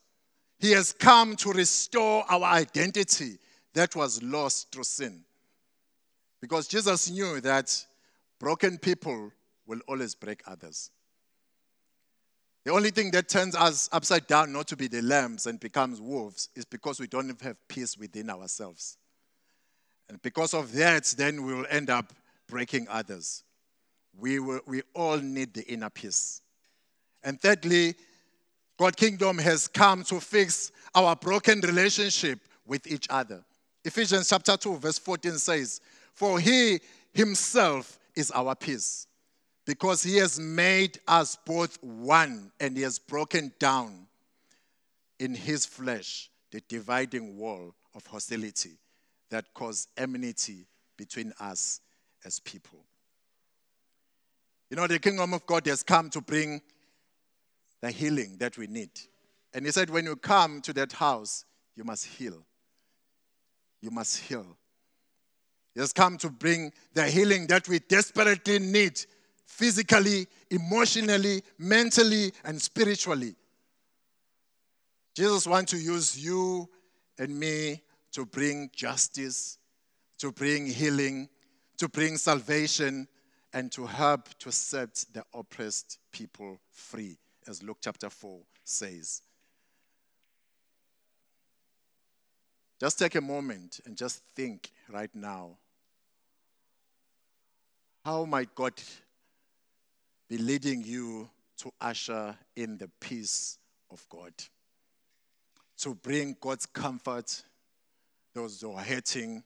He 0.59 0.71
has 0.71 0.93
come 0.93 1.35
to 1.37 1.51
restore 1.51 2.23
our 2.29 2.43
identity 2.43 3.39
that 3.73 3.95
was 3.95 4.21
lost 4.21 4.71
through 4.71 4.83
sin. 4.83 5.23
Because 6.41 6.67
Jesus 6.67 7.09
knew 7.09 7.41
that 7.41 7.85
broken 8.39 8.77
people 8.77 9.31
will 9.65 9.79
always 9.87 10.15
break 10.15 10.41
others. 10.45 10.91
The 12.65 12.71
only 12.71 12.91
thing 12.91 13.09
that 13.11 13.29
turns 13.29 13.55
us 13.55 13.89
upside 13.91 14.27
down 14.27 14.53
not 14.53 14.67
to 14.67 14.75
be 14.75 14.87
the 14.87 15.01
lambs 15.01 15.47
and 15.47 15.59
becomes 15.59 16.01
wolves 16.01 16.49
is 16.55 16.65
because 16.65 16.99
we 16.99 17.07
don't 17.07 17.41
have 17.41 17.57
peace 17.67 17.97
within 17.97 18.29
ourselves. 18.29 18.98
And 20.09 20.21
because 20.21 20.53
of 20.53 20.73
that, 20.73 21.05
then 21.17 21.43
we 21.43 21.53
will 21.53 21.67
end 21.69 21.89
up 21.89 22.13
breaking 22.47 22.87
others. 22.89 23.43
We, 24.17 24.39
will, 24.39 24.61
we 24.65 24.81
all 24.93 25.17
need 25.17 25.53
the 25.53 25.63
inner 25.71 25.89
peace. 25.89 26.41
And 27.23 27.39
thirdly, 27.39 27.95
God's 28.77 28.95
kingdom 28.95 29.37
has 29.37 29.67
come 29.67 30.03
to 30.05 30.19
fix 30.19 30.71
our 30.95 31.15
broken 31.15 31.61
relationship 31.61 32.39
with 32.65 32.87
each 32.87 33.07
other. 33.09 33.43
Ephesians 33.85 34.29
chapter 34.29 34.57
2, 34.57 34.77
verse 34.77 34.97
14 34.97 35.33
says, 35.33 35.79
for 36.13 36.39
he 36.39 36.79
himself 37.13 37.99
is 38.15 38.31
our 38.31 38.55
peace. 38.55 39.07
because 39.69 40.01
he 40.01 40.17
has 40.17 40.39
made 40.39 40.99
us 41.07 41.37
both 41.45 41.77
one 41.83 42.51
and 42.59 42.75
he 42.75 42.81
has 42.81 42.97
broken 42.97 43.53
down 43.59 44.07
in 45.19 45.35
his 45.35 45.63
flesh 45.63 46.31
the 46.49 46.59
dividing 46.67 47.37
wall 47.37 47.75
of 47.93 48.03
hostility 48.07 48.79
that 49.29 49.53
cause 49.53 49.87
enmity 49.97 50.65
between 50.97 51.33
us 51.39 51.81
as 52.25 52.39
people. 52.39 52.79
You 54.69 54.77
know, 54.77 54.87
the 54.87 54.99
kingdom 54.99 55.33
of 55.33 55.45
God 55.45 55.65
has 55.67 55.83
come 55.83 56.09
to 56.11 56.21
bring 56.21 56.61
the 57.81 57.91
healing 57.91 58.37
that 58.39 58.57
we 58.57 58.67
need. 58.67 58.91
And 59.53 59.65
he 59.65 59.71
said, 59.71 59.89
when 59.89 60.05
you 60.05 60.15
come 60.15 60.61
to 60.61 60.73
that 60.73 60.93
house, 60.93 61.45
you 61.75 61.83
must 61.83 62.05
heal. 62.05 62.45
You 63.81 63.89
must 63.89 64.17
heal. 64.17 64.45
He 65.73 65.79
has 65.79 65.93
come 65.93 66.17
to 66.17 66.29
bring 66.29 66.73
the 66.93 67.05
healing 67.05 67.47
that 67.47 67.67
we 67.67 67.79
desperately 67.79 68.59
need 68.59 68.99
physically, 69.45 70.27
emotionally, 70.51 71.41
mentally, 71.57 72.31
and 72.43 72.61
spiritually. 72.61 73.35
Jesus 75.15 75.47
wants 75.47 75.71
to 75.71 75.77
use 75.77 76.17
you 76.23 76.69
and 77.17 77.37
me 77.37 77.81
to 78.11 78.25
bring 78.25 78.69
justice, 78.75 79.57
to 80.17 80.31
bring 80.31 80.65
healing, 80.65 81.29
to 81.77 81.87
bring 81.87 82.17
salvation, 82.17 83.07
and 83.53 83.71
to 83.71 83.85
help 83.85 84.29
to 84.39 84.51
set 84.51 85.05
the 85.13 85.23
oppressed 85.33 85.99
people 86.11 86.59
free, 86.71 87.17
as 87.47 87.63
Luke 87.63 87.77
chapter 87.81 88.09
4 88.09 88.39
says. 88.63 89.21
Just 92.79 92.99
take 92.99 93.15
a 93.15 93.21
moment 93.21 93.81
and 93.85 93.97
just 93.97 94.21
think 94.35 94.71
right 94.89 95.13
now 95.13 95.57
how 98.05 98.23
might 98.25 98.55
God 98.55 98.73
be 100.29 100.37
leading 100.37 100.83
you 100.83 101.29
to 101.57 101.71
usher 101.81 102.35
in 102.55 102.77
the 102.77 102.89
peace 102.99 103.57
of 103.91 104.07
God? 104.09 104.33
to 105.79 105.95
bring 105.95 106.35
God's 106.39 106.65
comfort, 106.65 107.43
those 108.33 108.61
who 108.61 108.73
are 108.73 108.83
hurting, 108.83 109.43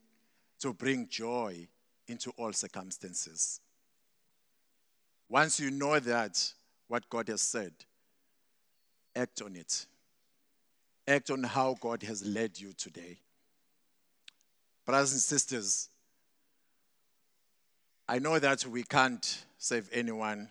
to 0.59 0.73
bring 0.73 1.07
joy 1.09 1.67
into 2.07 2.31
all 2.37 2.53
circumstances. 2.53 3.59
Once 5.29 5.59
you 5.59 5.71
know 5.71 5.99
that, 5.99 6.53
what 6.87 7.09
God 7.09 7.27
has 7.27 7.41
said, 7.41 7.73
act 9.15 9.41
on 9.41 9.55
it. 9.55 9.85
Act 11.07 11.31
on 11.31 11.43
how 11.43 11.75
God 11.81 12.03
has 12.03 12.25
led 12.25 12.59
you 12.59 12.71
today. 12.73 13.17
Brothers 14.85 15.13
and 15.13 15.21
sisters, 15.21 15.89
I 18.07 18.19
know 18.19 18.37
that 18.37 18.65
we 18.65 18.83
can't 18.83 19.45
save 19.57 19.89
anyone. 19.91 20.49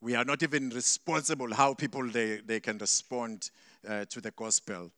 We 0.00 0.14
are 0.14 0.24
not 0.24 0.42
even 0.42 0.70
responsible 0.70 1.52
how 1.52 1.74
people 1.74 2.08
they, 2.08 2.36
they 2.36 2.60
can 2.60 2.78
respond 2.78 3.50
uh, 3.86 4.04
to 4.06 4.20
the 4.20 4.30
gospel, 4.30 4.90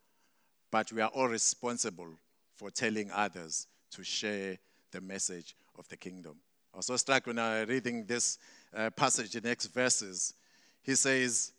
but 0.71 0.93
we 0.93 1.01
are 1.01 1.09
all 1.09 1.29
responsible 1.29 2.19
for 2.57 2.71
telling 2.71 3.11
others 3.13 3.67
to 3.91 4.05
share 4.05 4.59
the 4.91 5.01
message 5.01 5.55
of 5.79 5.89
the 5.89 5.97
kingdom. 5.97 6.37
I 6.75 6.79
was 6.79 6.87
so 6.87 6.97
struck 6.97 7.27
when 7.27 7.39
I 7.39 7.61
was 7.61 7.69
reading 7.69 8.05
this 8.05 8.39
uh, 8.75 8.91
passage, 8.91 9.33
the 9.33 9.41
next 9.41 9.67
verses. 9.67 10.35
He 10.83 10.95
says, 10.95 11.53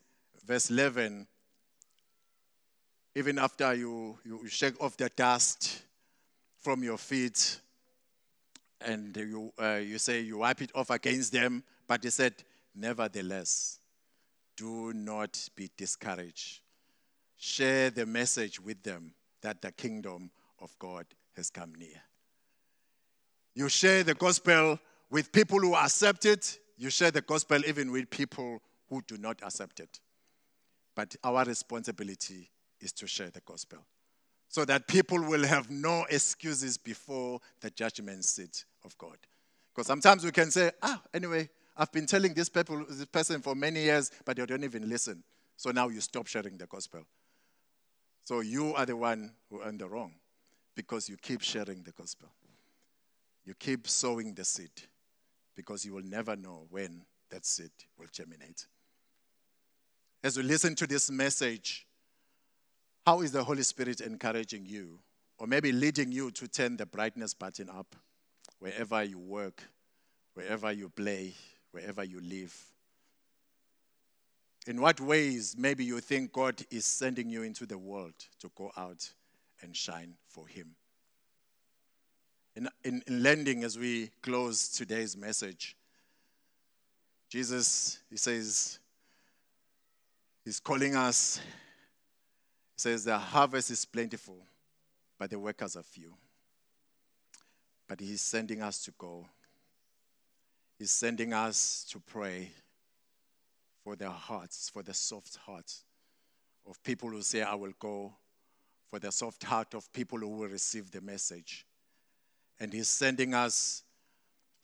verse 0.45 0.70
11, 0.70 1.28
even 3.16 3.39
after 3.39 3.74
you, 3.74 4.18
you 4.24 4.47
shake 4.47 4.82
off 4.82 4.95
the 4.97 5.10
dust 5.10 5.82
from 6.60 6.84
your 6.84 6.97
feet 6.97 7.60
and 8.82 9.16
you, 9.16 9.51
uh, 9.62 9.76
you 9.76 9.97
say 9.97 10.22
you 10.22 10.38
wipe 10.38 10.62
it 10.62 10.72
off 10.76 10.89
against 10.89 11.32
them, 11.32 11.64
but 11.88 12.03
he 12.03 12.10
said, 12.10 12.34
nevertheless, 12.76 13.80
do 14.55 14.93
not 14.93 15.49
be 15.55 15.70
discouraged 15.76 16.62
share 17.40 17.90
the 17.90 18.06
message 18.06 18.60
with 18.60 18.84
them 18.84 19.14
that 19.42 19.62
the 19.62 19.72
kingdom 19.72 20.30
of 20.60 20.78
God 20.78 21.06
has 21.36 21.50
come 21.50 21.74
near. 21.74 22.02
You 23.56 23.70
share 23.70 24.04
the 24.04 24.14
gospel 24.14 24.78
with 25.10 25.32
people 25.32 25.60
who 25.60 25.74
accept 25.74 26.26
it, 26.26 26.60
you 26.78 26.90
share 26.90 27.12
the 27.12 27.22
gospel 27.22 27.62
even 27.66 27.92
with 27.92 28.10
people 28.10 28.62
who 28.90 29.02
do 29.08 29.18
not 29.18 29.42
accept 29.42 29.80
it. 29.80 30.00
But 30.96 31.16
our 31.24 31.46
responsibility 31.46 32.50
is 32.82 32.92
to 32.94 33.08
share 33.08 33.30
the 33.30 33.42
gospel 33.42 33.80
so 34.50 34.66
that 34.66 34.88
people 34.88 35.22
will 35.22 35.46
have 35.46 35.70
no 35.70 36.06
excuses 36.10 36.78
before 36.78 37.40
the 37.62 37.70
judgment 37.70 38.26
seat 38.26 38.66
of 38.84 38.98
God. 38.98 39.18
Because 39.74 39.88
sometimes 39.88 40.26
we 40.26 40.32
can 40.32 40.52
say, 40.52 40.72
ah, 40.82 41.02
anyway, 41.14 41.50
I've 41.78 41.92
been 41.92 42.06
telling 42.06 42.34
this, 42.34 42.50
people, 42.50 42.84
this 42.90 43.06
person 43.06 43.42
for 43.42 43.56
many 43.56 43.84
years, 43.84 44.12
but 44.26 44.36
they 44.36 44.46
don't 44.46 44.64
even 44.64 44.90
listen. 44.90 45.24
So 45.56 45.72
now 45.72 45.88
you 45.88 46.02
stop 46.02 46.28
sharing 46.28 46.58
the 46.58 46.66
gospel. 46.66 47.02
So 48.30 48.42
you 48.42 48.76
are 48.76 48.86
the 48.86 48.96
one 48.96 49.32
who 49.50 49.60
earned 49.64 49.80
the 49.80 49.88
wrong 49.88 50.14
because 50.76 51.10
you 51.10 51.18
keep 51.18 51.42
sharing 51.42 51.82
the 51.82 51.90
gospel. 51.90 52.30
You 53.44 53.56
keep 53.56 53.88
sowing 53.88 54.36
the 54.36 54.46
seed 54.46 54.70
because 55.56 55.84
you 55.84 55.94
will 55.94 56.04
never 56.04 56.36
know 56.36 56.68
when 56.70 57.02
that 57.32 57.44
seed 57.44 57.72
will 57.98 58.06
germinate. 58.12 58.68
As 60.24 60.38
we 60.38 60.44
listen 60.44 60.76
to 60.76 60.86
this 60.86 61.10
message, 61.10 61.88
how 63.04 63.22
is 63.22 63.32
the 63.32 63.44
Holy 63.44 63.64
Spirit 63.64 64.00
encouraging 64.00 64.68
you 64.68 65.00
or 65.40 65.48
maybe 65.48 65.72
leading 65.72 66.12
you 66.12 66.30
to 66.30 66.48
turn 66.48 66.78
the 66.78 66.86
brightness 66.86 67.34
button 67.34 67.68
up 67.68 67.96
wherever 68.60 69.04
you 69.04 69.18
work, 69.18 69.64
wherever 70.36 70.72
you 70.72 70.90
play, 70.90 71.34
wherever 71.72 72.04
you 72.04 72.22
live? 72.22 72.56
In 74.70 74.80
what 74.80 75.01
ways 75.01 75.55
maybe 75.57 75.84
you 75.84 75.99
think 75.99 76.32
God 76.32 76.63
is 76.70 76.86
sending 76.86 77.28
you 77.28 77.41
into 77.41 77.65
the 77.65 77.80
world 77.80 78.13
to 78.39 78.51
go 78.55 78.72
out 78.78 79.11
and 79.63 79.76
shine 79.76 80.13
for 80.28 80.47
Him? 80.47 80.76
In, 82.55 82.70
in, 82.84 83.01
in 83.07 83.24
lending, 83.24 83.63
as 83.63 83.80
we 83.80 84.11
close 84.22 84.70
today's 84.70 85.17
message, 85.17 85.76
Jesus, 87.30 87.97
He 88.11 88.17
says, 88.17 88.78
He's 90.45 90.59
calling 90.59 90.95
us. 90.95 91.39
He 92.76 92.82
says, 92.82 93.05
The 93.05 93.17
harvest 93.17 93.72
is 93.72 93.86
plentiful, 93.86 94.38
but 95.17 95.32
the 95.32 95.39
workers 95.39 95.78
are 95.78 95.84
few. 95.84 96.13
But 97.88 98.01
He's 98.01 98.22
sending 98.22 98.61
us 98.61 98.84
to 98.84 98.91
go. 98.99 99.26
He's 100.78 100.91
sending 100.91 101.34
us 101.34 101.88
to 101.89 101.99
pray 101.99 102.51
for 103.90 103.96
their 103.96 104.10
hearts, 104.10 104.70
for 104.72 104.84
the 104.84 104.94
soft 104.94 105.38
hearts 105.38 105.84
of 106.68 106.82
people 106.84 107.10
who 107.10 107.24
say, 107.24 107.42
I 107.42 107.56
will 107.56 107.74
go, 107.80 108.14
for 108.88 109.00
the 109.00 109.12
soft 109.12 109.44
heart 109.44 109.74
of 109.74 109.92
people 109.92 110.20
who 110.20 110.28
will 110.28 110.48
receive 110.48 110.92
the 110.92 111.02
message. 111.02 111.66
And 112.60 112.72
He's 112.72 112.88
sending 112.88 113.34
us 113.34 113.82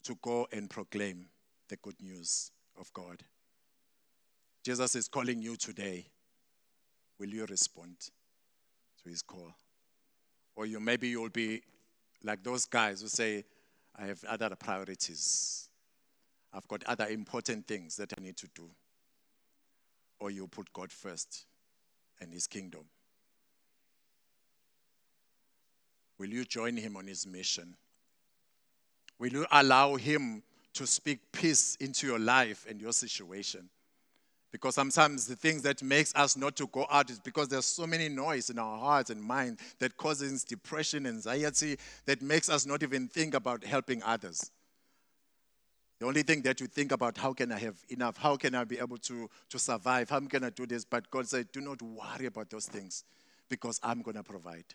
to 0.03 0.15
go 0.21 0.47
and 0.51 0.69
proclaim 0.69 1.25
the 1.69 1.75
good 1.77 1.95
news 1.99 2.51
of 2.79 2.93
God. 2.93 3.23
Jesus 4.63 4.95
is 4.95 5.07
calling 5.07 5.41
you 5.41 5.55
today. 5.55 6.05
Will 7.17 7.29
you 7.29 7.47
respond 7.47 7.97
to 9.01 9.09
His 9.09 9.23
call? 9.23 9.55
Or 10.55 10.67
you 10.67 10.79
maybe 10.79 11.07
you'll 11.07 11.29
be 11.29 11.63
like 12.23 12.43
those 12.43 12.67
guys 12.67 13.01
who 13.01 13.07
say, 13.07 13.43
I 13.95 14.05
have 14.05 14.23
other 14.25 14.55
priorities. 14.55 15.67
I've 16.53 16.67
got 16.67 16.83
other 16.83 17.07
important 17.07 17.67
things 17.67 17.95
that 17.95 18.13
I 18.15 18.21
need 18.21 18.37
to 18.37 18.47
do 18.53 18.69
or 20.19 20.31
you 20.31 20.47
put 20.47 20.71
God 20.73 20.91
first 20.91 21.45
and 22.19 22.33
his 22.33 22.47
kingdom? 22.47 22.85
Will 26.17 26.29
you 26.29 26.45
join 26.45 26.77
him 26.77 26.95
on 26.95 27.07
his 27.07 27.27
mission? 27.27 27.75
Will 29.19 29.31
you 29.31 29.45
allow 29.51 29.95
him 29.95 30.43
to 30.73 30.87
speak 30.87 31.19
peace 31.31 31.75
into 31.79 32.07
your 32.07 32.19
life 32.19 32.65
and 32.69 32.81
your 32.81 32.93
situation? 32.93 33.69
Because 34.51 34.75
sometimes 34.75 35.27
the 35.27 35.35
things 35.35 35.63
that 35.63 35.83
makes 35.83 36.15
us 36.15 36.37
not 36.37 36.55
to 36.55 36.67
go 36.67 36.85
out 36.89 37.09
is 37.09 37.19
because 37.19 37.49
there's 37.49 37.65
so 37.65 37.85
many 37.85 38.07
noise 38.07 38.49
in 38.49 38.57
our 38.57 38.77
hearts 38.77 39.09
and 39.09 39.21
mind 39.21 39.59
that 39.79 39.97
causes 39.97 40.45
depression, 40.45 41.05
anxiety, 41.05 41.77
that 42.05 42.21
makes 42.21 42.49
us 42.49 42.65
not 42.65 42.81
even 42.81 43.09
think 43.09 43.33
about 43.33 43.65
helping 43.65 44.01
others. 44.03 44.51
The 45.99 46.05
only 46.05 46.23
thing 46.23 46.41
that 46.41 46.59
you 46.59 46.67
think 46.67 46.91
about, 46.91 47.17
how 47.17 47.33
can 47.33 47.51
I 47.51 47.59
have 47.59 47.75
enough? 47.89 48.17
How 48.17 48.35
can 48.35 48.53
I 48.53 48.65
be 48.65 48.79
able 48.79 48.97
to, 48.97 49.29
to 49.49 49.59
survive? 49.59 50.09
How 50.09 50.19
can 50.19 50.43
I 50.43 50.49
do 50.49 50.65
this? 50.65 50.83
But 50.83 51.09
God 51.09 51.27
said, 51.27 51.51
do 51.53 51.61
not 51.61 51.81
worry 51.81 52.25
about 52.25 52.49
those 52.49 52.65
things 52.67 53.05
because 53.49 53.79
I'm 53.81 54.01
going 54.01 54.17
to 54.17 54.23
provide. 54.23 54.65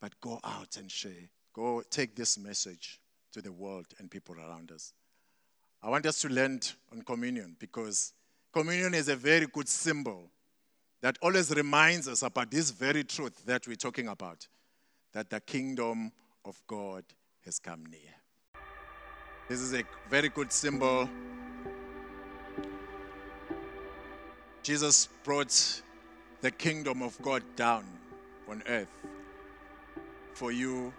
But 0.00 0.20
go 0.20 0.40
out 0.44 0.76
and 0.76 0.90
share. 0.90 1.30
Go 1.54 1.82
take 1.88 2.14
this 2.14 2.38
message 2.38 3.00
to 3.32 3.40
the 3.40 3.52
world 3.52 3.86
and 3.98 4.10
people 4.10 4.34
around 4.34 4.72
us. 4.72 4.92
I 5.82 5.88
want 5.88 6.06
us 6.06 6.20
to 6.20 6.28
learn 6.28 6.60
on 6.92 7.02
communion 7.02 7.56
because 7.58 8.12
communion 8.52 8.94
is 8.94 9.08
a 9.08 9.16
very 9.16 9.46
good 9.46 9.68
symbol 9.68 10.30
that 11.00 11.18
always 11.22 11.50
reminds 11.50 12.08
us 12.08 12.22
about 12.22 12.50
this 12.50 12.70
very 12.70 13.04
truth 13.04 13.44
that 13.46 13.66
we're 13.66 13.74
talking 13.74 14.08
about 14.08 14.46
that 15.12 15.30
the 15.30 15.40
kingdom 15.40 16.12
of 16.44 16.60
God 16.66 17.04
has 17.44 17.58
come 17.58 17.84
near. 17.86 18.21
This 19.52 19.60
is 19.60 19.74
a 19.74 19.82
very 20.08 20.30
good 20.30 20.50
symbol 20.50 21.10
Jesus 24.62 25.10
brought 25.24 25.82
the 26.40 26.50
kingdom 26.50 27.02
of 27.02 27.20
God 27.20 27.42
down 27.54 27.84
on 28.48 28.62
earth 28.66 28.88
for 30.32 30.52
you 30.52 30.90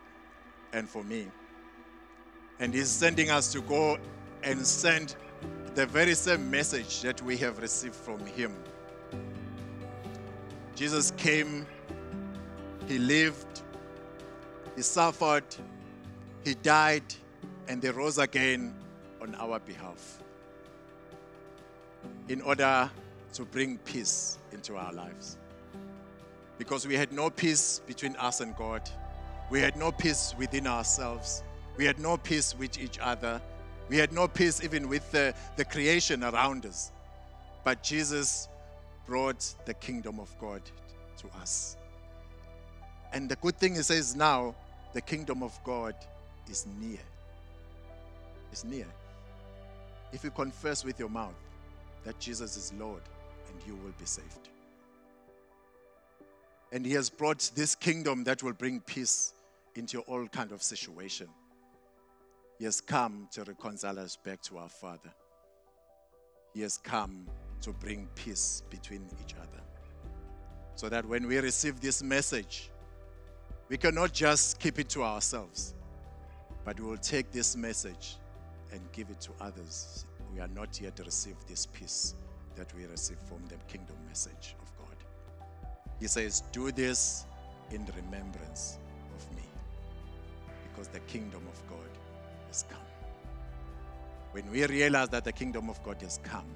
and 0.71 0.87
for 0.87 1.03
me. 1.03 1.29
And 2.59 2.75
He's 2.75 2.89
sending 2.89 3.31
us 3.31 3.51
to 3.53 3.61
go 3.61 3.97
and 4.43 4.63
send 4.63 5.15
the 5.73 5.87
very 5.87 6.13
same 6.13 6.51
message 6.51 7.01
that 7.01 7.23
we 7.23 7.37
have 7.37 7.57
received 7.57 7.95
from 7.95 8.23
Him. 8.23 8.53
Jesus 10.75 11.09
came, 11.17 11.65
He 12.87 12.99
lived, 12.99 13.63
He 14.75 14.83
suffered, 14.83 15.55
He 16.43 16.53
died, 16.53 17.15
and 17.67 17.81
they 17.81 17.89
rose 17.89 18.17
again 18.17 18.73
on 19.21 19.35
our 19.35 19.59
behalf 19.59 20.21
in 22.27 22.41
order 22.41 22.89
to 23.33 23.45
bring 23.45 23.77
peace 23.79 24.37
into 24.51 24.75
our 24.75 24.93
lives. 24.93 25.37
Because 26.57 26.87
we 26.87 26.95
had 26.95 27.11
no 27.11 27.29
peace 27.29 27.81
between 27.87 28.15
us 28.17 28.41
and 28.41 28.55
God, 28.55 28.89
we 29.49 29.59
had 29.59 29.75
no 29.75 29.91
peace 29.91 30.33
within 30.37 30.67
ourselves, 30.67 31.43
we 31.77 31.85
had 31.85 31.99
no 31.99 32.17
peace 32.17 32.55
with 32.57 32.79
each 32.79 32.99
other, 32.99 33.41
we 33.89 33.97
had 33.97 34.13
no 34.13 34.27
peace 34.27 34.63
even 34.63 34.87
with 34.87 35.09
the, 35.11 35.33
the 35.55 35.65
creation 35.65 36.23
around 36.23 36.65
us. 36.65 36.91
But 37.63 37.83
Jesus 37.83 38.47
brought 39.05 39.55
the 39.65 39.73
kingdom 39.73 40.19
of 40.19 40.33
God 40.39 40.61
to 41.17 41.27
us. 41.41 41.77
And 43.11 43.29
the 43.29 43.35
good 43.37 43.57
thing 43.57 43.75
he 43.75 43.83
says 43.83 44.15
now, 44.15 44.55
the 44.93 45.01
kingdom 45.01 45.43
of 45.43 45.57
God 45.63 45.95
is 46.49 46.65
near. 46.79 46.99
It's 48.53 48.63
near. 48.63 48.85
If 50.11 50.23
you 50.23 50.29
confess 50.29 50.85
with 50.85 50.99
your 50.99 51.09
mouth 51.09 51.33
that 52.03 52.19
Jesus 52.19 52.55
is 52.55 52.71
Lord, 52.79 53.01
and 53.49 53.59
you 53.65 53.73
will 53.83 53.93
be 53.97 54.05
saved. 54.05 54.49
And 56.71 56.85
he 56.85 56.93
has 56.93 57.09
brought 57.09 57.49
this 57.55 57.73
kingdom 57.73 58.23
that 58.25 58.43
will 58.43 58.53
bring 58.53 58.79
peace 58.81 59.33
into 59.73 60.01
all 60.01 60.27
kind 60.27 60.51
of 60.51 60.61
situation. 60.61 61.27
He 62.59 62.65
has 62.65 62.79
come 62.79 63.27
to 63.31 63.43
reconcile 63.43 63.97
us 63.97 64.17
back 64.17 64.39
to 64.43 64.59
our 64.59 64.69
Father. 64.69 65.11
He 66.53 66.61
has 66.61 66.77
come 66.77 67.25
to 67.61 67.71
bring 67.71 68.07
peace 68.13 68.61
between 68.69 69.07
each 69.25 69.33
other. 69.33 69.63
So 70.75 70.89
that 70.89 71.07
when 71.07 71.25
we 71.25 71.39
receive 71.39 71.81
this 71.81 72.03
message, 72.03 72.69
we 73.67 73.77
cannot 73.77 74.13
just 74.13 74.59
keep 74.59 74.77
it 74.77 74.89
to 74.89 75.01
ourselves, 75.01 75.73
but 76.63 76.79
we 76.79 76.85
will 76.85 76.97
take 76.97 77.31
this 77.31 77.55
message 77.55 78.17
and 78.73 78.81
give 78.91 79.09
it 79.09 79.21
to 79.21 79.31
others 79.39 80.05
we 80.33 80.41
are 80.41 80.49
not 80.49 80.81
yet 80.81 80.99
received 81.05 81.47
this 81.47 81.67
peace 81.67 82.15
that 82.55 82.73
we 82.75 82.85
receive 82.85 83.17
from 83.29 83.45
the 83.47 83.55
kingdom 83.71 83.95
message 84.07 84.55
of 84.61 84.71
God. 84.77 84.97
He 85.99 86.07
says, 86.07 86.43
Do 86.51 86.71
this 86.71 87.25
in 87.71 87.87
remembrance 87.95 88.79
of 89.15 89.35
me, 89.35 89.43
because 90.69 90.87
the 90.87 90.99
kingdom 91.01 91.41
of 91.51 91.69
God 91.69 91.89
has 92.47 92.65
come. 92.67 92.79
When 94.31 94.49
we 94.49 94.65
realize 94.65 95.09
that 95.09 95.23
the 95.23 95.31
kingdom 95.31 95.69
of 95.69 95.81
God 95.83 96.01
has 96.01 96.19
come, 96.23 96.47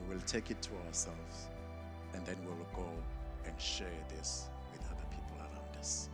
we 0.00 0.14
will 0.14 0.22
take 0.22 0.50
it 0.50 0.60
to 0.62 0.70
ourselves 0.86 1.48
and 2.14 2.24
then 2.26 2.36
we 2.40 2.48
will 2.48 2.66
go 2.74 2.88
and 3.44 3.60
share 3.60 3.86
this 4.16 4.46
with 4.72 4.80
other 4.90 5.04
people 5.10 5.36
around 5.38 5.78
us. 5.78 6.08